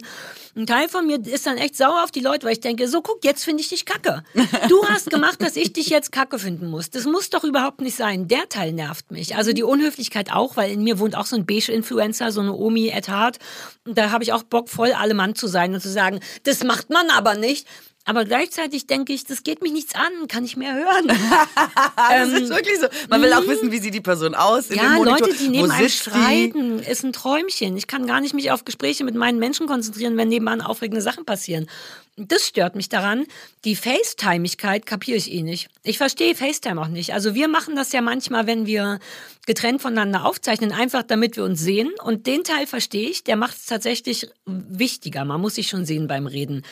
[0.58, 3.00] Ein Teil von mir ist dann echt sauer auf die Leute, weil ich denke, so
[3.00, 4.24] guck, jetzt finde ich dich kacke.
[4.68, 6.90] Du hast gemacht, dass ich dich jetzt kacke finden muss.
[6.90, 8.26] Das muss doch überhaupt nicht sein.
[8.26, 9.36] Der Teil nervt mich.
[9.36, 12.92] Also die Unhöflichkeit auch, weil in mir wohnt auch so ein Beige-Influencer, so eine Omi
[12.92, 13.38] at heart.
[13.86, 16.64] Und da habe ich auch Bock, voll alle Mann zu sein und zu sagen, das
[16.64, 17.64] macht man aber nicht.
[18.08, 21.08] Aber gleichzeitig denke ich, das geht mich nichts an, kann ich mehr hören.
[21.96, 22.86] das ist wirklich so.
[23.10, 24.70] Man will auch wissen, wie sieht die Person aus.
[24.70, 24.96] In Ähm, Ja.
[24.96, 26.10] Leute, die neben einem sitzt die?
[26.10, 27.76] streiten, ist ein Träumchen.
[27.76, 31.26] Ich kann gar nicht mich auf Gespräche mit meinen Menschen konzentrieren, wenn nebenan aufregende Sachen
[31.26, 31.68] passieren.
[32.16, 33.26] Das stört mich daran.
[33.66, 35.68] Die FaceTimigkeit kapiere ich eh nicht.
[35.82, 37.12] Ich verstehe FaceTime auch nicht.
[37.12, 39.00] Also wir machen das ja manchmal, wenn wir
[39.46, 41.90] getrennt voneinander aufzeichnen, einfach damit wir uns sehen.
[42.02, 43.22] Und den Teil verstehe ich.
[43.22, 45.26] Der macht es tatsächlich wichtiger.
[45.26, 46.64] Man muss sich schon sehen beim Reden.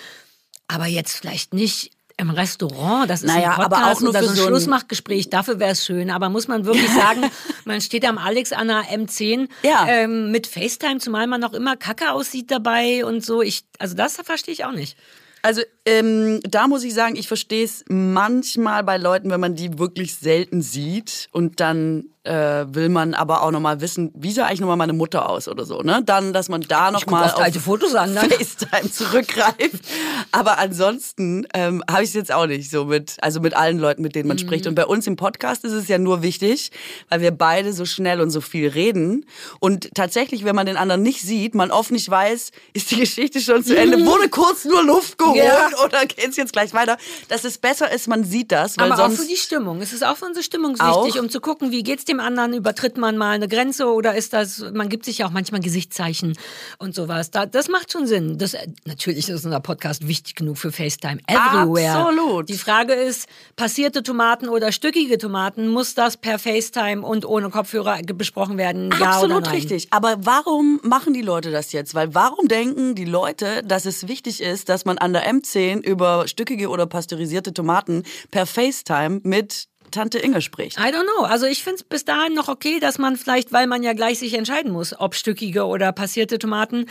[0.69, 4.19] Aber jetzt vielleicht nicht im Restaurant, das ist Naja, ein aber Podcast auch nur oder
[4.21, 6.11] für so ein so ein- Schlussmachgespräch, dafür wäre es schön.
[6.11, 7.25] Aber muss man wirklich sagen,
[7.67, 9.87] man steht am Alex an der M10 Ja.
[9.87, 13.43] ähm, mit FaceTime, zumal man noch immer kacke aussieht dabei und so.
[13.43, 14.97] Ich, also das verstehe ich auch nicht.
[15.43, 19.79] Also ähm, da muss ich sagen, ich verstehe es manchmal bei Leuten, wenn man die
[19.79, 24.61] wirklich selten sieht und dann äh, will man aber auch nochmal wissen, wie sah eigentlich
[24.61, 26.03] nochmal meine Mutter aus oder so, ne?
[26.05, 28.29] Dann, dass man da nochmal oft alte Fotos an, dann.
[28.31, 29.85] FaceTime zurückgreift.
[30.33, 34.03] Aber ansonsten ähm, habe ich es jetzt auch nicht so mit, also mit allen Leuten,
[34.03, 34.41] mit denen man Mhm.
[34.41, 34.67] spricht.
[34.67, 36.71] Und bei uns im Podcast ist es ja nur wichtig,
[37.09, 39.25] weil wir beide so schnell und so viel reden.
[39.61, 43.41] Und tatsächlich, wenn man den anderen nicht sieht, man oft nicht weiß, ist die Geschichte
[43.41, 45.43] schon zu Ende, wurde kurz nur Luft geholt Mhm.
[45.43, 45.69] Ja.
[45.85, 46.97] oder geht's jetzt gleich weiter?
[47.29, 49.81] Dass es besser ist, man sieht das, weil Aber auch sonst für die Stimmung.
[49.81, 51.17] Es ist auch für unsere Stimmung wichtig, Auch.
[51.23, 54.65] um zu gucken, wie geht's dem anderen, übertritt man mal eine Grenze oder ist das,
[54.73, 56.37] man gibt sich ja auch manchmal Gesichtszeichen
[56.79, 57.31] und sowas.
[57.31, 58.39] Da, das macht schon Sinn.
[58.39, 61.19] Das, natürlich ist unser Podcast wichtig genug für FaceTime.
[61.27, 61.97] Everywhere.
[61.97, 62.49] Absolut.
[62.49, 68.01] Die Frage ist, passierte Tomaten oder stückige Tomaten, muss das per FaceTime und ohne Kopfhörer
[68.03, 68.91] besprochen werden?
[68.99, 69.55] Ja Absolut oder nein?
[69.57, 69.89] richtig.
[69.91, 71.95] Aber warum machen die Leute das jetzt?
[71.95, 76.29] Weil warum denken die Leute, dass es wichtig ist, dass man an der M10 über
[76.29, 80.79] stückige oder pasteurisierte Tomaten per FaceTime mit Tante Inge spricht?
[80.79, 81.25] I don't know.
[81.25, 84.19] Also ich finde es bis dahin noch okay, dass man vielleicht, weil man ja gleich
[84.19, 86.87] sich entscheiden muss, ob stückige oder passierte Tomaten.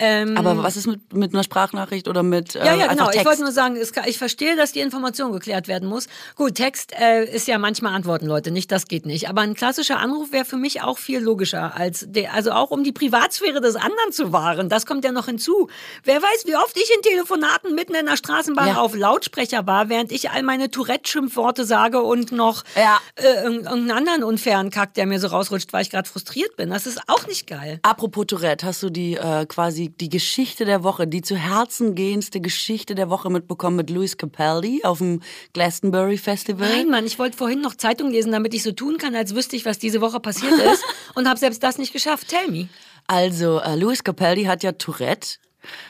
[0.00, 3.04] Ähm, Aber was ist mit, mit einer Sprachnachricht oder mit äh, Ja, ja, einfach genau.
[3.06, 3.26] Ich Text?
[3.26, 6.06] wollte nur sagen, kann, ich verstehe, dass die Information geklärt werden muss.
[6.36, 9.28] Gut, Text äh, ist ja manchmal Antworten, Leute, nicht, das geht nicht.
[9.28, 12.84] Aber ein klassischer Anruf wäre für mich auch viel logischer, als der, also auch um
[12.84, 14.68] die Privatsphäre des anderen zu wahren.
[14.68, 15.68] Das kommt ja noch hinzu.
[16.04, 18.76] Wer weiß, wie oft ich in Telefonaten mitten in der Straßenbahn Ja.
[18.80, 22.98] auf Lautsprecher war, während ich all meine Tourette-Schimpfworte sage und noch Ja.
[23.16, 26.70] äh, irg- irgendeinen anderen unfairen Kack, der mir so rausrutscht, weil ich gerade frustriert bin.
[26.70, 27.80] Das ist auch nicht geil.
[27.82, 32.40] Apropos Tourette, hast du die äh, quasi die Geschichte der Woche, die zu Herzen gehendste
[32.40, 35.22] Geschichte der Woche mitbekommen mit Louis Capaldi auf dem
[35.52, 36.68] Glastonbury Festival?
[36.68, 39.56] Nein, Mann, ich wollte vorhin noch Zeitung lesen, damit ich so tun kann, als wüsste
[39.56, 40.84] ich, was diese Woche passiert ist
[41.14, 42.28] und habe selbst das nicht geschafft.
[42.28, 42.68] Tell me.
[43.06, 45.36] Also, äh, Louis Capaldi hat ja Tourette.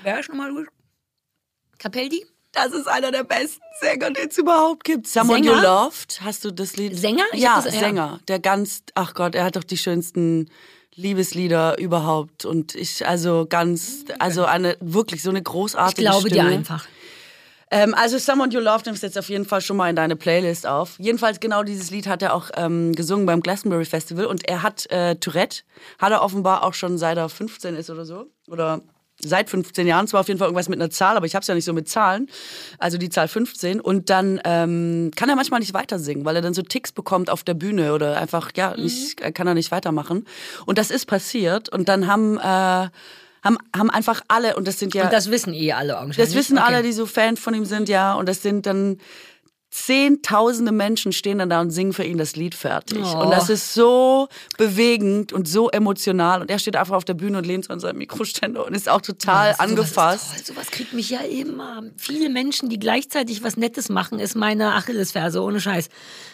[0.03, 0.67] Wer ist nochmal Louis?
[1.79, 2.25] Capaldi?
[2.53, 5.07] Das ist einer der besten Sänger, den es überhaupt gibt.
[5.07, 5.57] Someone Sänger?
[5.57, 6.21] You Loved.
[6.23, 6.97] Hast du das Lied?
[6.99, 7.25] Sänger?
[7.33, 7.81] Ich ja, hab das- ja.
[7.81, 8.21] Sänger.
[8.27, 10.49] Der ganz, ach Gott, er hat doch die schönsten
[10.99, 12.45] Liebeslieder überhaupt.
[12.45, 16.51] Und ich, also ganz, also eine, wirklich so eine Ich großartige glaube Stimme.
[16.51, 16.87] dir einfach.
[17.71, 20.67] Ähm, also Someone You Love nimmst jetzt auf jeden Fall schon mal in deine Playlist
[20.67, 20.97] auf.
[20.99, 24.91] Jedenfalls genau dieses Lied hat er auch ähm, gesungen beim Glastonbury Festival und er hat
[24.91, 25.63] äh, Tourette,
[25.99, 28.27] hat er offenbar auch schon seit er 15 ist oder so.
[28.49, 28.81] Oder
[29.21, 31.49] seit 15 Jahren, zwar auf jeden Fall irgendwas mit einer Zahl, aber ich habe es
[31.49, 32.29] ja nicht so mit Zahlen,
[32.79, 36.43] also die Zahl 15 und dann ähm, kann er manchmal nicht weiter singen, weil er
[36.43, 39.71] dann so Ticks bekommt auf der Bühne oder einfach, ja, nicht, äh, kann er nicht
[39.71, 40.27] weitermachen.
[40.67, 44.95] Und das ist passiert und dann haben, äh, haben, haben einfach alle, und das sind
[44.95, 45.05] ja...
[45.05, 45.99] Und das wissen eh alle.
[46.17, 46.67] Das wissen okay.
[46.67, 48.15] alle, die so Fan von ihm sind, ja.
[48.15, 48.99] Und das sind dann
[49.71, 53.03] Zehntausende Menschen stehen dann da und singen für ihn das Lied fertig.
[53.05, 53.21] Oh.
[53.23, 56.41] Und das ist so bewegend und so emotional.
[56.41, 58.89] Und er steht einfach auf der Bühne und lehnt so an seinem Mikroständer und ist
[58.89, 60.25] auch total Sowas- angefasst.
[60.29, 60.55] Sowas, toll.
[60.57, 61.83] sowas kriegt mich ja immer.
[61.97, 65.89] Viele Menschen, die gleichzeitig was Nettes machen, ist meine Achillesferse, ohne Scheiß.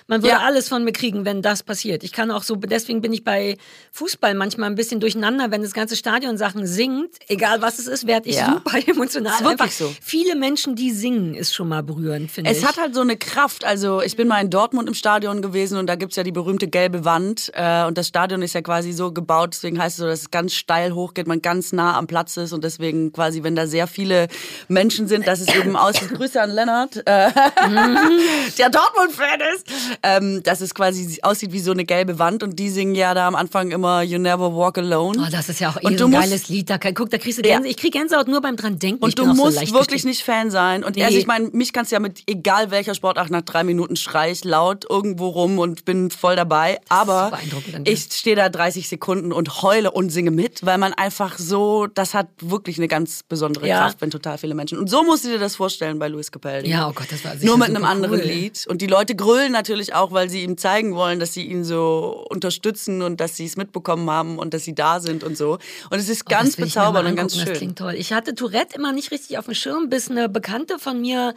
[0.07, 0.41] Man würde Ja.
[0.41, 2.05] alles von mir kriegen, wenn das passiert.
[2.05, 3.57] Ich kann auch so, deswegen bin ich bei
[3.93, 8.07] Fußball manchmal ein bisschen durcheinander, wenn das ganze Stadion Sachen singt, egal was es ist,
[8.07, 8.53] werde ich Ja.
[8.64, 9.32] super emotional.
[9.32, 9.95] Ist wirklich Einfach so.
[10.03, 12.59] Viele Menschen, die singen, ist schon mal berührend, finde ich.
[12.59, 13.64] Es hat halt so eine Kraft.
[13.64, 16.68] Also ich bin mal in Dortmund im Stadion gewesen und da gibt's ja die berühmte
[16.68, 17.50] gelbe Wand.
[17.54, 20.30] Äh, und das Stadion ist ja quasi so gebaut, deswegen heißt es so, dass es
[20.30, 23.86] ganz steil hochgeht, man ganz nah am Platz ist und deswegen quasi, wenn da sehr
[23.86, 24.28] viele
[24.68, 26.10] Menschen sind, dass es eben aussieht.
[26.14, 27.30] Grüße an Lennart, äh,
[28.58, 29.66] der Dortmund-Fan ist.
[30.02, 33.26] Ähm, dass es quasi aussieht wie so eine gelbe Wand und die singen ja da
[33.26, 35.22] am Anfang immer You Never Walk Alone.
[35.26, 36.70] Oh, das ist ja auch eh Und so du ein musst- geiles Lied.
[36.70, 37.64] Da, guck, da kriegst du Gänse.
[37.64, 37.70] Ja.
[37.70, 39.02] Ich krieg Gänsehaut nur beim dran denken.
[39.02, 40.04] Und du so musst leicht wirklich gestrickt.
[40.06, 40.84] nicht Fan sein.
[40.84, 41.04] Und Nee.
[41.04, 44.32] also ich meine, mich kannst du ja mit egal welcher Sportart nach drei Minuten schrei
[44.32, 46.80] ich laut irgendwo rum und bin voll dabei.
[46.88, 47.38] Aber
[47.84, 52.12] ich stehe da 30 Sekunden und heule und singe mit, weil man einfach so, das
[52.14, 53.78] hat wirklich eine ganz besondere Ja.
[53.82, 54.78] Kraft, wenn total viele Menschen.
[54.78, 56.68] Und so musst du dir das vorstellen bei Luis Capaldi.
[56.68, 58.26] Ja, oh Gott, das war sicher Nur mit einem anderen cool.
[58.26, 58.66] Lied.
[58.68, 62.24] Und die Leute grölen natürlich auch, weil sie ihm zeigen wollen, dass sie ihn so
[62.30, 65.58] unterstützen und dass sie es mitbekommen haben und dass sie da sind und so.
[65.90, 67.58] Und es ist Oh, ganz mal bezaubernd und ganz angucken, Das schön.
[67.58, 67.94] klingt toll.
[67.96, 71.34] Ich hatte Tourette immer nicht richtig auf dem Schirm, bis eine Bekannte von mir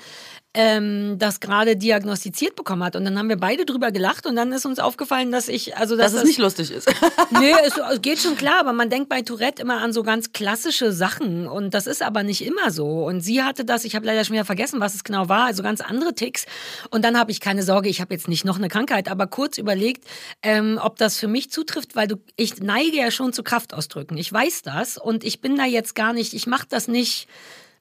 [0.57, 2.95] ähm, das gerade diagnostiziert bekommen hat.
[2.95, 5.95] Und dann haben wir beide drüber gelacht und dann ist uns aufgefallen, dass ich, also
[5.95, 6.89] dass Dass es nicht lustig ist.
[7.29, 10.33] Nö, es es geht schon klar, aber man denkt bei Tourette immer an so ganz
[10.33, 13.05] klassische Sachen und das ist aber nicht immer so.
[13.05, 15.61] Und sie hatte das, ich habe leider schon wieder vergessen, was es genau war, also
[15.61, 16.47] ganz andere Ticks.
[16.89, 19.59] Und dann habe ich keine Sorge, ich habe jetzt nicht noch eine Krankheit, aber kurz
[19.59, 20.05] überlegt,
[20.41, 24.17] ähm, ob das für mich zutrifft, weil du, ich neige ja schon zu Kraftausdrücken.
[24.17, 27.27] Ich weiß das und ich bin da jetzt gar nicht, ich mache das nicht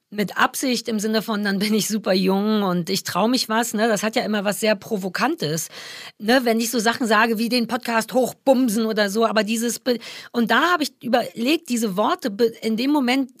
[0.09, 3.73] mit Absicht im Sinne von, dann bin ich super jung und ich traue mich was,
[3.73, 3.87] ne?
[3.87, 5.67] Das hat ja immer was sehr Provokantes.
[6.17, 6.41] Ne?
[6.43, 9.99] Wenn ich so Sachen sage wie den Podcast hochbumsen oder so, aber dieses Be
[10.31, 12.31] und da habe ich überlegt, diese Worte
[12.61, 13.31] in dem Moment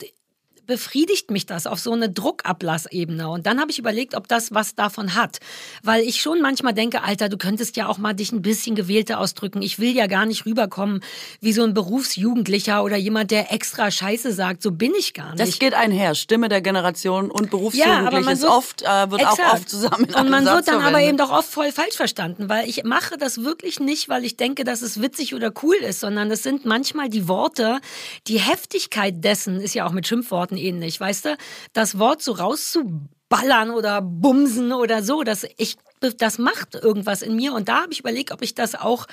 [0.67, 3.29] befriedigt mich das auf so eine Druckablassebene.
[3.29, 5.39] Und dann habe ich überlegt, ob das was davon hat.
[5.83, 9.19] Weil ich schon manchmal denke, Alter, du könntest ja auch mal dich ein bisschen gewählter
[9.19, 9.61] ausdrücken.
[9.61, 11.01] Ich will ja gar nicht rüberkommen
[11.41, 14.61] wie so ein Berufsjugendlicher oder jemand, der extra Scheiße sagt.
[14.61, 15.39] So bin ich gar nicht.
[15.39, 16.15] Das geht einher.
[16.15, 19.53] Stimme der Generation und Ja, aber Berufsjugendlich man ist wird, oft, äh, wird auch Exakt.
[19.53, 21.09] oft zusammen Und man Satz wird dann aber verwendet.
[21.09, 24.63] eben doch oft voll falsch verstanden, weil ich mache das wirklich nicht, weil ich denke,
[24.63, 27.79] dass es witzig oder cool ist, sondern es sind manchmal die Worte,
[28.27, 31.37] die Heftigkeit dessen ist ja auch mit Schimpfworten ähnlich, weißt du?
[31.73, 35.77] Das Wort so rauszuballern oder bumsen oder so, dass ich,
[36.17, 39.07] das macht irgendwas in mir und da habe ich überlegt, ob ich das auch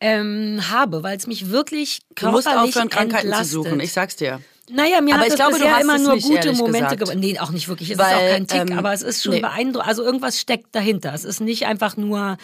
[0.00, 3.48] ähm, habe, weil es mich wirklich Du musst körperlich aufhören, Krankheiten entlastet.
[3.48, 3.80] zu suchen.
[3.80, 4.40] Ich sag's dir.
[4.70, 6.78] Naja, mir Aber hat ich es glaube, du bisher hast immer nur nicht, gute Momente
[6.80, 6.98] gesagt.
[6.98, 7.16] gebracht.
[7.18, 7.90] Nee, auch nicht wirklich.
[7.90, 9.40] Es ist Weil, auch kein Tick, ähm, aber es ist schon nee.
[9.40, 9.88] beeindruckend.
[9.88, 11.12] Also irgendwas steckt dahinter.
[11.14, 12.36] Es ist nicht einfach nur,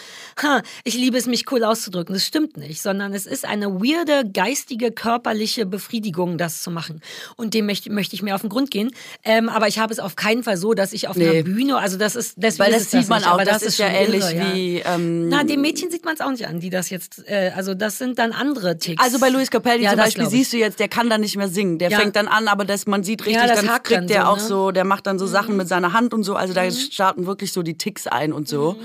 [0.42, 2.14] ha, ich liebe es, mich cool auszudrücken.
[2.14, 7.00] Das stimmt nicht, sondern es ist eine weirde, geistige, körperliche Befriedigung, das zu machen.
[7.36, 8.90] Und dem möchte, möchte ich mir auf den Grund gehen.
[9.24, 11.28] Ähm, aber ich habe es auf keinen Fall so, dass ich auf Nee.
[11.28, 13.34] einer Bühne, also das ist, deswegen Weil ist das es sieht man nicht, auch.
[13.34, 14.54] aber Das, ist ja ähnlich irre, ja.
[14.54, 14.82] wie.
[14.84, 17.74] Ähm, Na, dem Mädchen sieht man es auch nicht an, die das jetzt, äh, also
[17.74, 19.02] das sind dann andere Ticks.
[19.02, 21.36] also bei Luis Capelli Ja, zum das Beispiel siehst du jetzt, der kann dann nicht
[21.36, 21.78] mehr singen.
[21.78, 21.98] Der Ja.
[21.98, 24.36] fängt dann an, aber das, man sieht richtig, Ja, dann kriegt dann der so, auch
[24.36, 24.42] ne?
[24.42, 24.48] Mhm.
[24.48, 26.34] so, der macht dann so Sachen mit seiner Hand und so.
[26.36, 28.76] Also da starten wirklich so die Ticks ein und so.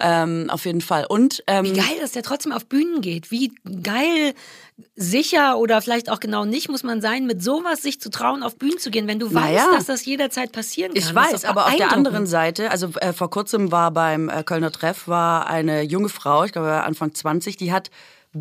[0.00, 1.06] Ähm, auf jeden Fall.
[1.08, 3.30] Und ähm, Wie geil, dass der trotzdem auf Bühnen geht.
[3.30, 4.34] Wie geil,
[4.94, 8.56] sicher oder vielleicht auch genau nicht muss man sein, mit sowas sich zu trauen, auf
[8.56, 9.66] Bühnen zu gehen, wenn du weißt, Naja.
[9.74, 11.02] dass das jederzeit passieren kann.
[11.02, 14.70] Ich weiß, aber auf der anderen Seite, also äh, vor kurzem war beim äh, Kölner
[14.70, 17.90] Treff war eine junge Frau, ich glaube Anfang 20, die hat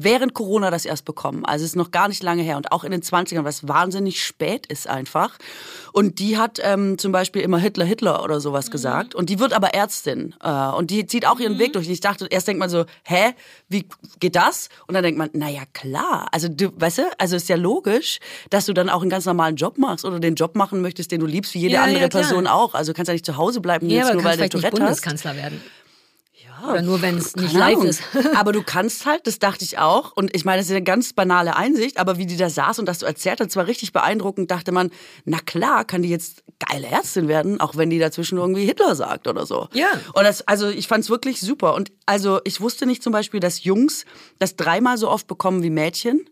[0.03, 1.45] während Corona das erst bekommen.
[1.45, 4.23] Also es ist noch gar nicht lange her und auch in den 20ern, was wahnsinnig
[4.23, 5.37] spät ist einfach.
[5.93, 9.15] Und die hat ähm, zum Beispiel immer Hitler, Hitler oder sowas gesagt.
[9.15, 10.35] Und die wird aber Ärztin.
[10.43, 11.87] Äh, und die zieht auch ihren Weg durch.
[11.87, 13.33] Und ich dachte, erst denkt man so, hä,
[13.69, 13.87] wie
[14.19, 14.69] geht das?
[14.87, 16.27] Und dann denkt man, naja, klar.
[16.31, 18.19] Also du, weißt du, also ist ja logisch,
[18.49, 21.21] dass du dann auch einen ganz normalen Job machst oder den Job machen möchtest, den
[21.21, 22.07] du liebst, wie jede Ja, andere ja.
[22.09, 22.73] Person auch.
[22.73, 24.79] Also du kannst ja nicht zu Hause bleiben, Ja, nur weil du Tourette hast.
[24.79, 25.61] Bundeskanzler werden.
[26.69, 28.01] Oder nur, wenn es nicht live ist.
[28.35, 30.11] aber du kannst halt, das dachte ich auch.
[30.15, 32.85] Und ich meine, das ist eine ganz banale Einsicht, aber wie die da saß und
[32.85, 34.91] das so erzählt hat, war richtig beeindruckend, dachte man,
[35.25, 39.27] na klar, kann die jetzt geile Ärztin werden, auch wenn die dazwischen irgendwie Hitler sagt
[39.27, 39.67] oder so.
[39.73, 39.87] Ja.
[40.13, 41.73] Und das, also ich fand es wirklich super.
[41.75, 44.05] Und also ich wusste nicht zum Beispiel, dass Jungs
[44.39, 46.25] das dreimal so oft bekommen wie Mädchen.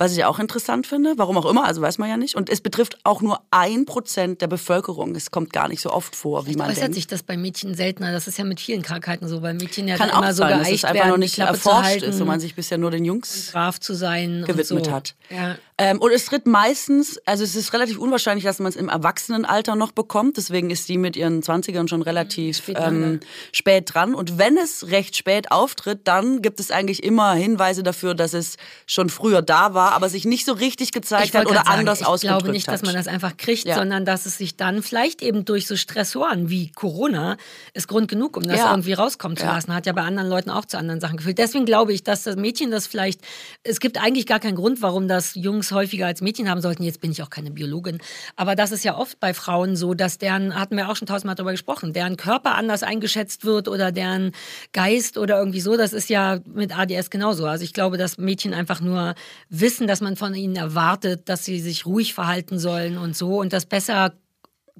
[0.00, 2.34] Was ich auch interessant finde, warum auch immer, also weiß man ja nicht.
[2.34, 5.14] Und es betrifft auch nur ein Prozent der Bevölkerung.
[5.14, 6.94] Es kommt gar nicht so oft vor, wie man äußert denkt.
[6.94, 8.10] sich das bei Mädchen seltener.
[8.10, 10.38] Das ist ja mit vielen Krankheiten so, weil Mädchen ja Kann dann auch immer so
[10.38, 12.78] sein, dass geeicht es einfach werden, noch nicht erforscht halten, ist und man sich bisher
[12.78, 14.90] nur den Jungs brav zu sein gewidmet so.
[14.90, 15.14] hat.
[15.28, 15.56] Ja.
[15.76, 19.76] Ähm, und es tritt meistens, also es ist relativ unwahrscheinlich, dass man es im Erwachsenenalter
[19.76, 20.36] noch bekommt.
[20.36, 23.20] Deswegen ist sie mit ihren 20ern schon relativ Spät ähm,
[23.50, 24.14] spät dran.
[24.14, 28.56] Und wenn es recht spät auftritt, dann gibt es eigentlich immer Hinweise dafür, dass es
[28.86, 32.00] schon früher da war, aber sich nicht so richtig gezeigt Ich hat oder sagen, anders
[32.00, 32.74] ich ausgedrückt glaube nicht, hat.
[32.74, 33.74] dass man das einfach kriegt, Ja.
[33.76, 37.36] sondern dass es sich dann vielleicht eben durch so Stressoren wie Corona
[37.74, 38.70] ist Grund genug, um das Ja.
[38.70, 39.74] irgendwie rauskommen zu lassen.
[39.74, 41.38] Hat ja bei anderen Leuten auch zu anderen Sachen geführt.
[41.38, 43.20] Deswegen glaube ich, dass das Mädchen das vielleicht,
[43.62, 46.82] es gibt eigentlich gar keinen Grund, warum das Jungs häufiger als Mädchen haben sollten.
[46.82, 47.98] Jetzt bin ich auch keine Biologin.
[48.36, 51.34] Aber das ist ja oft bei Frauen so, dass deren, hatten wir auch schon tausendmal
[51.34, 54.32] darüber gesprochen, deren Körper anders eingeschätzt wird oder deren
[54.72, 55.76] Geist oder irgendwie so.
[55.76, 57.46] Das ist ja mit ADS genauso.
[57.46, 59.14] Also ich glaube, dass Mädchen einfach nur
[59.48, 63.52] wissen, dass man von ihnen erwartet, dass sie sich ruhig verhalten sollen und so und
[63.52, 64.12] das besser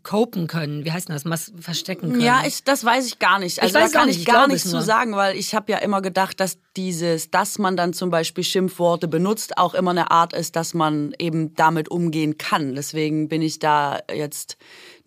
[0.03, 0.85] copen können.
[0.85, 1.25] Wie heißt das?
[1.25, 2.23] Mas verstecken können.
[2.23, 3.61] Ja, ich, das weiß ich gar nicht.
[3.61, 5.79] Also weiß da kann ich nicht, ich gar nichts zu sagen, weil ich habe ja
[5.79, 10.33] immer gedacht, dass dieses, dass man dann zum Beispiel Schimpfworte benutzt, auch immer eine Art
[10.33, 12.75] ist, dass man eben damit umgehen kann.
[12.75, 14.57] Deswegen bin ich da jetzt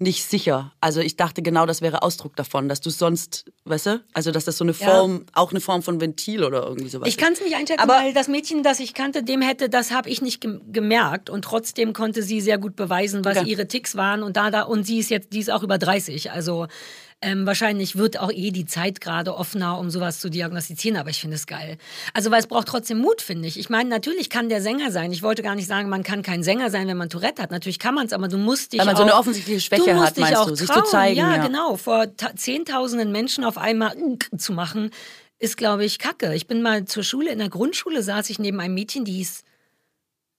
[0.03, 0.71] nicht sicher.
[0.79, 4.45] Also ich dachte genau, das wäre Ausdruck davon, dass du sonst, weißt du, also dass
[4.45, 4.85] das so eine Ja.
[4.87, 7.95] Form, auch eine Form von Ventil oder irgendwie sowas Ich kann es nicht einschätzen, Aber-
[7.95, 11.43] weil das Mädchen, das ich kannte, dem hätte, das habe ich nicht gem- gemerkt und
[11.43, 13.49] trotzdem konnte sie sehr gut beweisen, was Okay.
[13.49, 16.31] ihre Ticks waren und da, da und sie ist jetzt, die ist auch über 30,
[16.31, 16.67] also
[17.23, 21.19] ähm, wahrscheinlich wird auch eh die Zeit gerade offener, um sowas zu diagnostizieren, aber ich
[21.21, 21.77] finde es geil.
[22.13, 23.57] Also weil es braucht trotzdem Mut, finde ich.
[23.57, 25.11] Ich meine, natürlich kann der Sänger sein.
[25.11, 27.51] Ich wollte gar nicht sagen, man kann kein Sänger sein, wenn man Tourette hat.
[27.51, 29.99] Natürlich kann man es, aber du musst dich Weil man auch, so eine offensichtliche Schwäche
[29.99, 30.85] hat, dich meinst auch du, sich zu trauen.
[30.85, 31.45] zeigen, Ja, ja.
[31.47, 31.77] genau.
[31.77, 33.95] Vor ta- zehntausenden Menschen auf einmal
[34.37, 34.91] zu machen,
[35.39, 36.33] ist, glaube ich, kacke.
[36.35, 39.43] Ich bin mal zur Schule, in der Grundschule saß ich neben einem Mädchen, die hieß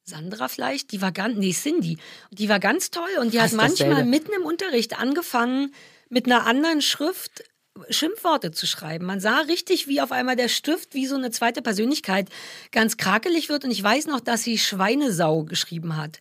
[0.07, 1.97] Sandra vielleicht, die war ganz, nee, Cindy.
[2.31, 4.11] Die war ganz toll und die hat Fast manchmal dasselbe.
[4.11, 5.73] mitten im Unterricht angefangen,
[6.15, 7.43] mit einer anderen Schrift
[7.91, 9.05] Schimpfworte zu schreiben.
[9.05, 12.29] Man sah richtig, wie auf einmal der Stift wie so eine zweite Persönlichkeit
[12.71, 16.21] ganz krakelig wird und ich weiß noch, dass sie Schweinesau geschrieben hat.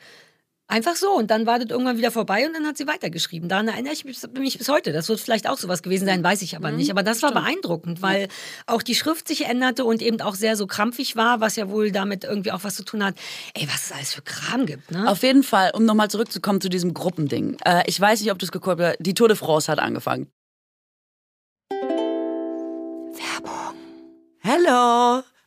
[0.74, 1.12] Einfach so.
[1.12, 3.48] Und dann war das irgendwann wieder vorbei und dann hat sie weitergeschrieben.
[3.48, 4.92] Daran erinnere ich mich bis heute.
[4.92, 6.90] Das wird vielleicht auch sowas gewesen sein, weiß ich aber nicht.
[6.90, 8.28] Aber das war beeindruckend, weil
[8.66, 11.92] auch die Schrift sich änderte und eben auch sehr so krampfig war, was ja wohl
[11.92, 13.14] damit irgendwie auch was zu tun hat.
[13.54, 15.08] Ey, was es alles für Kram gibt, ne?
[15.08, 17.58] Auf jeden Fall, um nochmal zurückzukommen zu diesem Gruppending.
[17.64, 20.32] Äh, ich weiß nicht, ob du es geguckt hast, die Tour de France hat angefangen.
[23.14, 23.76] Werbung.
[24.40, 25.22] Hello,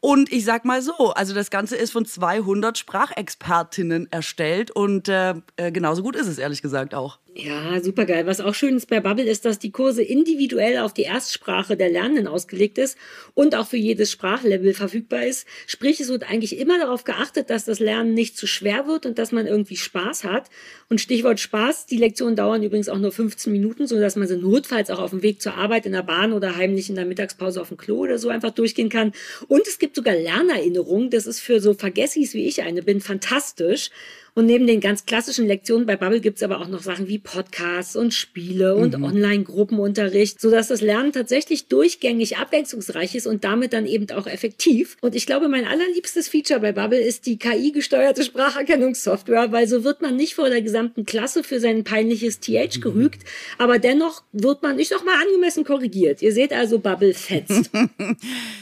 [0.00, 5.34] Und ich sag mal so, also das Ganze ist von 200 Sprachexpertinnen erstellt und äh,
[5.56, 7.18] äh, genauso gut ist es ehrlich gesagt auch.
[7.34, 8.26] Ja, super geil.
[8.26, 11.88] Was auch schön ist bei Bubble ist, dass die Kurse individuell auf die Erstsprache der
[11.88, 12.98] Lernenden ausgelegt ist
[13.32, 15.46] und auch für jedes Sprachlevel verfügbar ist.
[15.66, 19.18] Sprich, es wird eigentlich immer darauf geachtet, dass das Lernen nicht zu schwer wird und
[19.18, 20.50] dass man irgendwie Spaß hat.
[20.90, 24.36] Und Stichwort Spaß, die Lektionen dauern übrigens auch nur 15 Minuten, so dass man sie
[24.36, 27.62] notfalls auch auf dem Weg zur Arbeit in der Bahn oder heimlich in der Mittagspause
[27.62, 29.12] auf dem Klo oder so einfach durchgehen kann.
[29.48, 31.08] Und es gibt sogar Lernerinnerungen.
[31.08, 33.88] Das ist für so Vergessis wie ich eine bin fantastisch.
[34.34, 37.18] Und neben den ganz klassischen Lektionen bei Bubble gibt es aber auch noch Sachen wie
[37.18, 39.04] Podcasts und Spiele und mhm.
[39.04, 44.96] Online-Gruppenunterricht, sodass das Lernen tatsächlich durchgängig abwechslungsreich ist und damit dann eben auch effektiv.
[45.02, 50.00] Und ich glaube, mein allerliebstes Feature bei Bubble ist die KI-gesteuerte Spracherkennungssoftware, weil so wird
[50.00, 52.80] man nicht vor der gesamten Klasse für sein peinliches TH mhm.
[52.80, 53.22] gerügt,
[53.58, 56.22] aber dennoch wird man, ich sag mal, angemessen korrigiert.
[56.22, 57.70] Ihr seht also, Bubble fetzt.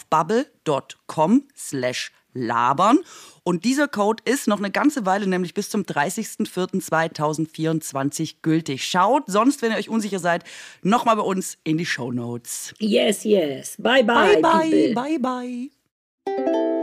[0.00, 3.00] auf bubble.com slash labern.
[3.42, 8.84] Und dieser Code ist noch eine ganze Weile, nämlich bis zum 30.04.2024 gültig.
[8.84, 10.44] Schaut sonst, wenn ihr euch unsicher seid,
[10.82, 12.72] nochmal bei uns in die Show Notes.
[12.78, 13.74] Yes, yes.
[13.78, 14.40] Bye, bye.
[14.40, 15.18] Bye, bye.
[15.18, 15.70] Bye,
[16.26, 16.79] bye.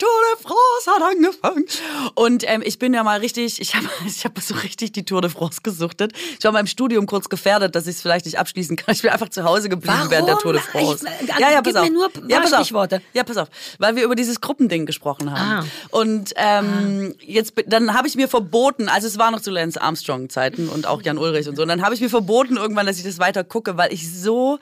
[0.00, 1.64] Tour de France hat angefangen.
[2.14, 5.20] Und ähm, ich bin ja mal richtig, ich habe ich hab so richtig die Tour
[5.20, 6.12] de France gesuchtet.
[6.38, 8.94] Ich war mal im Studium kurz gefährdet, dass ich es vielleicht nicht abschließen kann.
[8.94, 10.10] Ich bin einfach zu Hause geblieben Warum?
[10.10, 11.06] während der Tour de France.
[11.20, 11.90] Ich, ja, ja, pass auf.
[11.90, 12.70] Nur ja, pass auf.
[13.12, 13.48] Ja, pass auf.
[13.78, 15.66] Weil wir über dieses Gruppending gesprochen haben.
[15.66, 15.96] Ah.
[15.96, 17.22] Und ähm, ah.
[17.22, 21.02] jetzt, dann habe ich mir verboten, also es war noch zu Lance Armstrong-Zeiten und auch
[21.02, 21.62] Jan Ulrich und so.
[21.62, 24.58] Und dann habe ich mir verboten irgendwann, dass ich das weiter gucke, weil ich so,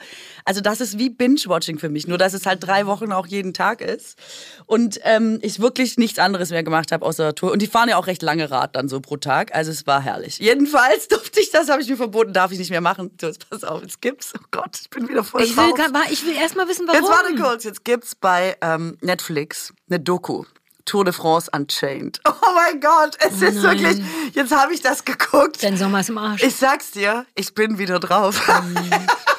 [0.48, 3.52] also das ist wie Binge-Watching für mich, nur dass es halt drei Wochen auch jeden
[3.52, 4.18] Tag ist.
[4.64, 7.52] Und ähm, ich wirklich nichts anderes mehr gemacht habe außer Tour.
[7.52, 9.54] Und die fahren ja auch recht lange Rad dann so pro Tag.
[9.54, 10.38] Also es war herrlich.
[10.38, 13.10] Jedenfalls durfte ich das, habe ich mir verboten, darf ich nicht mehr machen.
[13.20, 14.32] So, jetzt pass auf, jetzt gibt's.
[14.38, 15.70] Oh Gott, ich bin wieder voll ich will,
[16.10, 17.02] ich will erst mal wissen, warum.
[17.02, 20.44] Jetzt warte kurz, jetzt gibt's bei ähm, Netflix eine Doku.
[20.86, 22.20] Tour de France Unchained.
[22.40, 24.02] Oh mein Gott, es oh ist wirklich.
[24.32, 25.62] Jetzt habe ich das geguckt.
[25.62, 26.42] Dein Sommer ist im Arsch.
[26.42, 28.40] Ich sag's dir, ich bin wieder drauf.
[28.48, 28.76] Mm.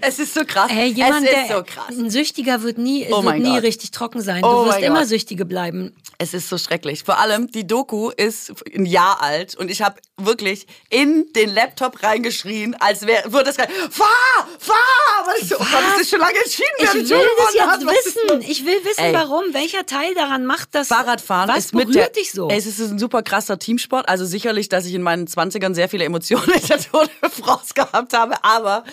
[0.00, 0.70] Es ist so krass.
[0.70, 1.90] Hey, jemand, es ist so krass.
[1.90, 4.42] Ein Süchtiger wird nie, oh wird nie richtig trocken sein.
[4.42, 5.08] Du oh wirst immer Gott.
[5.08, 5.94] Süchtige bleiben.
[6.18, 7.04] Es ist so schrecklich.
[7.04, 12.02] Vor allem, die Doku ist ein Jahr alt und ich habe wirklich in den Laptop
[12.02, 14.76] reingeschrien, als wäre, würde das fahr, fahr!
[15.20, 16.68] Aber ich so, oh Gott, das ist schon lange entschieden.
[16.78, 17.02] Ich will
[17.36, 17.80] das jetzt hat.
[17.82, 18.50] wissen.
[18.50, 19.12] Ich will wissen, Ey.
[19.12, 19.44] warum.
[19.52, 20.88] Welcher Teil daran macht das?
[20.88, 22.48] Fahrradfahren was ist mit der, dich so?
[22.48, 24.08] Es ist ein super krasser Teamsport.
[24.08, 27.74] Also sicherlich, dass ich in meinen 20ern sehr viele Emotionen in der Tour de France
[27.74, 28.84] gehabt habe, aber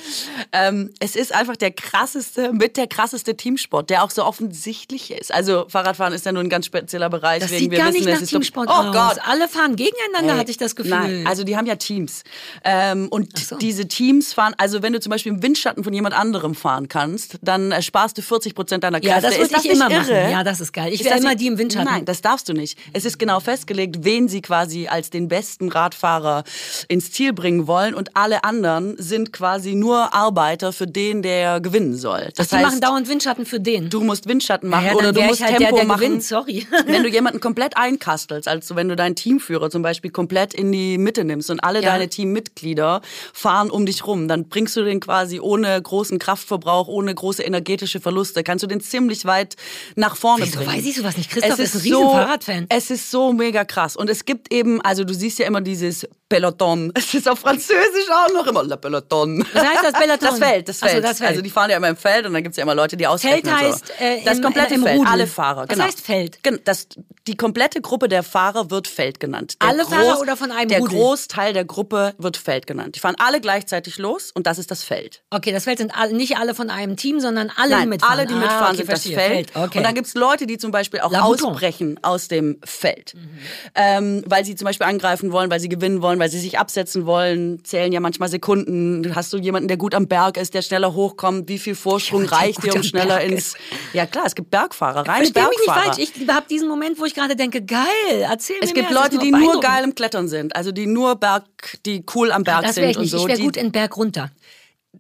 [0.68, 5.34] ähm, es ist einfach der krasseste, mit der krasseste Teamsport, der auch so offensichtlich ist.
[5.34, 7.42] Also Fahrradfahren ist ja nur ein ganz spezieller Bereich.
[7.42, 8.96] Das sieht gar nicht nach Teamsport oh aus.
[8.96, 9.20] Gott.
[9.26, 10.40] Alle fahren gegeneinander, hey.
[10.40, 10.92] hatte ich das Gefühl.
[10.92, 12.24] Nein, also die haben ja Teams.
[12.64, 13.58] Ähm, und so.
[13.58, 17.38] diese Teams fahren, also wenn du zum Beispiel im Windschatten von jemand anderem fahren kannst,
[17.42, 19.16] dann sparst du 40 Prozent deiner Kräfte.
[19.16, 20.00] Ja, das würde ich immer irre?
[20.00, 20.32] machen.
[20.32, 20.94] Ja, das ist geil.
[20.94, 21.92] Ich will immer die im Windschatten.
[21.92, 22.78] Nein, das darfst du nicht.
[22.94, 26.44] Es ist genau festgelegt, wen sie quasi als den besten Radfahrer
[26.88, 30.14] ins Ziel bringen wollen und alle anderen sind quasi nur
[30.56, 32.30] Arbeiter für den, der gewinnen soll.
[32.36, 33.90] Das Ach, die heißt, machen dauernd Windschatten für den.
[33.90, 36.02] Du musst Windschatten machen ja, oder du musst halt Tempo der, der machen.
[36.02, 36.66] Gewinnt, sorry.
[36.86, 40.98] wenn du jemanden komplett einkastelst, also wenn du deinen Teamführer zum Beispiel komplett in die
[40.98, 41.92] Mitte nimmst und alle ja.
[41.92, 43.02] deine Teammitglieder
[43.34, 48.00] fahren um dich rum, dann bringst du den quasi ohne großen Kraftverbrauch, ohne große energetische
[48.00, 49.56] Verluste, kannst du den ziemlich weit
[49.96, 50.72] nach vorne Wieso bringen.
[50.72, 51.30] weiß ich sowas nicht?
[51.30, 52.66] Christoph es ist, ist ein riesen Fahrradfan.
[52.70, 53.96] Es ist so mega krass.
[53.96, 56.92] Und es gibt eben, also du siehst ja immer dieses Peloton.
[56.98, 59.46] Es ist auf Französisch auch noch immer Le Peloton.
[59.54, 60.30] Was heißt das Peloton?
[60.30, 60.96] Das Feld, das Feld.
[60.96, 61.30] So, das Feld.
[61.30, 63.06] Also die fahren ja immer im Feld und dann gibt es ja immer Leute, die
[63.08, 63.44] aushelfen.
[63.50, 64.04] Feld heißt so.
[64.04, 65.12] äh, das komplette im Feld, Rudel.
[65.12, 65.68] alle Fahrer.
[65.68, 65.84] Genau.
[65.84, 66.40] heißt Feld?
[66.66, 66.88] Das,
[67.28, 69.56] die komplette Gruppe der Fahrer wird Feld genannt.
[69.62, 70.98] Der alle Groß, Fahrer oder von einem Der Rudel?
[70.98, 72.96] Großteil der Gruppe wird Feld genannt.
[72.96, 75.24] Die fahren alle gleichzeitig los und das ist das Feld.
[75.30, 78.20] Okay, das Feld sind alle, nicht alle von einem Team, sondern alle, Nein, die mitfahren.
[78.20, 79.16] alle, die mitfahren, ah, okay, sind verstehe.
[79.16, 79.52] das Feld.
[79.52, 79.66] Feld.
[79.68, 79.78] Okay.
[79.78, 83.14] Und dann gibt es Leute, die zum Beispiel auch ausbrechen aus dem Feld.
[83.16, 83.30] Mhm.
[83.76, 87.06] Ähm, weil sie zum Beispiel angreifen wollen, weil sie gewinnen wollen, weil sie sich absetzen
[87.06, 89.16] wollen, zählen ja manchmal Sekunden.
[89.16, 91.50] Hast du jemanden, der gut am Berg ist, der schneller hochkommt?
[91.50, 93.56] Wie viel Vorsprung ja, reicht dir, um schneller ins...
[93.94, 95.50] Ja klar, es gibt Bergfahrer, reine Versteh Bergfahrer.
[95.50, 96.26] mich nicht falsch.
[96.26, 97.86] Ich habe diesen Moment, wo ich gerade denke, geil,
[98.22, 99.02] erzähl es mir gibt mehr.
[99.02, 101.46] Leute, die nur geil im Klettern sind, also die nur Berg,
[101.86, 103.12] die cool am Berg das sind ich und nicht.
[103.12, 103.20] so.
[103.20, 104.32] Ich wäre gut in Berg runter.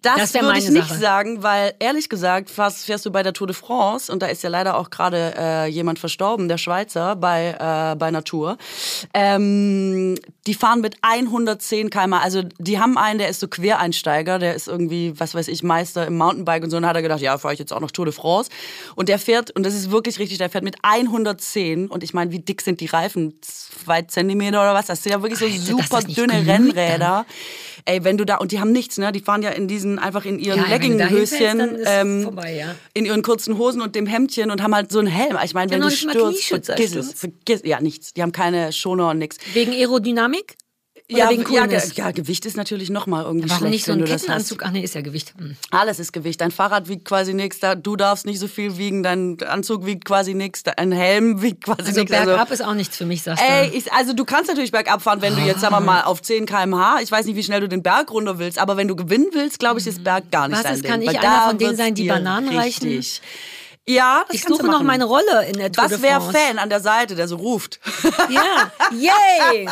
[0.01, 0.99] Das, Das würde ich nicht Sache.
[0.99, 4.43] sagen, weil ehrlich gesagt fährst, fährst du bei der Tour de France und da ist
[4.43, 8.57] ja leider auch gerade äh, jemand verstorben, der Schweizer bei äh, bei Natur.
[9.13, 10.15] Ähm,
[10.47, 12.13] die fahren mit 110 km.
[12.13, 16.05] Also die haben einen, der ist so Quereinsteiger, der ist irgendwie, was weiß ich, Meister
[16.05, 16.77] im Mountainbike und so.
[16.77, 18.49] Und dann hat er gedacht, ja, fahre ich jetzt auch noch Tour de France.
[18.95, 22.31] Und der fährt und das ist wirklich richtig, der fährt mit 110 und ich meine,
[22.31, 23.39] wie dick sind die Reifen?
[23.41, 24.85] Zwei Zentimeter oder was?
[24.87, 27.25] Das sind ja wirklich so Alter, super dünne Rennräder.
[27.85, 29.11] Ey, wenn du da, und die haben nichts, ne?
[29.11, 32.75] Die fahren ja in diesen, einfach in ihren Ja, Legginghöschen, ähm, vorbei, ja.
[32.93, 35.37] in ihren kurzen Hosen und dem Hemdchen und haben halt so einen Helm.
[35.43, 38.13] Ich meine, wenn du stürzt, vergiss es, vergiss, ja, nichts.
[38.13, 39.37] Die haben keine Schoner und nichts.
[39.53, 40.55] Wegen Aerodynamik?
[41.07, 43.99] Oder Ja, wegen ja, ja, Gewicht ist natürlich nochmal irgendwie Warum schlecht, nicht so wenn
[43.99, 44.21] ein du das hast.
[44.23, 44.61] Kettenanzug?
[44.65, 45.33] Ach nee, ist ja Gewicht.
[45.37, 45.55] Hm.
[45.69, 46.41] Alles ist Gewicht.
[46.41, 50.05] Dein Fahrrad wiegt quasi nichts, da- du darfst nicht so viel wiegen, dein Anzug wiegt
[50.05, 52.11] quasi nichts, dein Helm wiegt quasi Also nichts.
[52.11, 53.47] bergab ist auch nichts für mich, sagst du.
[53.47, 56.23] Ey, ich, also du kannst natürlich bergab fahren, wenn du jetzt, sagen wir mal, auf
[56.23, 58.95] 10 km/h, ich weiß nicht, wie schnell du den Berg runter willst, aber wenn du
[58.95, 60.89] gewinnen willst, glaube ich, ist Berg gar nicht Was, dein Ding.
[60.91, 62.87] kann ich weil einer von denen sein, die Bananen reichen?
[62.87, 63.21] richtig.
[63.87, 64.87] Ja, das ich suche noch machen.
[64.87, 66.19] meine Rolle in der Tour Was wäre.
[66.31, 67.79] Fan an der Seite, der so ruft?
[68.29, 69.65] Ja, yay!
[69.65, 69.71] Go,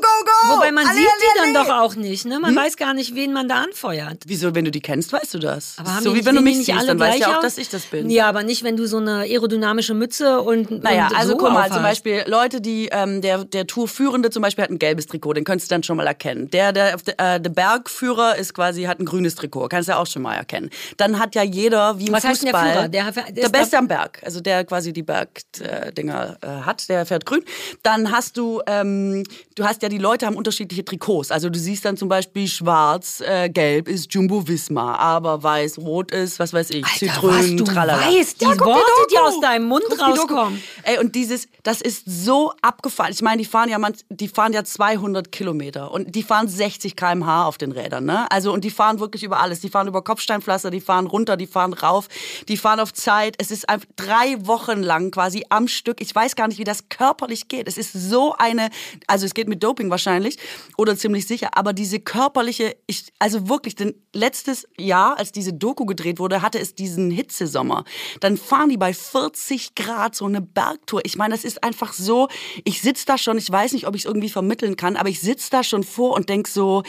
[0.00, 0.54] go, go!
[0.56, 1.68] Wobei man Alle, sieht die alle, dann alle.
[1.68, 2.24] doch auch nicht.
[2.26, 2.40] Ne?
[2.40, 4.24] Man weiß gar nicht, wen man da anfeuert.
[4.26, 5.76] Wieso, wenn du die kennst, weißt du das?
[5.78, 7.28] Aber haben so die wie wenn du mich nicht siehst, alle dann weißt du ja
[7.32, 7.42] auch, aus?
[7.42, 8.10] dass ich das bin.
[8.10, 11.50] Ja, aber nicht, wenn du so eine aerodynamische Mütze und Naja, und also so guck
[11.50, 11.74] mal, aufhast.
[11.74, 15.44] zum Beispiel Leute, die ähm, der der Tourführende zum Beispiel hat ein gelbes Trikot, den
[15.44, 16.50] könntest du dann schon mal erkennen.
[16.50, 20.06] Der der äh, der Bergführer ist quasi hat ein grünes Trikot, kannst du ja auch
[20.08, 20.70] schon mal erkennen.
[20.96, 23.12] Dann hat ja jeder wie im Was heißt denn Fußball der Führer?
[23.12, 27.42] Der- der Beste am Berg, also der quasi die Bergdinger äh, hat, der fährt grün.
[27.82, 31.30] Dann hast du ähm, du hast ja die Leute haben unterschiedliche Trikots.
[31.30, 36.10] Also du siehst dann zum Beispiel schwarz, äh, gelb ist Jumbo Visma, aber weiß, rot
[36.12, 38.06] ist was weiß ich, Alter, Zitrönen, was du tralala.
[38.06, 39.26] weißt, die guck Worte, die Doku.
[39.26, 40.62] aus deinem Mund Guck die rauskommen.
[40.82, 43.12] Ey, und dieses, das ist so abgefahren.
[43.12, 46.96] Ich meine, die fahren ja, man, die fahren ja 200 Kilometer und die fahren 60
[46.96, 48.30] km/h auf den Rädern, ne?
[48.30, 49.60] Also und die fahren wirklich über alles.
[49.60, 52.08] Die fahren über Kopfsteinpflaster, die fahren runter, die fahren rauf,
[52.48, 53.09] die fahren auf Zeit.
[53.38, 56.00] Es ist einfach drei Wochen lang quasi am Stück.
[56.00, 57.66] Ich weiß gar nicht, wie das körperlich geht.
[57.66, 58.70] Es ist so eine,
[59.06, 60.38] also es geht mit Doping wahrscheinlich
[60.76, 65.86] oder ziemlich sicher, aber diese körperliche, ich, also wirklich, denn letztes Jahr, als diese Doku
[65.86, 67.84] gedreht wurde, hatte es diesen Hitzesommer.
[68.20, 71.00] Dann fahren die bei 40 Grad so eine Bergtour.
[71.04, 72.28] Ich meine, das ist einfach so,
[72.64, 75.20] ich sitze da schon, ich weiß nicht, ob ich es irgendwie vermitteln kann, aber ich
[75.20, 76.82] sitze da schon vor und denk so,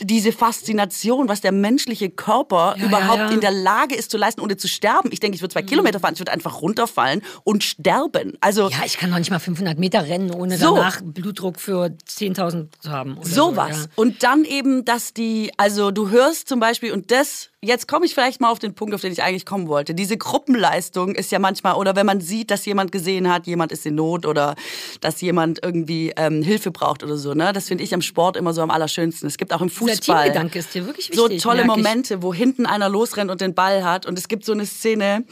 [0.00, 3.32] diese Faszination, was der menschliche Körper Ja, überhaupt ja, ja.
[3.32, 5.10] in der Lage ist zu leisten, ohne zu sterben.
[5.12, 8.34] Ich denke, ich würde zwei Kilometer fahren, ich würde einfach runterfallen und sterben.
[8.40, 10.74] Also Ja, ich kann noch nicht mal 500 Meter rennen, ohne So.
[10.74, 13.16] danach Blutdruck für 10.000 zu haben.
[13.22, 13.82] Sowas.
[13.94, 14.02] So.
[14.02, 18.14] Und dann eben, dass die, also du hörst zum Beispiel, und das, jetzt komme ich
[18.14, 19.94] vielleicht mal auf den Punkt, auf den ich eigentlich kommen wollte.
[19.94, 23.84] Diese Gruppenleistung ist ja manchmal, oder wenn man sieht, dass jemand gesehen hat, jemand ist
[23.86, 24.54] in Not oder
[25.00, 27.52] dass jemand irgendwie ähm, Hilfe braucht oder so, ne?
[27.52, 29.26] Das finde ich am Sport immer so am allerschönsten.
[29.26, 30.28] Es gibt auch im Fußball.
[30.54, 31.84] Ist dir wirklich So wichtig, tolle merk ich.
[31.84, 34.06] Momente, wo hinten einer losrennt und den Ball hat.
[34.06, 35.24] Und es gibt so eine Szene,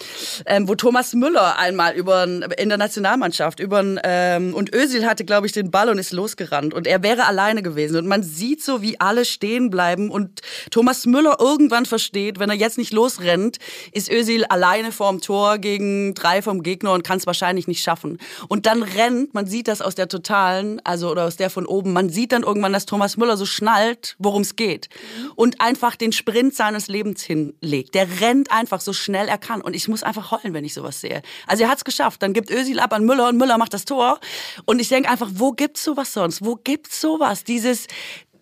[0.47, 5.47] ähm, wo Thomas Müller einmal über in der Nationalmannschaft über ähm, und Özil hatte, glaube
[5.47, 6.75] ich, den Ball und ist losgerannt.
[6.75, 7.97] Und er wäre alleine gewesen.
[7.97, 10.11] Und man sieht so, wie alle stehen bleiben.
[10.11, 13.59] Und Thomas Müller irgendwann versteht, wenn er jetzt nicht losrennt,
[13.93, 18.19] ist Özil alleine vorm Tor gegen drei vom Gegner und kann es wahrscheinlich nicht schaffen.
[18.49, 21.93] Und dann rennt, man sieht das aus der totalen, also oder aus der von oben,
[21.93, 24.89] man sieht dann irgendwann, dass Thomas Müller so schnallt, worum es geht.
[25.35, 27.95] Und einfach den Sprint seines Lebens hinlegt.
[27.95, 29.61] Der rennt einfach so schnell er kann.
[29.61, 31.23] Und ich muss einfach heulen, wenn ich sowas sehe.
[31.47, 32.23] Also er hat es geschafft.
[32.23, 34.19] Dann gibt Özil ab an Müller und Müller macht das Tor.
[34.65, 36.45] Und ich denke einfach, wo gibt's sowas sonst?
[36.45, 37.45] Wo gibt's sowas?
[37.45, 37.87] Dieses,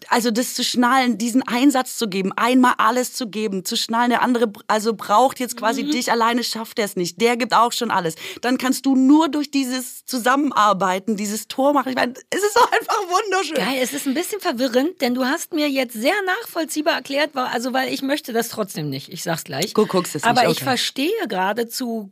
[0.09, 4.23] also das zu schnallen, diesen Einsatz zu geben, einmal alles zu geben, zu schnallen, der
[4.23, 7.91] andere also braucht jetzt quasi dich, alleine schafft er es nicht, der gibt auch schon
[7.91, 8.15] alles.
[8.41, 11.91] Dann kannst du nur durch dieses Zusammenarbeiten, dieses Tor machen.
[11.91, 13.57] Ich meine, es ist doch einfach wunderschön.
[13.57, 17.73] Geil, es ist ein bisschen verwirrend, denn du hast mir jetzt sehr nachvollziehbar erklärt, also
[17.73, 19.13] weil ich möchte das trotzdem nicht.
[19.13, 19.75] Ich sag's gleich.
[19.75, 20.65] Du guckst es nicht, Aber ich okay.
[20.65, 22.11] verstehe gerade zu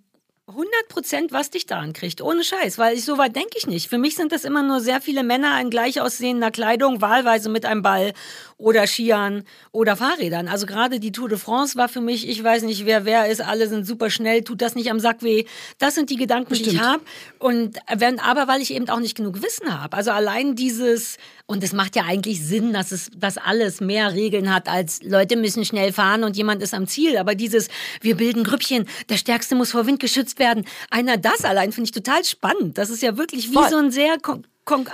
[0.51, 2.21] 100 Prozent, was dich daran kriegt.
[2.21, 3.89] Ohne Scheiß, weil ich so weit denke ich nicht.
[3.89, 7.65] Für mich sind das immer nur sehr viele Männer in gleich aussehender Kleidung, wahlweise mit
[7.65, 8.13] einem Ball
[8.59, 10.49] oder Skiern oder Fahrrädern.
[10.49, 13.41] Also gerade die Tour de France war für mich, ich weiß nicht, wer wer ist,
[13.41, 15.45] alle sind super schnell, tut das nicht am Sack weh.
[15.79, 16.87] Das sind die Gedanken, die ich Bestimmt.
[16.87, 17.03] habe.
[17.39, 19.97] Und wenn, aber weil ich eben auch nicht genug Wissen habe.
[19.97, 21.17] Also allein dieses,
[21.51, 25.37] und es macht ja eigentlich Sinn, dass es, dass alles mehr Regeln hat, als Leute
[25.37, 27.19] müssen schnell fahren und jemand ist am Ziel.
[27.19, 27.67] Aber dieses,
[28.01, 30.65] wir bilden Grüppchen, der Stärkste muss vor Wind geschützt werden.
[30.91, 32.79] Einer das allein finde ich total spannend.
[32.79, 33.69] Das ist ja wirklich wie Voll.
[33.69, 34.17] so ein sehr,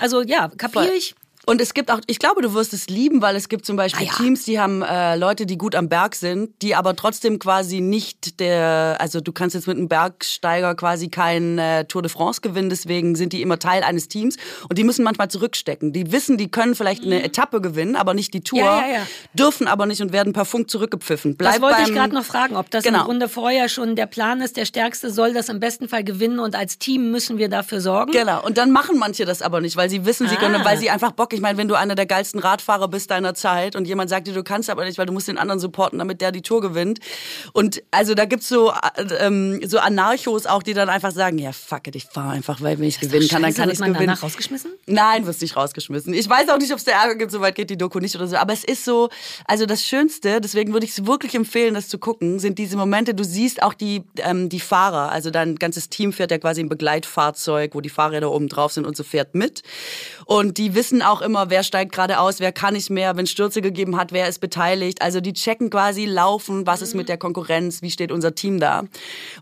[0.01, 1.15] also ja, kapiere ich.
[1.49, 4.05] Und es gibt auch, ich glaube, du wirst es lieben, weil es gibt zum Beispiel
[4.09, 4.17] Ah ja.
[4.17, 8.41] Teams, die haben äh, Leute, die gut am Berg sind, die aber trotzdem quasi nicht
[8.41, 12.69] der, also du kannst jetzt mit einem Bergsteiger quasi kein äh, Tour de France gewinnen,
[12.69, 14.37] deswegen sind die immer Teil eines Teams
[14.69, 15.93] und die müssen manchmal zurückstecken.
[15.93, 18.67] Die wissen, die können vielleicht eine Etappe gewinnen, aber nicht die Tour, Mhm.
[18.67, 19.07] Ja, ja, ja.
[19.35, 21.37] dürfen aber nicht und werden per Funk zurückgepfiffen.
[21.37, 23.01] Bleib Das wollte ich beim- gerade noch fragen, ob das Genau.
[23.01, 26.41] im Grunde vorher schon der Plan ist, der Stärkste soll das im besten Fall gewinnen
[26.41, 28.11] und als Team müssen wir dafür sorgen.
[28.11, 28.45] Genau.
[28.45, 30.41] Und dann machen manche das aber nicht, weil sie wissen, sie Ah.
[30.41, 33.34] können, weil sie einfach Bock, ich meine, wenn du einer der geilsten Radfahrer bist deiner
[33.34, 35.99] Zeit und jemand sagt dir, du kannst aber nicht, weil du musst den anderen supporten,
[35.99, 36.99] damit der die Tour gewinnt.
[37.53, 41.53] Und also da gibt's so, äh, ähm, so Anarchos auch, die dann einfach sagen, ja
[41.53, 43.95] fuck it, ich fahre einfach, weil wenn ich gewinnen kann, dann kann ich gewinnen.
[43.95, 44.72] danach rausgeschmissen?
[44.87, 46.14] Nein, wirst nicht rausgeschmissen.
[46.14, 48.26] Ich weiß auch nicht, ob es der Ärger gibt, soweit geht die Doku nicht oder
[48.26, 48.37] so.
[48.37, 49.11] Aber es ist so,
[49.45, 53.14] also das Schönste, deswegen würde ich es wirklich empfehlen, das zu gucken, sind diese Momente,
[53.14, 56.68] du siehst auch die, ähm, die Fahrer, also dein ganzes Team fährt ja quasi im
[56.68, 59.62] Begleitfahrzeug, wo die Fahrräder oben drauf sind und so fährt mit.
[60.24, 63.61] Und die wissen auch immer, wer steigt gerade aus, wer kann nicht mehr, wenn Stürze
[63.61, 65.03] gegeben hat, wer ist beteiligt.
[65.03, 68.85] Also die checken quasi, laufen, was ist mit der Konkurrenz, wie steht unser Team da.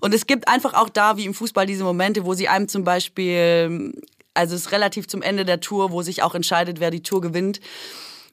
[0.01, 2.83] Und es gibt einfach auch da, wie im Fußball, diese Momente, wo sie einem zum
[2.83, 3.93] Beispiel,
[4.35, 7.21] also es ist relativ zum Ende der Tour, wo sich auch entscheidet, wer die Tour
[7.21, 7.61] gewinnt.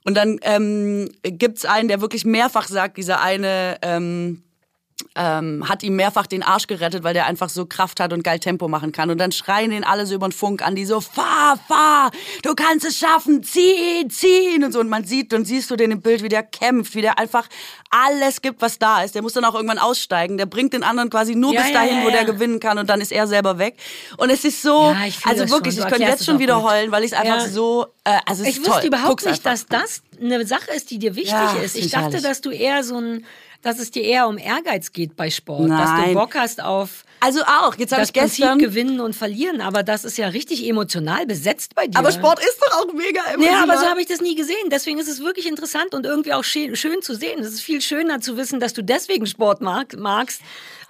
[0.04, 4.42] Und dann ähm, gibt's einen, der wirklich mehrfach sagt, dieser eine, ähm,
[5.16, 8.40] ähm, hat ihm mehrfach den Arsch gerettet, weil der einfach so Kraft hat und geil
[8.40, 9.10] Tempo machen kann.
[9.10, 12.12] Und dann schreien den alle so über den Funk an, die so, fahr, fahr,
[12.44, 14.64] du kannst es schaffen, zieh, zieh.
[14.64, 14.80] Und so.
[14.80, 17.48] Und man sieht, dann siehst du den im Bild, wie der kämpft, wie der einfach
[17.90, 19.16] alles gibt, was da ist.
[19.16, 20.38] Der muss dann auch irgendwann aussteigen.
[20.38, 22.26] Der bringt den anderen quasi nur Ja, bis ja, dahin, ja, wo der ja.
[22.26, 23.76] gewinnen kann und dann ist er selber weg.
[24.18, 26.70] Und es ist so, Ja, ich also wirklich, ich könnte jetzt schon wieder gut.
[26.70, 27.48] heulen, weil ich es einfach Ja.
[27.50, 28.88] so, äh, also es Ich ist wusste toll.
[28.88, 29.68] überhaupt Guck's nicht, einfach.
[29.70, 31.76] dass das eine Sache ist, die dir wichtig Ja, ist.
[31.76, 33.26] Ich dachte, dass du eher so ein,
[33.62, 36.14] dass es dir eher um Ehrgeiz geht bei Sport, dass du Nein.
[36.14, 38.58] Bock hast auf Also auch, jetzt habe ich gestern...
[38.58, 41.98] Prinzip gewinnen und verlieren, aber das ist ja richtig emotional besetzt bei dir.
[42.00, 43.64] Aber Sport ist doch auch mega Ja, emotional.
[43.64, 44.70] aber so habe ich das nie gesehen.
[44.72, 47.40] Deswegen ist es wirklich interessant und irgendwie auch schön, schön zu sehen.
[47.40, 50.42] Es ist viel schöner zu wissen, dass du deswegen Sport mag, magst,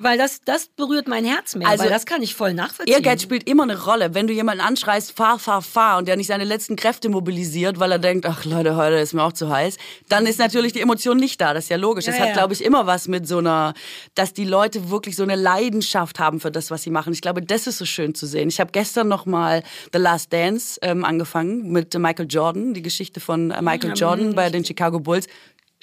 [0.04, 2.93] weil das, das berührt mein Herz mehr, Also, weil das kann ich voll nachvollziehen.
[2.93, 4.14] Ehrgeiz spielt immer eine Rolle.
[4.14, 7.91] Wenn du jemanden anschreist, fahr, fahr, fahr und der nicht seine letzten Kräfte mobilisiert, weil
[7.91, 9.78] er denkt, ach Leute, heute ist mir auch zu heiß,
[10.10, 11.54] dann ist natürlich die Emotion nicht da.
[11.54, 12.06] Das ist ja logisch.
[12.06, 12.34] Ja, das hat, ja.
[12.34, 13.74] glaube ich, immer was mit so einer,
[14.16, 17.14] dass die Leute wirklich so eine Leidenschaft haben für das, was sie machen.
[17.14, 18.49] Ich glaube, das ist so schön zu sehen.
[18.49, 23.20] Ich habe gestern noch mal The Last Dance ähm, angefangen mit Michael Jordan, die Geschichte
[23.20, 25.28] von äh, Michael ich Jordan bei den Chicago Bulls.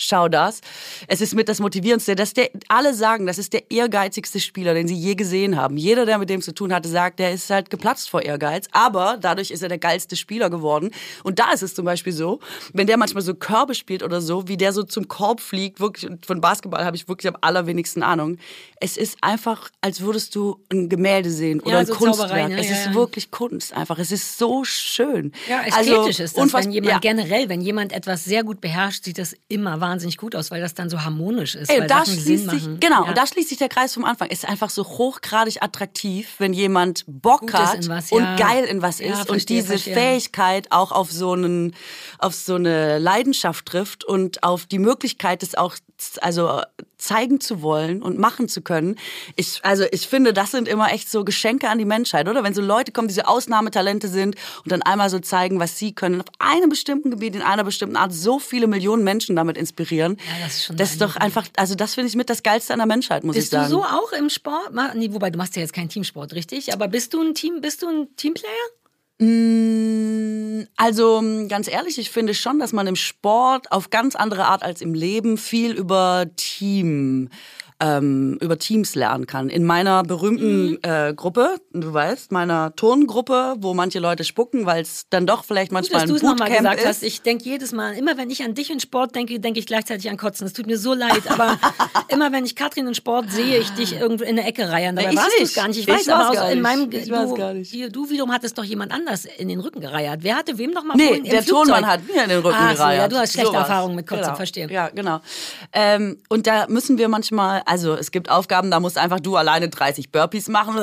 [0.01, 0.61] Schau das.
[1.09, 2.15] Es ist mit das Motivierendste.
[2.15, 5.77] Dass der, alle sagen, das ist der ehrgeizigste Spieler, den sie je gesehen haben.
[5.77, 8.69] Jeder, der mit dem zu tun hatte, sagt, der ist halt geplatzt vor Ehrgeiz.
[8.71, 10.93] Aber dadurch ist er der geilste Spieler geworden.
[11.25, 12.39] Und da ist es zum Beispiel so,
[12.73, 16.09] wenn der manchmal so Körbe spielt oder so, wie der so zum Korb fliegt, wirklich,
[16.25, 18.39] von Basketball habe ich wirklich am allerwenigsten Ahnung.
[18.81, 22.31] Es ist einfach, als würdest du ein Gemälde sehen oder Ja, ein so Kunstwerk.
[22.31, 22.61] Zauberei, ne?
[22.61, 22.95] Es Ja, ist ja.
[22.95, 23.99] wirklich Kunst einfach.
[23.99, 25.33] Es ist so schön.
[25.49, 26.53] Ja, Also, ästhetisch ist das.
[26.55, 26.99] Wenn jemand ja.
[27.01, 30.75] generell, wenn jemand etwas sehr gut beherrscht, sieht das immer wahnsinnig gut aus, weil das
[30.75, 31.71] dann so harmonisch ist.
[31.71, 33.09] Ey, da schließt sich, genau, Ja.
[33.09, 34.29] und da schließt sich der Kreis vom Anfang.
[34.31, 38.37] Es ist einfach so hochgradig attraktiv, wenn jemand Bock Gut hat was, und ja.
[38.37, 39.95] geil in was Ja, ist und verstehe, diese verstehe.
[39.95, 41.75] Fähigkeit auch auf so einen,
[42.19, 45.75] auf so eine Leidenschaft trifft und auf die Möglichkeit, es auch
[46.21, 46.63] also
[46.97, 48.97] zeigen zu wollen und machen zu können.
[49.37, 52.43] Ich, also ich finde, das sind immer echt so Geschenke an die Menschheit, oder?
[52.43, 55.93] Wenn so Leute kommen, die so Ausnahmetalente sind und dann einmal so zeigen, was sie
[55.93, 60.17] können, auf einem bestimmten Gebiet, in einer bestimmten Art, so viele Millionen Menschen damit inspirieren.
[60.19, 62.73] Ja, das ist schon Das ist doch einfach, also das finde ich mit das Geilste
[62.73, 63.71] an der Menschheit, muss ich Bist du sagen.
[63.71, 64.73] so auch im Sport?
[64.95, 66.73] Nee, wobei du machst ja jetzt keinen Teamsport, richtig?
[66.73, 68.49] Aber bist du ein Team, bist du ein Teamplayer?
[69.21, 70.67] Also
[71.49, 74.95] ganz ehrlich, ich finde schon, dass man im Sport auf ganz andere Art als im
[74.95, 77.29] Leben viel über Team
[77.81, 79.49] ähm, über Teams lernen kann.
[79.49, 80.79] In meiner berühmten Mhm.
[80.83, 85.71] äh, Gruppe, du weißt, meiner Turngruppe, wo manche Leute spucken, weil es dann doch vielleicht
[85.71, 86.87] Gut, manchmal dass du ein Bootcamp gesagt ist.
[86.87, 87.03] hast.
[87.05, 90.11] Ich denke jedes Mal, immer wenn ich an dich und Sport denke, denke ich gleichzeitig
[90.11, 90.47] an Kotzen.
[90.47, 91.57] Es tut mir so leid, aber
[92.09, 94.97] immer wenn ich Katrin und Sport sehe, ich dich irgendwo in der Ecke reiern.
[94.97, 95.79] Dabei ich warst du es gar nicht.
[95.79, 97.73] Ich Ich weiß, aber aus, in meinem Ich du, gar nicht.
[97.95, 100.19] du wiederum hattest doch jemand anders in den Rücken gereiert.
[100.23, 101.45] Wer hatte wem nochmal Nee, vorhin im der?
[101.45, 103.03] Tonmann hat mir in den Rücken so, gereiert.
[103.03, 103.69] ja, du hast schlechte Sowas.
[103.69, 104.37] Erfahrungen mit Kotzen, genau.
[104.37, 104.69] verstehe.
[104.69, 105.21] Ja, genau.
[105.73, 109.69] Ähm, und da müssen wir manchmal, also es gibt Aufgaben, da musst einfach du alleine
[109.69, 110.81] 30 Burpees machen.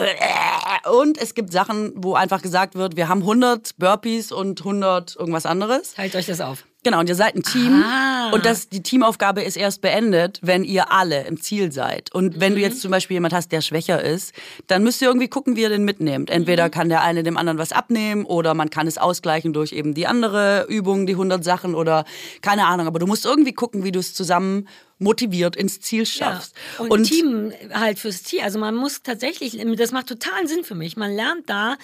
[0.91, 5.45] Und es gibt Sachen, wo einfach gesagt wird, wir haben 100 Burpees und 100 irgendwas
[5.45, 5.93] anderes.
[5.95, 6.65] Teilt euch das auf.
[6.83, 8.29] Genau, und ihr seid ein Team Ah.
[8.31, 12.13] und das, die Teamaufgabe ist erst beendet, wenn ihr alle im Ziel seid.
[12.13, 14.33] Und wenn du jetzt zum Beispiel jemand hast, der schwächer ist,
[14.67, 16.29] dann müsst ihr irgendwie gucken, wie ihr den mitnehmt.
[16.29, 19.95] Entweder kann der eine dem anderen was abnehmen oder man kann es ausgleichen durch eben
[19.95, 22.05] die andere Übung, die 100 Sachen oder
[22.43, 22.86] keine Ahnung.
[22.86, 24.67] Aber du musst irgendwie gucken, wie du es zusammen
[24.97, 26.55] motiviert ins Ziel schaffst.
[26.79, 26.85] Ja.
[26.85, 28.43] Und, Team halt fürs Team.
[28.43, 30.97] Also man muss tatsächlich, das macht totalen Sinn für mich.
[30.97, 31.77] Man lernt da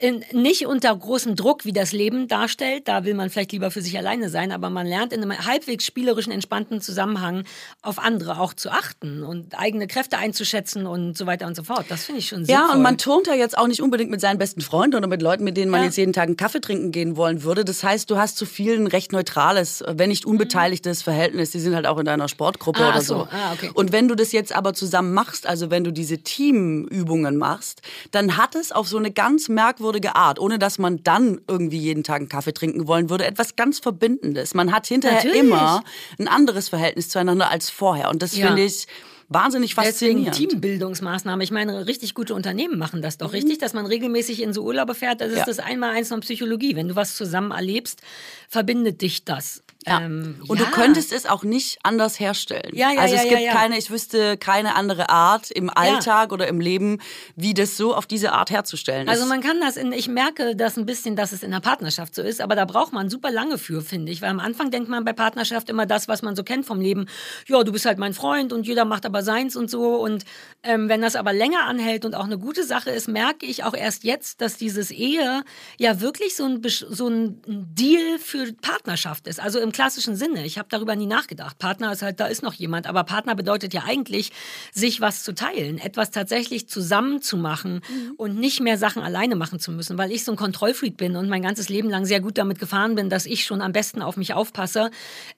[0.00, 2.88] in, nicht unter großem Druck, wie das Leben darstellt.
[2.88, 5.84] Da will man vielleicht lieber für sich alleine sein, aber man lernt in einem halbwegs
[5.84, 7.44] spielerischen, entspannten Zusammenhang
[7.82, 11.84] auf andere auch zu achten und eigene Kräfte einzuschätzen und so weiter und so fort.
[11.90, 12.66] Das finde ich schon sinnvoll.
[12.68, 15.20] Ja, und man turnt ja jetzt auch nicht unbedingt mit seinen besten Freunden oder mit
[15.20, 15.86] Leuten, mit denen man Ja.
[15.86, 17.66] jetzt jeden Tag einen Kaffee trinken gehen wollen würde.
[17.66, 21.50] Das heißt, du hast zu vielen recht neutrales, wenn nicht unbeteiligtes Verhältnis.
[21.50, 23.28] Die sind halt auch in deiner Sportgruppe Ah, oder so.
[23.30, 23.70] Ah, okay.
[23.74, 27.82] Und wenn du das jetzt aber zusammen machst, also wenn du diese Teamübungen machst,
[28.12, 31.78] dann hat es auf so eine ganz merkwürdige liebenswürdige Art, ohne dass man dann irgendwie
[31.78, 34.54] jeden Tag einen Kaffee trinken wollen würde, etwas ganz Verbindendes.
[34.54, 35.40] Man hat hinterher Natürlich.
[35.40, 35.82] immer
[36.18, 38.10] ein anderes Verhältnis zueinander als vorher.
[38.10, 38.46] Und das Ja.
[38.48, 38.86] finde ich
[39.28, 40.36] wahnsinnig Deswegen faszinierend.
[40.36, 41.40] Teambildungsmaßnahmen.
[41.42, 43.58] Ich meine, richtig gute Unternehmen machen das doch, richtig?
[43.58, 45.38] Dass man regelmäßig in so Urlaube fährt, das ist Mhm.
[45.38, 45.44] Ja.
[45.46, 46.74] das Einmaleins von Psychologie.
[46.76, 48.00] Wenn du was zusammen erlebst,
[48.48, 49.62] verbindet dich das.
[49.86, 50.02] Ja.
[50.02, 50.66] Ähm, und ja.
[50.66, 52.70] du könntest es auch nicht anders herstellen.
[52.74, 56.48] Ja, ja, also es ja, gibt keine, ich wüsste keine andere Art im Alltag oder
[56.48, 56.98] im Leben,
[57.34, 59.28] wie das so auf diese Art herzustellen Also ist.
[59.30, 62.20] man kann das in, ich merke das ein bisschen, dass es in der Partnerschaft so
[62.20, 64.20] ist, aber da braucht man super lange für, finde ich.
[64.20, 67.06] Weil am Anfang denkt man bei Partnerschaft immer das, was man so kennt vom Leben.
[67.46, 69.96] Ja, du bist halt mein Freund und jeder macht aber seins und so.
[69.96, 70.24] Und
[70.62, 73.74] ähm, wenn das aber länger anhält und auch eine gute Sache ist, merke ich auch
[73.74, 75.42] erst jetzt, dass dieses Ehe
[75.78, 79.40] ja wirklich so ein, so ein Deal für Partnerschaft ist.
[79.40, 80.44] Also im klassischen Sinne.
[80.44, 81.58] Ich habe darüber nie nachgedacht.
[81.58, 82.86] Partner ist halt, da ist noch jemand.
[82.86, 84.32] Aber Partner bedeutet ja eigentlich,
[84.72, 87.80] sich was zu teilen, etwas tatsächlich zusammen zu machen
[88.16, 89.98] und nicht mehr Sachen alleine machen zu müssen.
[89.98, 92.94] Weil ich so ein Kontrollfreak bin und mein ganzes Leben lang sehr gut damit gefahren
[92.94, 94.90] bin, dass ich schon am besten auf mich aufpasse,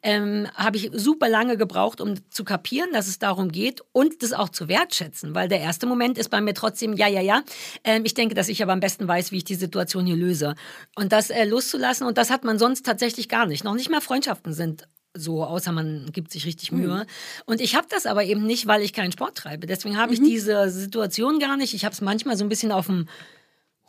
[0.02, 4.32] ähm, habe ich super lange gebraucht, um zu kapieren, dass es darum geht und das
[4.32, 5.34] auch zu wertschätzen.
[5.34, 7.42] Weil der erste Moment ist bei mir trotzdem, ja, ja, ja.
[7.84, 10.54] Ähm, ich denke, dass ich aber am besten weiß, wie ich die Situation hier löse.
[10.94, 13.64] Und das äh, loszulassen, und das hat man sonst tatsächlich gar nicht.
[13.64, 17.06] Noch nicht mal Freundschaften sind so, außer man gibt sich richtig Mühe.
[17.44, 19.66] Und ich habe das aber eben nicht, weil ich keinen Sport treibe.
[19.66, 21.74] Deswegen habe ich diese Situation gar nicht.
[21.74, 23.08] Ich habe es manchmal so ein bisschen auf dem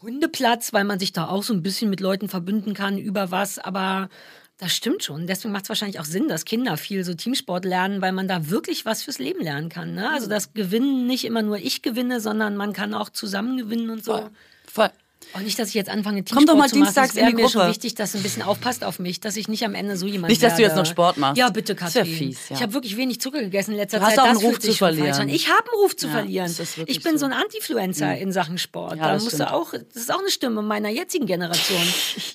[0.02, 3.58] Hundeplatz, weil man sich da auch so ein bisschen mit Leuten verbünden kann über was,
[3.58, 4.10] aber
[4.58, 5.28] das stimmt schon.
[5.28, 8.50] Deswegen macht es wahrscheinlich auch Sinn, dass Kinder viel so Teamsport lernen, weil man da
[8.50, 9.94] wirklich was fürs Leben lernen kann.
[9.94, 10.10] Ne?
[10.10, 14.04] Also das Gewinnen nicht immer nur ich gewinne, sondern man kann auch zusammen gewinnen und
[14.04, 14.14] so.
[14.14, 14.30] Voll.
[14.68, 14.90] Voll.
[15.36, 16.86] Und nicht, dass ich jetzt anfange, Komm Teamsport doch mal zu machen.
[16.86, 17.72] dienstags Es wäre in die mir schon Gruppe.
[17.72, 20.30] wichtig, dass du ein bisschen aufpasst auf mich, dass ich nicht am Ende so jemand
[20.30, 20.82] Nicht, dass du jetzt werde.
[20.84, 21.38] noch Sport machst.
[21.38, 22.18] Ja, bitte, Das wär Katrin.
[22.18, 22.56] fies, ja.
[22.56, 24.20] Ich habe wirklich wenig Zucker gegessen in letzter Du hast Zeit.
[24.20, 25.30] auch das einen Ruf fühlt zu verlieren.
[25.30, 26.46] Ich habe einen Ruf zu Ja, verlieren.
[26.56, 27.26] das ist Ich bin so, so.
[27.28, 27.34] Mhm.
[27.34, 28.98] ein Anti-Influencer in Sachen Sport.
[28.98, 29.50] Ja, da das musst stimmt.
[29.50, 31.82] du auch, das ist auch eine Stimme meiner jetzigen Generation.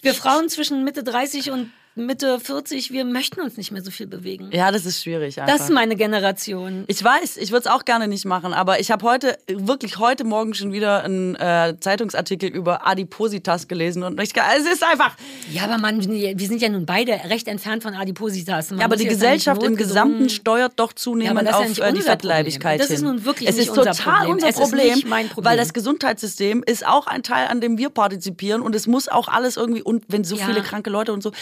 [0.02, 1.70] Wir Frauen zwischen Mitte 30 und
[2.06, 4.50] Mitte 40, wir möchten uns nicht mehr so viel bewegen.
[4.52, 5.52] Ja, das ist schwierig einfach.
[5.54, 6.84] Das ist meine Generation.
[6.86, 10.24] Ich weiß, ich würde es auch gerne nicht machen, aber ich habe heute, wirklich heute
[10.24, 15.16] Morgen schon wieder einen äh, Zeitungsartikel über Adipositas gelesen und ich, es ist einfach,
[15.52, 18.70] Ja, aber man, wir sind ja nun beide recht entfernt von Adipositas.
[18.70, 21.92] Man ja, aber die Gesellschaft im Gesamten steuert doch Ja, zunehmend ja auf nicht äh,
[21.92, 22.88] die Fettleibigkeit Problem.
[22.88, 24.34] Das ist nun wirklich es nicht ist unser total Problem.
[24.34, 25.44] unser Es ist Problem, mein Problem.
[25.50, 29.28] weil das Gesundheitssystem ist auch ein Teil, an dem wir partizipieren und es muss auch
[29.28, 30.46] alles irgendwie und wenn so Ja.
[30.46, 31.32] viele kranke Leute und so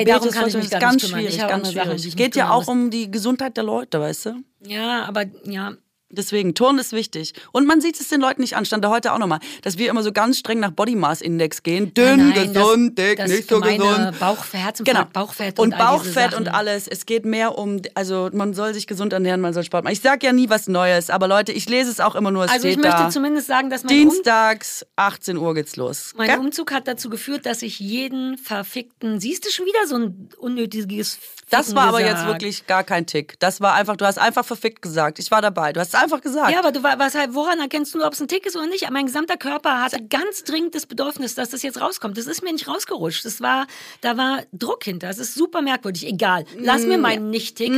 [0.00, 1.26] Ey, darum Diabetes, kann ich mich gar ganz nicht kümmern.
[1.26, 2.06] Ich schwierig, ganz schwierig.
[2.06, 4.34] ich Geht ja auch um die Gesundheit der Leute, weißt du?
[4.60, 5.72] Ja, aber ja.
[6.12, 7.34] Deswegen, Turnen ist wichtig.
[7.52, 8.64] Und man sieht es den Leuten nicht an.
[8.64, 11.62] Stand da heute auch nochmal, dass wir immer so ganz streng nach Body Mass Index
[11.62, 11.94] gehen.
[11.94, 14.18] Dünn, Nein, gesund, das, dick, das nicht so gesund.
[14.18, 15.04] Bauch, Herzinfarkt, Genau.
[15.12, 16.88] Bauchfett und, und, Bauchfett und alles.
[16.88, 19.92] Es geht mehr um, also man soll sich gesund ernähren, man soll Sport machen.
[19.92, 22.50] Ich sag ja nie was Neues, aber Leute, ich lese es auch immer nur, es
[22.50, 23.10] Also ich möchte da.
[23.10, 26.12] zumindest sagen, dass mein, Dienstags, 18 Uhr geht's los.
[26.16, 26.38] mein Gell?
[26.38, 31.18] Umzug hat dazu geführt, dass ich jeden verfickten, siehst du schon wieder so ein unnötiges
[31.50, 32.18] Das Ficken war aber gesagt.
[32.18, 33.38] jetzt wirklich gar kein Tick.
[33.40, 35.18] Das war einfach, du hast einfach verfickt gesagt.
[35.18, 35.72] Ich war dabei.
[35.72, 36.50] Du hast einfach gesagt.
[36.50, 38.66] Ja, aber du, wa- was halt, woran erkennst du, ob es ein Tick ist oder
[38.66, 38.88] nicht?
[38.90, 42.16] Mein gesamter Körper hatte ganz dringend das Bedürfnis, dass das jetzt rauskommt.
[42.18, 43.24] Das ist mir nicht rausgerutscht.
[43.24, 43.66] Das war,
[44.00, 45.08] da war Druck hinter.
[45.08, 46.06] Das ist super merkwürdig.
[46.06, 46.44] Egal.
[46.58, 46.88] Lass Mm.
[46.88, 47.72] mir meinen Nicht-Tick.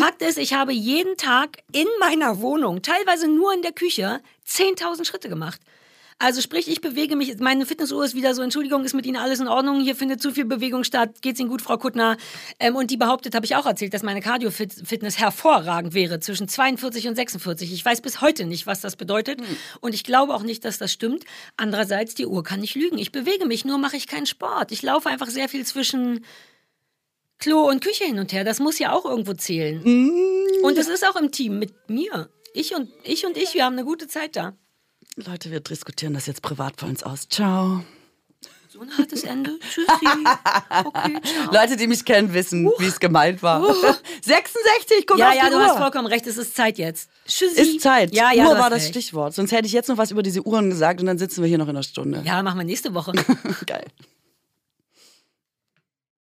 [0.00, 5.04] Fakt ist, ich habe jeden Tag in meiner Wohnung, teilweise nur in der Küche, 10.000
[5.04, 5.60] Schritte gemacht.
[6.18, 9.38] Also sprich, ich bewege mich, meine Fitnessuhr ist wieder so, Entschuldigung, ist mit Ihnen alles
[9.38, 12.16] in Ordnung, hier findet zu viel Bewegung statt, geht's Ihnen gut, Frau Kuttner?
[12.58, 17.08] Ähm, und die behauptet, habe ich auch erzählt, dass meine Cardio-Fitness hervorragend wäre, zwischen 42
[17.08, 17.70] und 46.
[17.70, 19.42] Ich weiß bis heute nicht, was das bedeutet
[19.82, 21.24] und ich glaube auch nicht, dass das stimmt.
[21.58, 22.96] Andererseits, die Uhr kann nicht lügen.
[22.96, 24.72] Ich bewege mich, nur mache ich keinen Sport.
[24.72, 26.24] Ich laufe einfach sehr viel zwischen
[27.38, 28.44] Klo und Küche hin und her.
[28.44, 29.82] Das muss ja auch irgendwo zählen.
[30.62, 32.30] Und es ist auch im Team mit mir.
[32.54, 34.56] Ich und ich und ich, wir haben eine gute Zeit da.
[35.16, 37.28] Leute, wir diskutieren das jetzt privat bei uns aus.
[37.28, 37.82] Ciao.
[38.68, 39.58] So ein hartes Ende.
[39.60, 39.86] Tschüssi.
[40.84, 41.52] Okay, ciao.
[41.52, 43.62] Leute, die mich kennen, wissen, wie es gemeint war.
[44.22, 45.64] 66, guck Ja, auf ja, die du Uhr.
[45.64, 46.26] hast vollkommen recht.
[46.26, 47.08] Es ist Zeit jetzt.
[47.26, 47.60] Tschüssi.
[47.60, 48.14] Ist Zeit.
[48.14, 48.90] Ja, ja, Uhr war das recht.
[48.90, 49.32] Stichwort.
[49.34, 51.56] Sonst hätte ich jetzt noch was über diese Uhren gesagt und dann sitzen wir hier
[51.58, 52.22] noch in einer Stunde.
[52.26, 53.12] Ja, machen wir nächste Woche.
[53.66, 53.86] Geil.